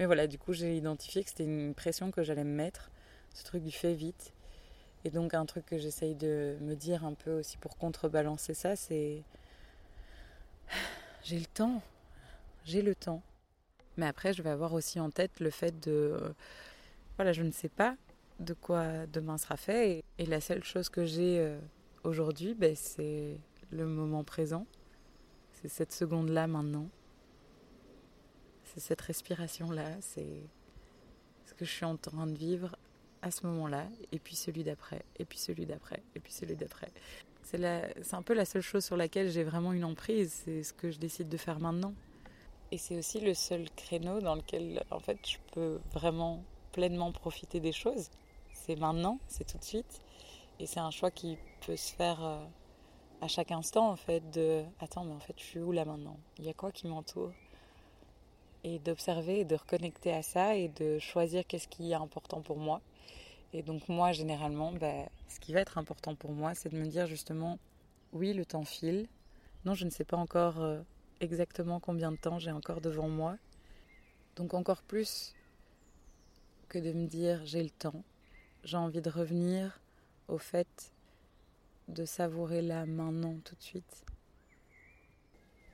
Mais 0.00 0.06
voilà, 0.06 0.26
du 0.26 0.36
coup, 0.36 0.52
j'ai 0.52 0.76
identifié 0.76 1.22
que 1.22 1.30
c'était 1.30 1.44
une 1.44 1.74
pression 1.74 2.10
que 2.10 2.24
j'allais 2.24 2.42
me 2.42 2.56
mettre, 2.56 2.90
ce 3.34 3.44
truc 3.44 3.62
du 3.62 3.72
fait 3.72 3.94
vite. 3.94 4.32
Et 5.04 5.10
donc, 5.10 5.34
un 5.34 5.46
truc 5.46 5.66
que 5.66 5.78
j'essaye 5.78 6.14
de 6.14 6.56
me 6.60 6.74
dire 6.74 7.04
un 7.04 7.14
peu 7.14 7.38
aussi 7.38 7.56
pour 7.56 7.76
contrebalancer 7.78 8.54
ça, 8.54 8.76
c'est 8.76 9.22
j'ai 11.22 11.38
le 11.38 11.46
temps. 11.46 11.82
J'ai 12.64 12.82
le 12.82 12.94
temps. 12.94 13.22
Mais 13.96 14.06
après, 14.06 14.32
je 14.32 14.42
vais 14.42 14.50
avoir 14.50 14.72
aussi 14.72 15.00
en 15.00 15.10
tête 15.10 15.40
le 15.40 15.50
fait 15.50 15.78
de. 15.80 16.34
Voilà, 17.16 17.32
je 17.32 17.42
ne 17.42 17.50
sais 17.50 17.68
pas 17.68 17.96
de 18.38 18.54
quoi 18.54 19.06
demain 19.06 19.38
sera 19.38 19.56
fait. 19.56 20.04
Et, 20.18 20.26
la 20.26 20.40
seule 20.40 20.64
chose 20.64 20.88
que 20.88 21.04
j'ai 21.04 21.38
euh, 21.38 21.58
aujourd'hui, 22.04 22.54
ben, 22.54 22.74
c'est 22.74 23.36
le 23.70 23.86
moment 23.86 24.24
présent. 24.24 24.66
C'est 25.52 25.68
cette 25.68 25.92
seconde-là 25.92 26.46
maintenant. 26.46 26.88
C'est 28.64 28.80
cette 28.80 29.00
respiration-là. 29.00 30.00
C'est 30.00 30.42
ce 31.44 31.54
que 31.54 31.64
je 31.64 31.70
suis 31.70 31.84
en 31.84 31.96
train 31.96 32.26
de 32.26 32.36
vivre 32.36 32.76
à 33.22 33.30
ce 33.30 33.46
moment-là. 33.46 33.86
Et 34.12 34.18
puis 34.18 34.36
celui 34.36 34.64
d'après. 34.64 35.02
Et 35.18 35.24
puis 35.24 35.38
celui 35.38 35.66
d'après. 35.66 36.02
Et 36.14 36.20
puis 36.20 36.32
celui 36.32 36.56
d'après. 36.56 36.90
C'est, 37.42 37.64
un 38.14 38.22
peu 38.22 38.34
la 38.34 38.44
seule 38.44 38.62
chose 38.62 38.84
sur 38.84 38.96
laquelle 38.96 39.30
j'ai 39.30 39.42
vraiment 39.42 39.72
une 39.72 39.84
emprise. 39.84 40.42
C'est 40.44 40.62
ce 40.62 40.72
que 40.72 40.90
je 40.90 40.98
décide 40.98 41.28
de 41.28 41.36
faire 41.36 41.58
maintenant. 41.58 41.94
Et 42.72 42.78
c'est 42.78 42.96
aussi 42.96 43.18
le 43.20 43.34
seul 43.34 43.68
créneau 43.70 44.20
dans 44.20 44.36
lequel, 44.36 44.84
en 44.90 45.00
fait, 45.00 45.18
je 45.26 45.38
peux 45.52 45.80
vraiment 45.92 46.44
pleinement 46.72 47.10
profiter 47.10 47.58
des 47.58 47.72
choses. 47.72 48.10
C'est 48.52 48.76
maintenant, 48.76 49.18
c'est 49.26 49.44
tout 49.44 49.58
de 49.58 49.64
suite. 49.64 50.00
Et 50.60 50.66
c'est 50.66 50.78
un 50.78 50.90
choix 50.90 51.10
qui 51.10 51.38
peut 51.66 51.76
se 51.76 51.92
faire 51.92 52.22
euh, 52.22 52.44
à 53.20 53.28
chaque 53.28 53.50
instant 53.50 53.90
en 53.90 53.96
fait 53.96 54.30
de 54.30 54.62
attends 54.80 55.04
mais 55.04 55.12
en 55.12 55.20
fait 55.20 55.34
je 55.36 55.44
suis 55.44 55.60
où 55.60 55.72
là 55.72 55.84
maintenant? 55.84 56.16
Il 56.38 56.44
y 56.44 56.48
a 56.48 56.54
quoi 56.54 56.72
qui 56.72 56.86
m'entoure? 56.86 57.32
Et 58.62 58.78
d'observer 58.78 59.44
de 59.44 59.56
reconnecter 59.56 60.12
à 60.12 60.22
ça 60.22 60.54
et 60.54 60.68
de 60.68 60.98
choisir 60.98 61.46
qu'est-ce 61.46 61.68
qui 61.68 61.92
est 61.92 61.94
important 61.94 62.42
pour 62.42 62.58
moi. 62.58 62.80
Et 63.52 63.62
donc 63.62 63.88
moi 63.88 64.12
généralement 64.12 64.72
ben, 64.72 65.08
ce 65.28 65.40
qui 65.40 65.52
va 65.52 65.60
être 65.60 65.78
important 65.78 66.14
pour 66.14 66.32
moi 66.32 66.54
c'est 66.54 66.68
de 66.68 66.78
me 66.78 66.86
dire 66.86 67.06
justement 67.06 67.58
oui 68.12 68.32
le 68.32 68.44
temps 68.44 68.64
file. 68.64 69.08
Non 69.64 69.74
je 69.74 69.84
ne 69.84 69.90
sais 69.90 70.04
pas 70.04 70.16
encore 70.16 70.60
euh, 70.60 70.80
exactement 71.20 71.80
combien 71.80 72.12
de 72.12 72.16
temps 72.16 72.38
j'ai 72.38 72.52
encore 72.52 72.80
devant 72.80 73.08
moi. 73.08 73.36
Donc 74.36 74.54
encore 74.54 74.82
plus 74.82 75.34
que 76.68 76.78
de 76.78 76.92
me 76.92 77.06
dire 77.06 77.44
j'ai 77.44 77.62
le 77.62 77.70
temps. 77.70 78.04
J'ai 78.62 78.76
envie 78.76 79.00
de 79.00 79.10
revenir 79.10 79.80
au 80.28 80.38
fait 80.38 80.92
de 81.90 82.04
savourer 82.04 82.62
là, 82.62 82.86
maintenant, 82.86 83.36
tout 83.44 83.54
de 83.56 83.62
suite. 83.62 84.04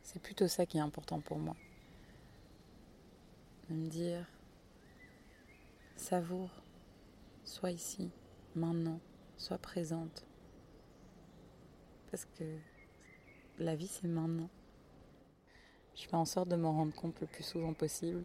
C'est 0.03 0.20
plutôt 0.20 0.49
ça 0.49 0.66
qui 0.66 0.79
est 0.79 0.81
important 0.81 1.20
pour 1.20 1.39
moi. 1.39 1.57
De 3.68 3.74
me 3.74 3.89
dire, 3.89 4.27
savoure, 5.97 6.51
sois 7.47 7.70
ici, 7.70 8.11
maintenant, 8.55 9.01
sois 9.38 9.59
présente. 9.59 10.26
Parce 12.11 12.24
que 12.24 12.44
la 13.59 13.74
vie, 13.74 13.86
c'est 13.86 14.09
maintenant. 14.09 14.51
Je 15.94 16.07
fais 16.07 16.16
en 16.16 16.26
sorte 16.26 16.49
de 16.49 16.57
m'en 16.57 16.72
rendre 16.72 16.94
compte 16.94 17.18
le 17.20 17.26
plus 17.26 17.44
souvent 17.44 17.72
possible. 17.72 18.24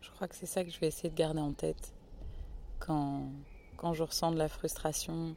Je 0.00 0.10
crois 0.10 0.26
que 0.26 0.34
c'est 0.34 0.46
ça 0.46 0.64
que 0.64 0.70
je 0.70 0.80
vais 0.80 0.88
essayer 0.88 1.10
de 1.10 1.14
garder 1.14 1.40
en 1.40 1.52
tête 1.52 1.94
quand, 2.80 3.30
quand 3.76 3.94
je 3.94 4.02
ressens 4.02 4.32
de 4.32 4.38
la 4.38 4.48
frustration 4.48 5.36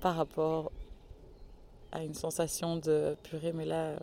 par 0.00 0.16
rapport 0.16 0.72
à 1.92 2.04
une 2.04 2.14
sensation 2.14 2.76
de 2.76 3.16
purée, 3.24 3.52
mais 3.52 3.64
là, 3.64 3.98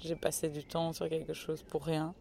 j'ai 0.00 0.16
passé 0.16 0.48
du 0.48 0.64
temps 0.64 0.92
sur 0.92 1.08
quelque 1.08 1.32
chose 1.32 1.62
pour 1.62 1.84
rien. 1.84 2.14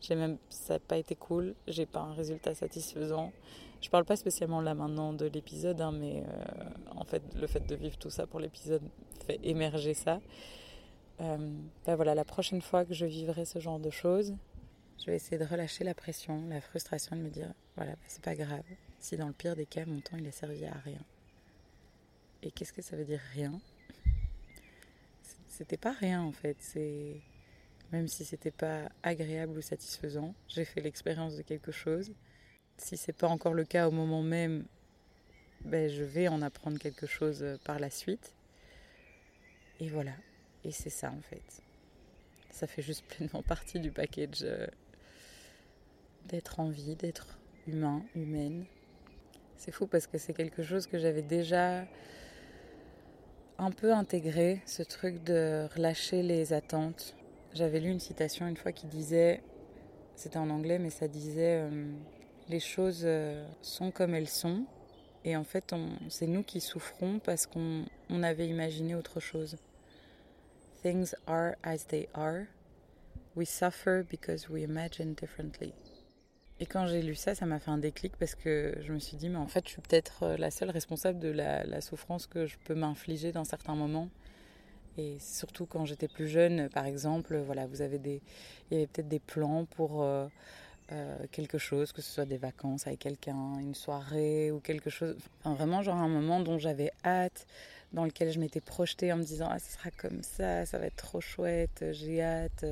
J'ai 0.00 0.14
même, 0.14 0.38
ça 0.50 0.74
n'a 0.74 0.80
pas 0.80 0.98
été 0.98 1.14
cool, 1.14 1.54
j'ai 1.66 1.86
pas 1.86 2.00
un 2.00 2.12
résultat 2.12 2.54
satisfaisant. 2.54 3.32
Je 3.80 3.90
parle 3.90 4.04
pas 4.04 4.16
spécialement 4.16 4.60
là 4.60 4.74
maintenant 4.74 5.12
de 5.12 5.26
l'épisode, 5.26 5.80
hein, 5.80 5.92
mais 5.92 6.22
euh, 6.22 6.94
en 6.96 7.04
fait, 7.04 7.22
le 7.34 7.46
fait 7.46 7.66
de 7.66 7.74
vivre 7.74 7.96
tout 7.98 8.10
ça 8.10 8.26
pour 8.26 8.40
l'épisode 8.40 8.82
fait 9.26 9.38
émerger 9.42 9.94
ça. 9.94 10.20
Euh, 11.20 11.36
ben 11.86 11.94
voilà, 11.94 12.14
la 12.14 12.24
prochaine 12.24 12.60
fois 12.60 12.84
que 12.84 12.94
je 12.94 13.06
vivrai 13.06 13.44
ce 13.44 13.58
genre 13.58 13.78
de 13.78 13.90
choses, 13.90 14.34
je 14.98 15.06
vais 15.06 15.16
essayer 15.16 15.38
de 15.38 15.44
relâcher 15.44 15.84
la 15.84 15.94
pression, 15.94 16.42
la 16.48 16.60
frustration, 16.60 17.16
de 17.16 17.22
me 17.22 17.30
dire 17.30 17.52
voilà, 17.76 17.92
ben 17.92 18.04
c'est 18.08 18.22
pas 18.22 18.34
grave. 18.34 18.64
Si 18.98 19.16
dans 19.16 19.26
le 19.26 19.32
pire 19.32 19.54
des 19.54 19.66
cas, 19.66 19.84
mon 19.86 20.00
temps 20.00 20.16
il 20.18 20.26
a 20.26 20.32
servi 20.32 20.64
à 20.64 20.74
rien. 20.84 21.00
Et 22.42 22.50
qu'est-ce 22.50 22.72
que 22.72 22.82
ça 22.82 22.96
veut 22.96 23.04
dire 23.04 23.20
rien? 23.32 23.60
C'était 25.48 25.76
pas 25.76 25.92
rien 25.92 26.22
en 26.22 26.32
fait. 26.32 26.56
C'est 26.58 27.20
même 27.92 28.08
si 28.08 28.24
c'était 28.24 28.50
pas 28.50 28.88
agréable 29.02 29.58
ou 29.58 29.62
satisfaisant, 29.62 30.34
j'ai 30.48 30.64
fait 30.64 30.80
l'expérience 30.80 31.36
de 31.36 31.42
quelque 31.42 31.72
chose. 31.72 32.12
Si 32.76 32.96
c'est 32.96 33.12
pas 33.12 33.28
encore 33.28 33.54
le 33.54 33.64
cas 33.64 33.88
au 33.88 33.90
moment 33.92 34.22
même, 34.22 34.64
ben, 35.64 35.88
je 35.88 36.02
vais 36.02 36.28
en 36.28 36.42
apprendre 36.42 36.78
quelque 36.78 37.06
chose 37.06 37.42
euh, 37.42 37.56
par 37.64 37.78
la 37.78 37.90
suite. 37.90 38.34
Et 39.80 39.88
voilà. 39.88 40.12
Et 40.64 40.70
c'est 40.70 40.90
ça 40.90 41.10
en 41.10 41.20
fait. 41.20 41.62
Ça 42.50 42.66
fait 42.66 42.82
juste 42.82 43.04
pleinement 43.08 43.42
partie 43.42 43.80
du 43.80 43.90
package 43.90 44.42
euh, 44.42 44.66
d'être 46.26 46.60
en 46.60 46.68
vie, 46.68 46.96
d'être 46.96 47.38
humain, 47.66 48.04
humaine. 48.14 48.66
C'est 49.56 49.72
fou 49.72 49.86
parce 49.86 50.06
que 50.06 50.18
c'est 50.18 50.34
quelque 50.34 50.62
chose 50.62 50.86
que 50.86 50.98
j'avais 50.98 51.22
déjà 51.22 51.86
un 53.58 53.70
peu 53.70 53.92
intégré 53.92 54.60
ce 54.66 54.82
truc 54.82 55.22
de 55.24 55.68
relâcher 55.74 56.22
les 56.22 56.52
attentes. 56.52 57.14
J'avais 57.54 57.80
lu 57.80 57.90
une 57.90 58.00
citation 58.00 58.46
une 58.46 58.56
fois 58.56 58.72
qui 58.72 58.86
disait, 58.86 59.40
c'était 60.16 60.38
en 60.38 60.50
anglais, 60.50 60.78
mais 60.78 60.90
ça 60.90 61.08
disait 61.08 61.60
euh, 61.62 61.86
les 62.48 62.60
choses 62.60 63.02
euh, 63.04 63.46
sont 63.62 63.90
comme 63.90 64.14
elles 64.14 64.28
sont, 64.28 64.64
et 65.24 65.36
en 65.36 65.44
fait, 65.44 65.74
c'est 66.08 66.26
nous 66.26 66.42
qui 66.42 66.60
souffrons 66.60 67.18
parce 67.18 67.46
qu'on 67.46 67.86
on 68.10 68.22
avait 68.22 68.46
imaginé 68.46 68.94
autre 68.94 69.20
chose. 69.20 69.56
Things 70.82 71.14
are 71.26 71.54
as 71.62 71.86
they 71.86 72.08
are. 72.12 72.44
We 73.34 73.48
suffer 73.48 74.02
because 74.08 74.48
we 74.48 74.62
imagine 74.62 75.14
differently. 75.14 75.72
Et 76.60 76.66
quand 76.66 76.86
j'ai 76.86 77.02
lu 77.02 77.14
ça, 77.14 77.34
ça 77.34 77.46
m'a 77.46 77.58
fait 77.58 77.70
un 77.70 77.78
déclic 77.78 78.16
parce 78.16 78.34
que 78.34 78.76
je 78.80 78.92
me 78.92 78.98
suis 78.98 79.16
dit, 79.16 79.28
mais 79.28 79.38
en 79.38 79.48
fait, 79.48 79.64
je 79.66 79.70
suis 79.70 79.82
peut-être 79.82 80.22
euh, 80.22 80.36
la 80.36 80.50
seule 80.50 80.70
responsable 80.70 81.18
de 81.18 81.28
la, 81.28 81.80
souffrance 81.80 82.26
que 82.26 82.46
je 82.46 82.56
peux 82.64 82.74
m'infliger 82.74 83.32
dans 83.32 83.44
certains 83.44 83.74
moments. 83.74 84.08
Et 84.98 85.16
surtout 85.20 85.66
quand 85.66 85.84
j'étais 85.84 86.08
plus 86.08 86.28
jeune, 86.28 86.68
par 86.68 86.86
exemple, 86.86 87.36
voilà, 87.38 87.66
vous 87.66 87.82
avez 87.82 87.98
des, 87.98 88.20
il 88.70 88.74
y 88.74 88.76
avait 88.78 88.86
peut-être 88.86 89.08
des 89.08 89.18
plans 89.18 89.64
pour 89.64 90.02
euh, 90.02 90.26
euh, 90.92 91.16
quelque 91.32 91.58
chose, 91.58 91.92
que 91.92 92.02
ce 92.02 92.10
soit 92.10 92.26
des 92.26 92.36
vacances 92.36 92.86
avec 92.86 93.00
quelqu'un, 93.00 93.58
une 93.58 93.74
soirée 93.74 94.50
ou 94.50 94.60
quelque 94.60 94.90
chose. 94.90 95.16
Vraiment, 95.44 95.82
genre 95.82 95.96
un 95.96 96.08
moment 96.08 96.40
dont 96.40 96.58
j'avais 96.58 96.92
hâte, 97.04 97.46
dans 97.92 98.04
lequel 98.04 98.30
je 98.30 98.38
m'étais 98.38 98.60
projetée 98.60 99.12
en 99.12 99.16
me 99.16 99.24
disant, 99.24 99.48
ah, 99.50 99.58
ce 99.58 99.72
sera 99.72 99.90
comme 99.90 100.22
ça, 100.22 100.66
ça 100.66 100.78
va 100.78 100.86
être 100.86 100.96
trop 100.96 101.20
chouette, 101.20 101.84
j'ai 101.92 102.22
hâte. 102.22 102.64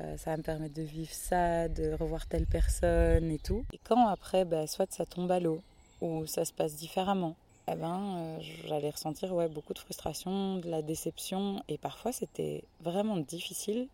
Euh, 0.00 0.16
ça 0.16 0.30
va 0.30 0.36
me 0.36 0.42
permettre 0.42 0.74
de 0.74 0.82
vivre 0.82 1.12
ça, 1.12 1.68
de 1.68 1.92
revoir 1.92 2.26
telle 2.26 2.46
personne 2.46 3.30
et 3.32 3.38
tout. 3.38 3.64
Et 3.72 3.80
quand 3.82 4.06
après, 4.06 4.44
bah, 4.44 4.66
soit 4.66 4.92
ça 4.92 5.04
tombe 5.04 5.30
à 5.32 5.40
l'eau, 5.40 5.60
ou 6.00 6.24
ça 6.26 6.44
se 6.44 6.52
passe 6.52 6.76
différemment, 6.76 7.36
eh 7.72 7.76
ben, 7.76 8.16
euh, 8.16 8.38
j'allais 8.66 8.90
ressentir 8.90 9.32
ouais, 9.32 9.48
beaucoup 9.48 9.74
de 9.74 9.78
frustration, 9.78 10.56
de 10.56 10.68
la 10.68 10.82
déception, 10.82 11.62
et 11.68 11.78
parfois 11.78 12.12
c'était 12.12 12.64
vraiment 12.80 13.16
difficile 13.16 13.88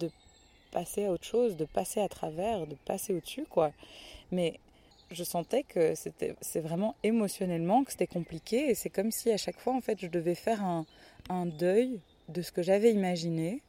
de 0.00 0.10
passer 0.70 1.06
à 1.06 1.12
autre 1.12 1.24
chose, 1.24 1.56
de 1.56 1.64
passer 1.64 2.00
à 2.00 2.08
travers, 2.08 2.66
de 2.66 2.74
passer 2.84 3.14
au-dessus, 3.14 3.46
quoi. 3.48 3.72
Mais 4.30 4.60
je 5.10 5.24
sentais 5.24 5.62
que 5.62 5.94
c'était, 5.94 6.36
c'est 6.40 6.60
vraiment 6.60 6.94
émotionnellement 7.02 7.84
que 7.84 7.92
c'était 7.92 8.06
compliqué 8.06 8.70
et 8.70 8.74
c'est 8.74 8.90
comme 8.90 9.10
si 9.10 9.30
à 9.30 9.38
chaque 9.38 9.58
fois 9.58 9.74
en 9.74 9.80
fait 9.80 9.98
je 10.00 10.06
devais 10.06 10.34
faire 10.34 10.62
un, 10.62 10.84
un 11.30 11.46
deuil 11.46 12.00
de 12.28 12.42
ce 12.42 12.52
que 12.52 12.62
j'avais 12.62 12.92
imaginé 12.92 13.62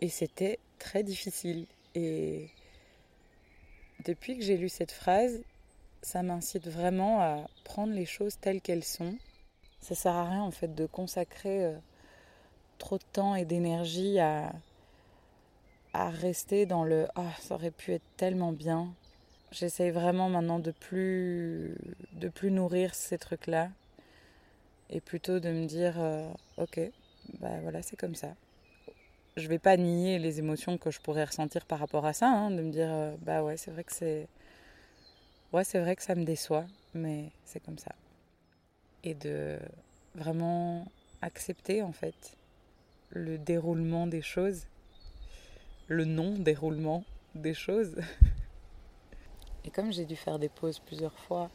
et 0.00 0.08
c'était 0.08 0.58
très 0.78 1.02
difficile. 1.02 1.66
Et 1.94 2.48
depuis 4.04 4.38
que 4.38 4.42
j'ai 4.42 4.56
lu 4.56 4.68
cette 4.68 4.92
phrase, 4.92 5.42
ça 6.02 6.22
m'incite 6.22 6.68
vraiment 6.68 7.20
à 7.20 7.46
prendre 7.64 7.92
les 7.92 8.06
choses 8.06 8.36
telles 8.40 8.60
qu'elles 8.60 8.84
sont. 8.84 9.16
Ça 9.80 9.94
sert 9.94 10.14
à 10.14 10.28
rien 10.28 10.42
en 10.42 10.50
fait 10.50 10.74
de 10.74 10.86
consacrer 10.86 11.64
euh, 11.64 11.76
trop 12.78 12.98
de 12.98 13.04
temps 13.12 13.34
et 13.36 13.44
d'énergie 13.44 14.18
à, 14.18 14.52
à 15.92 16.10
rester 16.10 16.66
dans 16.66 16.84
le 16.84 17.06
ah 17.14 17.32
ça 17.40 17.54
aurait 17.54 17.70
pu 17.70 17.92
être 17.92 18.16
tellement 18.16 18.52
bien. 18.52 18.92
J'essaye 19.52 19.90
vraiment 19.90 20.28
maintenant 20.28 20.58
de 20.58 20.70
plus 20.70 21.76
de 22.12 22.28
plus 22.28 22.50
nourrir 22.50 22.94
ces 22.94 23.18
trucs 23.18 23.46
là 23.46 23.70
et 24.90 25.00
plutôt 25.00 25.40
de 25.40 25.50
me 25.50 25.66
dire 25.66 25.94
euh, 25.98 26.28
ok 26.56 26.80
bah 27.40 27.60
voilà 27.62 27.82
c'est 27.82 27.96
comme 27.96 28.14
ça. 28.14 28.34
Je 29.36 29.48
vais 29.48 29.58
pas 29.58 29.76
nier 29.76 30.18
les 30.18 30.38
émotions 30.40 30.76
que 30.78 30.90
je 30.90 31.00
pourrais 31.00 31.24
ressentir 31.24 31.64
par 31.64 31.78
rapport 31.78 32.04
à 32.04 32.12
ça, 32.12 32.28
hein, 32.28 32.50
de 32.50 32.60
me 32.60 32.70
dire 32.70 32.88
euh, 32.90 33.14
bah 33.22 33.42
ouais 33.42 33.56
c'est 33.56 33.70
vrai 33.70 33.84
que 33.84 33.92
c'est 33.92 34.28
ouais 35.52 35.64
c'est 35.64 35.80
vrai 35.80 35.96
que 35.96 36.02
ça 36.02 36.14
me 36.14 36.24
déçoit, 36.24 36.66
mais 36.94 37.30
c'est 37.44 37.60
comme 37.60 37.78
ça. 37.78 37.94
Et 39.04 39.14
de 39.14 39.58
vraiment 40.14 40.86
accepter 41.20 41.82
en 41.82 41.92
fait 41.92 42.36
le 43.10 43.38
déroulement 43.38 44.06
des 44.06 44.22
choses 44.22 44.66
le 45.92 46.04
non-déroulement 46.04 47.04
des 47.34 47.54
choses. 47.54 47.96
Et 49.64 49.70
comme 49.70 49.92
j'ai 49.92 50.04
dû 50.04 50.16
faire 50.16 50.38
des 50.38 50.48
pauses 50.48 50.80
plusieurs 50.80 51.16
fois 51.18 51.50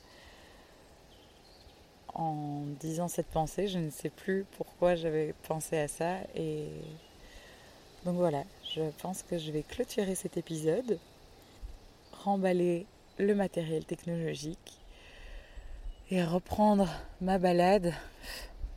en 2.14 2.64
disant 2.80 3.08
cette 3.08 3.28
pensée, 3.28 3.68
je 3.68 3.80
ne 3.80 3.90
sais 3.90 4.10
plus 4.10 4.46
pourquoi 4.58 4.96
j'avais 4.96 5.34
pensé 5.48 5.78
à 5.78 5.88
ça. 5.88 6.20
Et 6.36 6.68
donc 8.06 8.16
voilà, 8.16 8.44
je 8.76 8.90
pense 9.02 9.24
que 9.24 9.38
je 9.38 9.52
vais 9.52 9.64
clôturer 9.64 10.16
cet 10.16 10.38
épisode, 10.38 11.00
remballer 12.12 12.86
le 13.18 13.36
matériel 13.36 13.86
technologique 13.86 14.80
et 16.10 16.24
reprendre 16.24 16.88
ma 17.22 17.38
balade. 17.38 17.94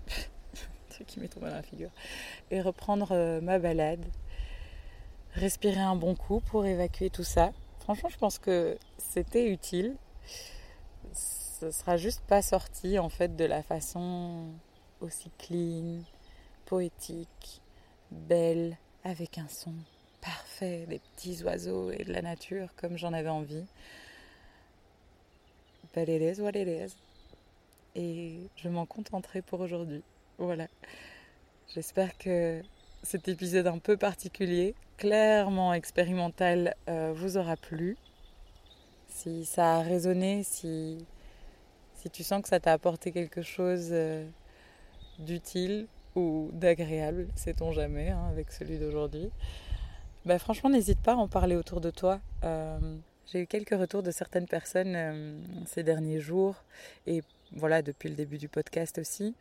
truc 0.91 1.07
qui 1.07 1.20
m'est 1.20 1.28
tombé 1.28 1.47
dans 1.49 1.57
la 1.57 1.62
figure. 1.62 1.91
Et 2.51 2.61
reprendre 2.61 3.12
euh, 3.12 3.41
ma 3.41 3.59
balade 3.59 4.05
respirer 5.34 5.80
un 5.80 5.97
bon 5.97 6.14
coup 6.14 6.41
pour 6.41 6.66
évacuer 6.66 7.11
tout 7.11 7.24
ça. 7.24 7.53
Franchement, 7.80 8.09
je 8.09 8.18
pense 8.18 8.38
que 8.38 8.78
c'était 8.99 9.49
utile. 9.49 9.97
Ce 11.12 11.70
sera 11.70 11.97
juste 11.97 12.22
pas 12.22 12.43
sorti 12.43 12.99
en 12.99 13.09
fait 13.09 13.36
de 13.36 13.45
la 13.45 13.62
façon 13.62 14.47
aussi 15.01 15.30
clean, 15.38 16.03
poétique, 16.66 17.61
belle, 18.11 18.76
avec 19.05 19.38
un 19.38 19.49
son 19.49 19.72
parfait, 20.20 20.86
des 20.88 20.99
petits 20.99 21.43
oiseaux 21.43 21.91
et 21.91 22.05
de 22.05 22.12
la 22.12 22.22
nature 22.22 22.68
comme 22.76 22.97
j'en 22.97 23.12
avais 23.12 23.28
envie. 23.28 23.64
Is. 25.97 26.97
Et 27.97 28.38
je 28.57 28.68
m'en 28.68 28.86
contenterai 28.86 29.43
pour 29.43 29.61
aujourd'hui. 29.61 30.03
Voilà. 30.38 30.66
J'espère 31.74 32.16
que 32.18 32.62
cet 33.03 33.28
épisode 33.28 33.66
un 33.66 33.78
peu 33.78 33.97
particulier, 33.97 34.74
clairement 34.97 35.74
expérimental, 35.74 36.74
euh, 36.88 37.12
vous 37.14 37.36
aura 37.36 37.57
plu. 37.57 37.97
Si 39.09 39.45
ça 39.45 39.76
a 39.76 39.82
résonné, 39.82 40.43
si, 40.45 41.05
si 41.95 42.11
tu 42.11 42.22
sens 42.22 42.43
que 42.43 42.49
ça 42.49 42.61
t'a 42.61 42.72
apporté 42.72 43.12
quelque 43.12 43.43
chose 43.43 43.88
euh, 43.91 44.26
d'utile 45.18 45.86
ou 46.14 46.51
d'agréable, 46.53 47.28
sait-on 47.34 47.72
jamais, 47.72 48.11
hein, 48.11 48.26
avec 48.30 48.53
celui 48.53 48.78
d'aujourd'hui, 48.78 49.30
bah, 50.24 50.38
franchement, 50.38 50.70
n'hésite 50.70 51.01
pas 51.01 51.12
à 51.12 51.16
en 51.16 51.28
parler 51.28 51.57
autour 51.57 51.80
de 51.80 51.91
toi. 51.91 52.20
Euh, 52.45 52.78
j'ai 53.31 53.41
eu 53.43 53.47
quelques 53.47 53.78
retours 53.78 54.03
de 54.03 54.11
certaines 54.11 54.47
personnes 54.47 55.43
ces 55.66 55.83
derniers 55.83 56.20
jours 56.20 56.57
et 57.07 57.22
voilà, 57.53 57.83
depuis 57.83 58.09
le 58.09 58.14
début 58.14 58.39
du 58.39 58.49
podcast 58.49 58.99
aussi, 58.99 59.35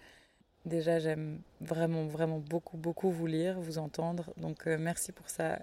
Déjà, 0.65 0.99
j'aime 0.99 1.39
vraiment, 1.61 2.05
vraiment 2.05 2.39
beaucoup, 2.39 2.77
beaucoup 2.77 3.09
vous 3.09 3.27
lire, 3.27 3.59
vous 3.59 3.77
entendre. 3.77 4.33
Donc, 4.37 4.67
euh, 4.67 4.77
merci 4.79 5.11
pour 5.11 5.29
ça. 5.29 5.59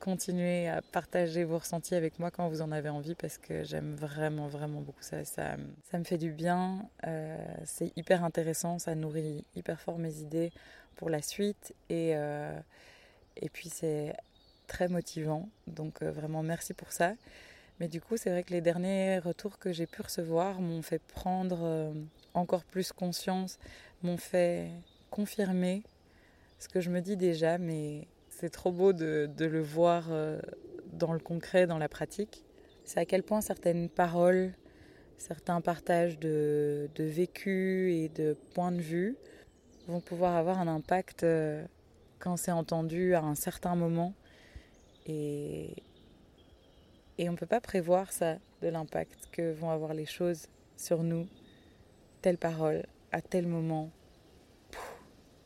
Continuez 0.00 0.68
à 0.68 0.82
partager 0.82 1.44
vos 1.44 1.58
ressentis 1.58 1.94
avec 1.94 2.18
moi 2.18 2.30
quand 2.30 2.48
vous 2.48 2.60
en 2.60 2.72
avez 2.72 2.88
envie 2.88 3.14
parce 3.14 3.38
que 3.38 3.62
j'aime 3.62 3.94
vraiment, 3.94 4.48
vraiment 4.48 4.80
beaucoup 4.80 5.02
ça. 5.02 5.24
Ça, 5.24 5.56
me 5.94 6.04
fait 6.04 6.18
du 6.18 6.30
bien. 6.30 6.88
Euh, 7.06 7.36
c'est 7.64 7.96
hyper 7.96 8.22
intéressant. 8.24 8.78
Ça 8.78 8.94
nourrit 8.94 9.44
hyper 9.56 9.80
fort 9.80 9.98
mes 9.98 10.18
idées 10.18 10.52
pour 10.96 11.08
la 11.08 11.22
suite. 11.22 11.74
Et, 11.88 12.12
euh, 12.14 12.52
et 13.36 13.48
puis, 13.48 13.70
c'est 13.70 14.14
très 14.66 14.88
motivant. 14.88 15.48
Donc, 15.66 16.02
vraiment, 16.02 16.42
merci 16.42 16.74
pour 16.74 16.92
ça. 16.92 17.14
Mais 17.80 17.88
du 17.88 18.00
coup, 18.00 18.16
c'est 18.16 18.30
vrai 18.30 18.42
que 18.42 18.52
les 18.52 18.60
derniers 18.60 19.18
retours 19.18 19.58
que 19.58 19.72
j'ai 19.72 19.86
pu 19.86 20.02
recevoir 20.02 20.60
m'ont 20.60 20.82
fait 20.82 21.00
prendre 21.00 21.92
encore 22.34 22.64
plus 22.64 22.92
conscience 22.92 23.58
m'ont 24.02 24.16
fait 24.16 24.70
confirmer 25.10 25.82
ce 26.58 26.68
que 26.68 26.80
je 26.80 26.90
me 26.90 27.00
dis 27.00 27.16
déjà, 27.16 27.58
mais 27.58 28.06
c'est 28.30 28.50
trop 28.50 28.72
beau 28.72 28.92
de, 28.92 29.28
le 29.38 29.60
voir 29.60 30.06
euh, 30.10 30.40
dans 30.92 31.12
le 31.12 31.18
concret, 31.18 31.66
dans 31.66 31.78
la 31.78 31.88
pratique. 31.88 32.44
C'est 32.84 33.00
à 33.00 33.04
quel 33.04 33.22
point 33.22 33.40
certaines 33.40 33.88
paroles, 33.88 34.52
certains 35.18 35.60
partages 35.60 36.18
de, 36.18 36.88
de 36.94 37.04
vécu 37.04 37.92
et 37.92 38.08
de 38.08 38.36
points 38.54 38.72
de 38.72 38.80
vue 38.80 39.16
vont 39.88 40.00
pouvoir 40.00 40.36
avoir 40.36 40.60
un 40.60 40.68
impact 40.68 41.24
euh, 41.24 41.64
quand 42.18 42.36
c'est 42.36 42.52
entendu 42.52 43.14
à 43.14 43.22
un 43.22 43.34
certain 43.34 43.74
moment. 43.74 44.14
Et, 45.06 45.74
on 47.18 47.32
ne 47.32 47.36
peut 47.36 47.46
pas 47.46 47.60
prévoir 47.60 48.12
ça, 48.12 48.36
de 48.62 48.68
l'impact 48.68 49.28
que 49.30 49.52
vont 49.52 49.70
avoir 49.70 49.94
les 49.94 50.06
choses 50.06 50.48
sur 50.76 51.02
nous, 51.02 51.26
telle 52.20 52.38
parole, 52.38 52.84
à 53.12 53.20
tel 53.20 53.46
moment, 53.46 53.90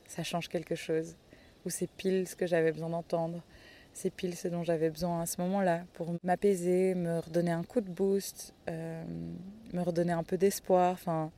ça 0.07 0.23
change 0.23 0.49
quelque 0.49 0.75
chose. 0.75 1.17
Ou 1.65 1.71
c'est 1.71 1.91
pile 1.91 2.29
ce 2.29 2.37
que 2.37 2.47
j'avais 2.47 2.73
besoin 2.73 2.91
d'entendre. 2.91 3.43
C'est 3.93 4.11
pile 4.11 4.37
ce 4.37 4.49
dont 4.49 4.63
j'avais 4.63 4.91
besoin 4.91 5.23
à 5.23 5.27
ce 5.27 5.41
moment-là 5.43 5.85
pour 5.95 6.15
m'apaiser, 6.23 6.95
me 6.95 7.19
redonner 7.19 7.51
un 7.51 7.65
coup 7.65 7.81
de 7.81 7.91
boost, 7.91 8.55
euh, 8.69 9.05
me 9.73 9.81
redonner 9.81 10.13
un 10.13 10.23
peu 10.23 10.37
d'espoir. 10.37 10.93
Enfin, 10.93 11.33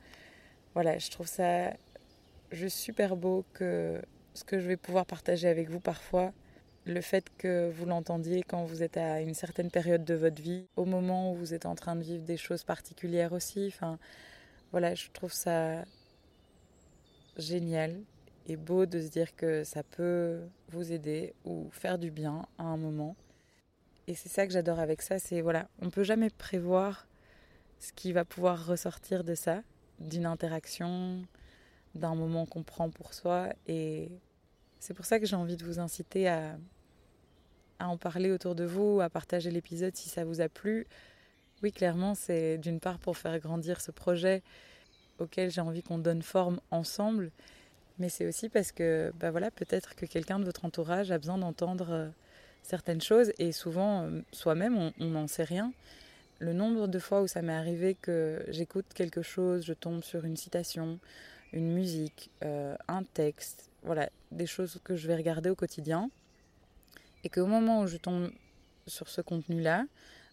voilà, 0.73 0.97
je 0.97 1.09
trouve 1.09 1.27
ça 1.27 1.73
juste 2.51 2.77
super 2.77 3.15
beau 3.15 3.45
que 3.53 4.01
ce 4.33 4.43
que 4.43 4.59
je 4.59 4.67
vais 4.67 4.77
pouvoir 4.77 5.05
partager 5.05 5.47
avec 5.47 5.69
vous 5.69 5.79
parfois, 5.79 6.31
le 6.89 7.01
fait 7.01 7.29
que 7.37 7.69
vous 7.69 7.85
l'entendiez 7.85 8.43
quand 8.43 8.65
vous 8.65 8.83
êtes 8.83 8.97
à 8.97 9.21
une 9.21 9.33
certaine 9.33 9.71
période 9.71 10.03
de 10.03 10.13
votre 10.13 10.41
vie, 10.41 10.65
au 10.75 10.85
moment 10.85 11.31
où 11.31 11.35
vous 11.35 11.53
êtes 11.53 11.65
en 11.65 11.75
train 11.75 11.95
de 11.95 12.03
vivre 12.03 12.23
des 12.23 12.37
choses 12.37 12.63
particulières 12.63 13.33
aussi. 13.33 13.67
Enfin, 13.67 13.99
voilà, 14.71 14.95
je 14.95 15.09
trouve 15.11 15.31
ça 15.31 15.83
génial 17.37 17.95
et 18.47 18.57
beau 18.57 18.85
de 18.85 18.99
se 19.01 19.09
dire 19.09 19.35
que 19.35 19.63
ça 19.63 19.83
peut 19.83 20.39
vous 20.69 20.91
aider 20.91 21.33
ou 21.45 21.69
faire 21.71 21.97
du 21.99 22.11
bien 22.11 22.45
à 22.57 22.63
un 22.63 22.77
moment. 22.77 23.15
Et 24.07 24.15
c'est 24.15 24.29
ça 24.29 24.47
que 24.47 24.53
j'adore 24.53 24.79
avec 24.79 25.01
ça, 25.01 25.19
c'est 25.19 25.41
voilà, 25.41 25.67
on 25.81 25.89
peut 25.91 26.03
jamais 26.03 26.31
prévoir 26.31 27.07
ce 27.79 27.93
qui 27.93 28.11
va 28.11 28.25
pouvoir 28.25 28.65
ressortir 28.65 29.23
de 29.23 29.35
ça, 29.35 29.61
d'une 29.99 30.25
interaction, 30.25 31.21
d'un 31.95 32.15
moment 32.15 32.45
qu'on 32.45 32.63
prend 32.63 32.89
pour 32.89 33.13
soi. 33.13 33.49
Et 33.67 34.09
c'est 34.79 34.93
pour 34.93 35.05
ça 35.05 35.19
que 35.19 35.25
j'ai 35.25 35.35
envie 35.35 35.57
de 35.57 35.63
vous 35.63 35.79
inciter 35.79 36.27
à, 36.27 36.57
à 37.79 37.87
en 37.87 37.97
parler 37.97 38.31
autour 38.31 38.55
de 38.55 38.65
vous, 38.65 39.01
à 39.01 39.09
partager 39.09 39.51
l'épisode 39.51 39.95
si 39.95 40.09
ça 40.09 40.23
vous 40.25 40.41
a 40.41 40.49
plu. 40.49 40.87
Oui, 41.63 41.71
clairement, 41.71 42.15
c'est 42.15 42.57
d'une 42.57 42.79
part 42.79 42.99
pour 42.99 43.17
faire 43.17 43.37
grandir 43.39 43.81
ce 43.81 43.91
projet 43.91 44.41
auquel 45.19 45.51
j'ai 45.51 45.61
envie 45.61 45.83
qu'on 45.83 45.97
donne 45.97 46.21
forme 46.21 46.61
ensemble, 46.71 47.31
mais 47.97 48.07
c'est 48.07 48.25
aussi 48.25 48.47
parce 48.47 48.71
que 48.71 49.11
bah 49.19 49.31
voilà, 49.31 49.51
peut-être 49.51 49.95
que 49.95 50.05
quelqu'un 50.05 50.39
de 50.39 50.45
votre 50.45 50.63
entourage 50.63 51.11
a 51.11 51.17
besoin 51.17 51.37
d'entendre 51.37 51.87
euh, 51.91 52.07
certaines 52.63 53.01
choses 53.01 53.33
et 53.37 53.51
souvent 53.51 54.03
euh, 54.03 54.21
soi-même 54.31 54.91
on 54.99 55.05
n'en 55.05 55.27
sait 55.27 55.43
rien. 55.43 55.73
Le 56.39 56.53
nombre 56.53 56.87
de 56.87 56.99
fois 56.99 57.21
où 57.21 57.27
ça 57.27 57.41
m'est 57.41 57.53
arrivé 57.53 57.97
que 58.01 58.41
j'écoute 58.47 58.85
quelque 58.95 59.21
chose, 59.21 59.65
je 59.65 59.73
tombe 59.73 60.03
sur 60.03 60.23
une 60.23 60.37
citation, 60.37 60.97
une 61.51 61.73
musique, 61.73 62.31
euh, 62.45 62.77
un 62.87 63.03
texte, 63.03 63.69
voilà, 63.83 64.09
des 64.31 64.45
choses 64.45 64.79
que 64.85 64.95
je 64.95 65.07
vais 65.07 65.15
regarder 65.15 65.49
au 65.49 65.55
quotidien 65.55 66.09
et 67.23 67.29
qu'au 67.29 67.45
moment 67.45 67.81
où 67.81 67.87
je 67.87 67.97
tombe 67.97 68.31
sur 68.87 69.09
ce 69.09 69.21
contenu-là, 69.21 69.85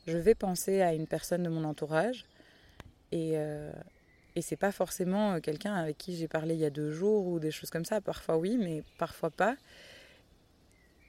je 0.06 0.16
vais 0.18 0.34
penser 0.34 0.82
à 0.82 0.94
une 0.94 1.06
personne 1.06 1.42
de 1.42 1.48
mon 1.48 1.64
entourage 1.64 2.26
et, 3.12 3.36
et 4.36 4.42
c'est 4.42 4.56
pas 4.56 4.70
forcément 4.70 5.32
euh, 5.32 5.40
quelqu'un 5.40 5.74
avec 5.74 5.96
qui 5.96 6.14
j'ai 6.14 6.28
parlé 6.28 6.54
il 6.54 6.60
y 6.60 6.66
a 6.66 6.70
deux 6.70 6.92
jours 6.92 7.26
ou 7.26 7.40
des 7.40 7.50
choses 7.50 7.70
comme 7.70 7.86
ça. 7.86 8.02
Parfois 8.02 8.36
oui, 8.36 8.58
mais 8.58 8.84
parfois 8.98 9.30
pas. 9.30 9.56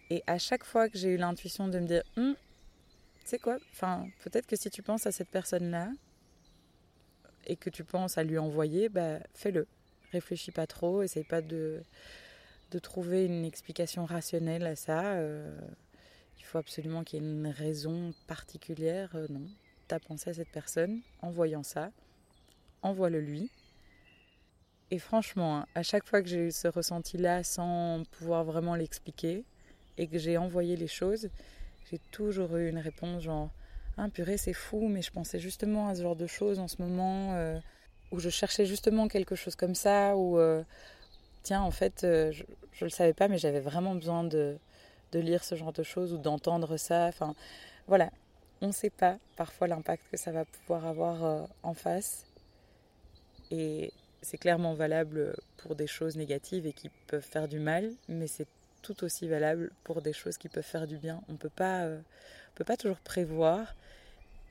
Et 0.09 0.23
à 0.25 0.39
chaque 0.39 0.63
fois 0.63 0.87
que 0.87 0.97
j'ai 0.97 1.09
eu 1.09 1.17
l'intuition 1.17 1.67
de 1.67 1.77
me 1.77 1.85
dire, 1.85 2.03
hum, 2.15 2.35
tu 3.29 3.37
quoi, 3.39 3.57
enfin, 3.73 4.07
peut-être 4.23 4.47
que 4.47 4.55
si 4.55 4.69
tu 4.69 4.81
penses 4.81 5.05
à 5.05 5.11
cette 5.11 5.27
personne-là, 5.27 5.91
et 7.45 7.57
que 7.57 7.69
tu 7.69 7.83
penses 7.83 8.17
à 8.17 8.23
lui 8.23 8.37
envoyer, 8.37 8.89
bah, 8.89 9.19
fais-le. 9.33 9.67
Réfléchis 10.11 10.51
pas 10.51 10.67
trop, 10.67 11.01
essaye 11.01 11.25
pas 11.25 11.41
de, 11.41 11.81
de 12.71 12.79
trouver 12.79 13.25
une 13.25 13.45
explication 13.45 14.05
rationnelle 14.05 14.65
à 14.65 14.75
ça. 14.75 15.13
Euh, 15.13 15.57
il 16.39 16.45
faut 16.45 16.57
absolument 16.57 17.03
qu'il 17.03 17.21
y 17.21 17.25
ait 17.25 17.29
une 17.29 17.47
raison 17.47 18.13
particulière. 18.27 19.11
Euh, 19.15 19.27
non, 19.29 19.47
tu 19.87 19.95
as 19.95 19.99
pensé 19.99 20.29
à 20.29 20.33
cette 20.33 20.51
personne 20.51 21.01
en 21.21 21.29
voyant 21.29 21.63
ça, 21.63 21.91
envoie-le 22.81 23.19
lui. 23.19 23.49
Et 24.89 24.99
franchement, 24.99 25.59
hein, 25.59 25.65
à 25.75 25.83
chaque 25.83 26.05
fois 26.05 26.21
que 26.21 26.29
j'ai 26.29 26.47
eu 26.47 26.51
ce 26.51 26.67
ressenti-là 26.67 27.43
sans 27.43 28.03
pouvoir 28.11 28.45
vraiment 28.45 28.75
l'expliquer 28.75 29.43
et 29.97 30.07
que 30.07 30.17
j'ai 30.17 30.37
envoyé 30.37 30.77
les 30.77 30.87
choses, 30.87 31.29
j'ai 31.89 31.99
toujours 32.11 32.55
eu 32.55 32.69
une 32.69 32.77
réponse 32.77 33.23
genre 33.23 33.51
ah, 33.97 34.09
purée, 34.09 34.37
c'est 34.37 34.53
fou, 34.53 34.87
mais 34.87 35.01
je 35.01 35.11
pensais 35.11 35.39
justement 35.39 35.87
à 35.87 35.95
ce 35.95 36.03
genre 36.03 36.15
de 36.15 36.27
choses 36.27 36.59
en 36.59 36.67
ce 36.67 36.81
moment, 36.81 37.33
euh, 37.33 37.59
où 38.11 38.19
je 38.19 38.29
cherchais 38.29 38.65
justement 38.67 39.07
quelque 39.07 39.35
chose 39.35 39.55
comme 39.55 39.73
ça, 39.73 40.15
ou 40.15 40.37
euh, 40.37 40.63
tiens, 41.47 41.61
en 41.61 41.71
fait, 41.71 42.03
euh, 42.03 42.33
je 42.33 42.43
ne 42.43 42.85
le 42.87 42.89
savais 42.89 43.13
pas, 43.13 43.29
mais 43.29 43.37
j'avais 43.37 43.61
vraiment 43.61 43.95
besoin 43.95 44.25
de, 44.25 44.57
lire 45.13 45.45
ce 45.45 45.55
genre 45.55 45.71
de 45.71 45.81
choses 45.81 46.11
ou 46.11 46.17
d'entendre 46.17 46.75
ça. 46.75 47.05
Enfin, 47.05 47.35
voilà, 47.87 48.11
on 48.59 48.67
ne 48.67 48.71
sait 48.73 48.89
pas 48.89 49.17
parfois 49.37 49.67
l'impact 49.67 50.03
que 50.11 50.17
ça 50.17 50.31
va 50.33 50.43
pouvoir 50.43 50.85
avoir 50.85 51.47
en 51.63 51.73
face. 51.73 52.25
Et 53.49 53.93
c'est 54.21 54.37
clairement 54.37 54.73
valable 54.73 55.37
pour 55.55 55.75
des 55.75 55.87
choses 55.87 56.17
négatives 56.17 56.67
et 56.67 56.73
qui 56.73 56.89
peuvent 57.07 57.25
faire 57.25 57.47
du 57.47 57.59
mal, 57.59 57.93
mais 58.09 58.27
c'est 58.27 58.47
tout 58.81 59.05
aussi 59.05 59.29
valable 59.29 59.71
pour 59.85 60.01
des 60.01 60.13
choses 60.13 60.37
qui 60.37 60.49
peuvent 60.49 60.65
faire 60.65 60.85
du 60.85 60.97
bien. 60.97 61.21
On 61.29 61.37
peut 61.37 61.49
pas, 61.49 61.87
peut 62.55 62.65
pas 62.65 62.75
toujours 62.75 62.99
prévoir 62.99 63.73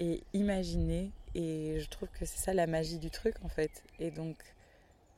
et 0.01 0.23
imaginer. 0.33 1.13
Et 1.35 1.79
je 1.79 1.89
trouve 1.91 2.09
que 2.09 2.25
c'est 2.25 2.39
ça 2.39 2.55
la 2.55 2.67
magie 2.67 2.99
du 2.99 3.11
truc 3.11 3.35
en 3.45 3.49
fait. 3.49 3.85
Et 4.01 4.11
donc 4.11 4.37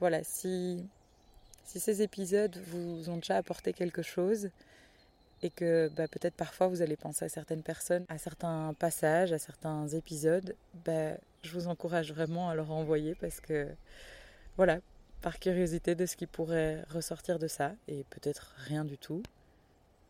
voilà, 0.00 0.24
si, 0.24 0.84
si 1.68 1.80
ces 1.80 2.00
épisodes 2.00 2.56
vous 2.68 3.10
ont 3.10 3.16
déjà 3.16 3.36
apporté 3.36 3.74
quelque 3.74 4.00
chose 4.00 4.48
et 5.42 5.50
que 5.50 5.90
bah, 5.94 6.08
peut-être 6.08 6.34
parfois 6.34 6.66
vous 6.66 6.80
allez 6.80 6.96
penser 6.96 7.26
à 7.26 7.28
certaines 7.28 7.62
personnes, 7.62 8.06
à 8.08 8.16
certains 8.16 8.74
passages, 8.78 9.34
à 9.34 9.38
certains 9.38 9.86
épisodes, 9.88 10.56
bah, 10.86 11.12
je 11.42 11.52
vous 11.52 11.68
encourage 11.68 12.10
vraiment 12.10 12.48
à 12.48 12.54
leur 12.54 12.70
envoyer 12.70 13.14
parce 13.16 13.40
que 13.40 13.68
voilà, 14.56 14.78
par 15.20 15.38
curiosité 15.38 15.94
de 15.94 16.06
ce 16.06 16.16
qui 16.16 16.26
pourrait 16.26 16.84
ressortir 16.88 17.38
de 17.38 17.48
ça, 17.48 17.74
et 17.86 18.04
peut-être 18.08 18.54
rien 18.56 18.86
du 18.86 18.96
tout, 18.96 19.22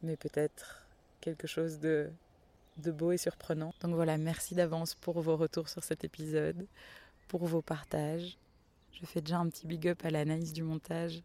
mais 0.03 0.17
peut-être 0.17 0.87
quelque 1.21 1.49
chose 1.49 1.81
de 1.81 2.09
de 2.77 2.93
beau 2.93 3.11
et 3.11 3.19
surprenant. 3.19 3.75
Donc 3.81 3.95
voilà, 3.95 4.17
merci 4.17 4.55
d'avance 4.55 4.95
pour 4.95 5.21
vos 5.21 5.37
retours 5.37 5.69
sur 5.69 5.83
cet 5.83 6.05
épisode, 6.05 6.67
pour 7.27 7.45
vos 7.47 7.63
partages. 7.63 8.39
Je 8.93 9.07
fais 9.07 9.21
déjà 9.21 9.39
un 9.39 9.49
petit 9.49 9.67
big 9.67 9.87
up 9.89 10.05
à 10.05 10.11
l'analyse 10.11 10.53
du 10.53 10.63
montage 10.63 11.23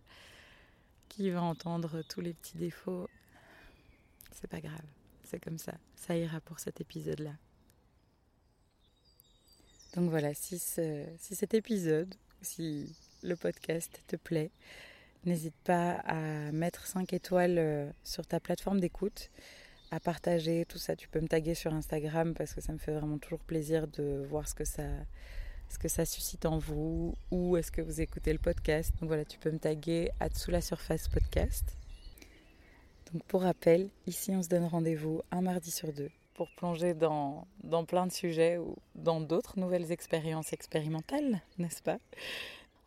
qui 1.09 1.29
va 1.29 1.41
entendre 1.41 2.01
tous 2.03 2.21
les 2.21 2.33
petits 2.33 2.57
défauts. 2.57 3.07
C'est 4.31 4.47
pas 4.47 4.61
grave, 4.61 4.85
c'est 5.23 5.39
comme 5.39 5.57
ça. 5.57 5.73
Ça 5.95 6.15
ira 6.15 6.39
pour 6.41 6.59
cet 6.59 6.81
épisode-là. 6.81 7.33
Donc 9.95 10.09
voilà, 10.09 10.33
si, 10.33 10.57
si 10.59 11.35
cet 11.35 11.53
épisode, 11.53 12.13
si 12.41 12.95
le 13.21 13.35
podcast 13.35 14.01
te 14.07 14.15
plaît, 14.15 14.51
n'hésite 15.25 15.55
pas 15.63 15.93
à 16.05 16.51
mettre 16.51 16.85
5 16.85 17.13
étoiles 17.13 17.57
euh, 17.57 17.91
sur 18.03 18.25
ta 18.25 18.39
plateforme 18.39 18.79
d'écoute 18.79 19.29
à 19.91 19.99
partager 19.99 20.65
tout 20.65 20.79
ça. 20.79 20.95
Tu 20.95 21.07
peux 21.07 21.21
me 21.21 21.27
taguer 21.27 21.53
sur 21.53 21.73
Instagram 21.73 22.33
parce 22.33 22.53
que 22.53 22.61
ça 22.61 22.73
me 22.73 22.79
fait 22.79 22.93
vraiment 22.93 23.19
toujours 23.19 23.43
plaisir 23.43 23.87
de 23.87 24.25
voir 24.27 24.47
ce 24.47 24.55
que 24.55 24.65
ça, 24.65 24.83
ce 25.73 25.79
que 25.79 25.87
ça 25.87 26.05
suscite 26.05 26.45
en 26.45 26.59
vous 26.59 27.15
ou 27.31 27.57
est-ce 27.57 27.71
que 27.71 27.81
vous 27.81 27.99
écoutez 27.99 28.31
le 28.31 28.37
podcast? 28.37 28.93
Donc 28.99 29.07
voilà, 29.07 29.25
tu 29.25 29.39
peux 29.39 29.49
me 29.49 29.57
taguer 29.57 30.11
à 30.19 30.29
dessous 30.29 30.51
la 30.51 30.61
surface 30.61 31.07
podcast. 31.07 31.75
Donc 33.11 33.23
pour 33.23 33.41
rappel, 33.41 33.89
ici 34.05 34.31
on 34.31 34.43
se 34.43 34.49
donne 34.49 34.65
rendez-vous 34.65 35.23
un 35.31 35.41
mardi 35.41 35.71
sur 35.71 35.91
deux 35.91 36.11
pour 36.35 36.49
plonger 36.51 36.93
dans, 36.93 37.47
dans 37.63 37.85
plein 37.85 38.05
de 38.05 38.11
sujets 38.11 38.59
ou 38.59 38.75
dans 38.93 39.19
d'autres 39.19 39.59
nouvelles 39.59 39.91
expériences 39.91 40.53
expérimentales, 40.53 41.41
n'est-ce 41.57 41.81
pas? 41.81 41.97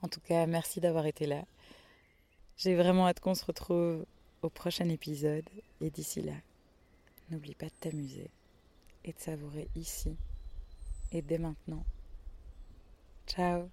En 0.03 0.09
tout 0.09 0.21
cas, 0.21 0.47
merci 0.47 0.81
d'avoir 0.81 1.07
été 1.07 1.27
là. 1.27 1.45
J'ai 2.57 2.77
vraiment 2.77 3.09
hâte 3.09 3.21
qu'on 3.21 3.35
se 3.35 3.45
retrouve 3.45 4.07
au 4.43 4.49
prochain 4.49 4.89
épisode 4.89 5.49
et 5.81 5.91
d'ici 5.91 6.23
là, 6.23 6.35
N'oublie 7.31 7.57
pas 7.57 7.67
de 7.67 7.75
t'amuser 7.81 8.31
et 9.05 9.13
de 9.13 9.19
savourer 9.19 9.69
ici 9.75 10.17
et 11.11 11.23
dès 11.23 11.39
maintenant. 11.39 11.85
Ciao 13.27 13.71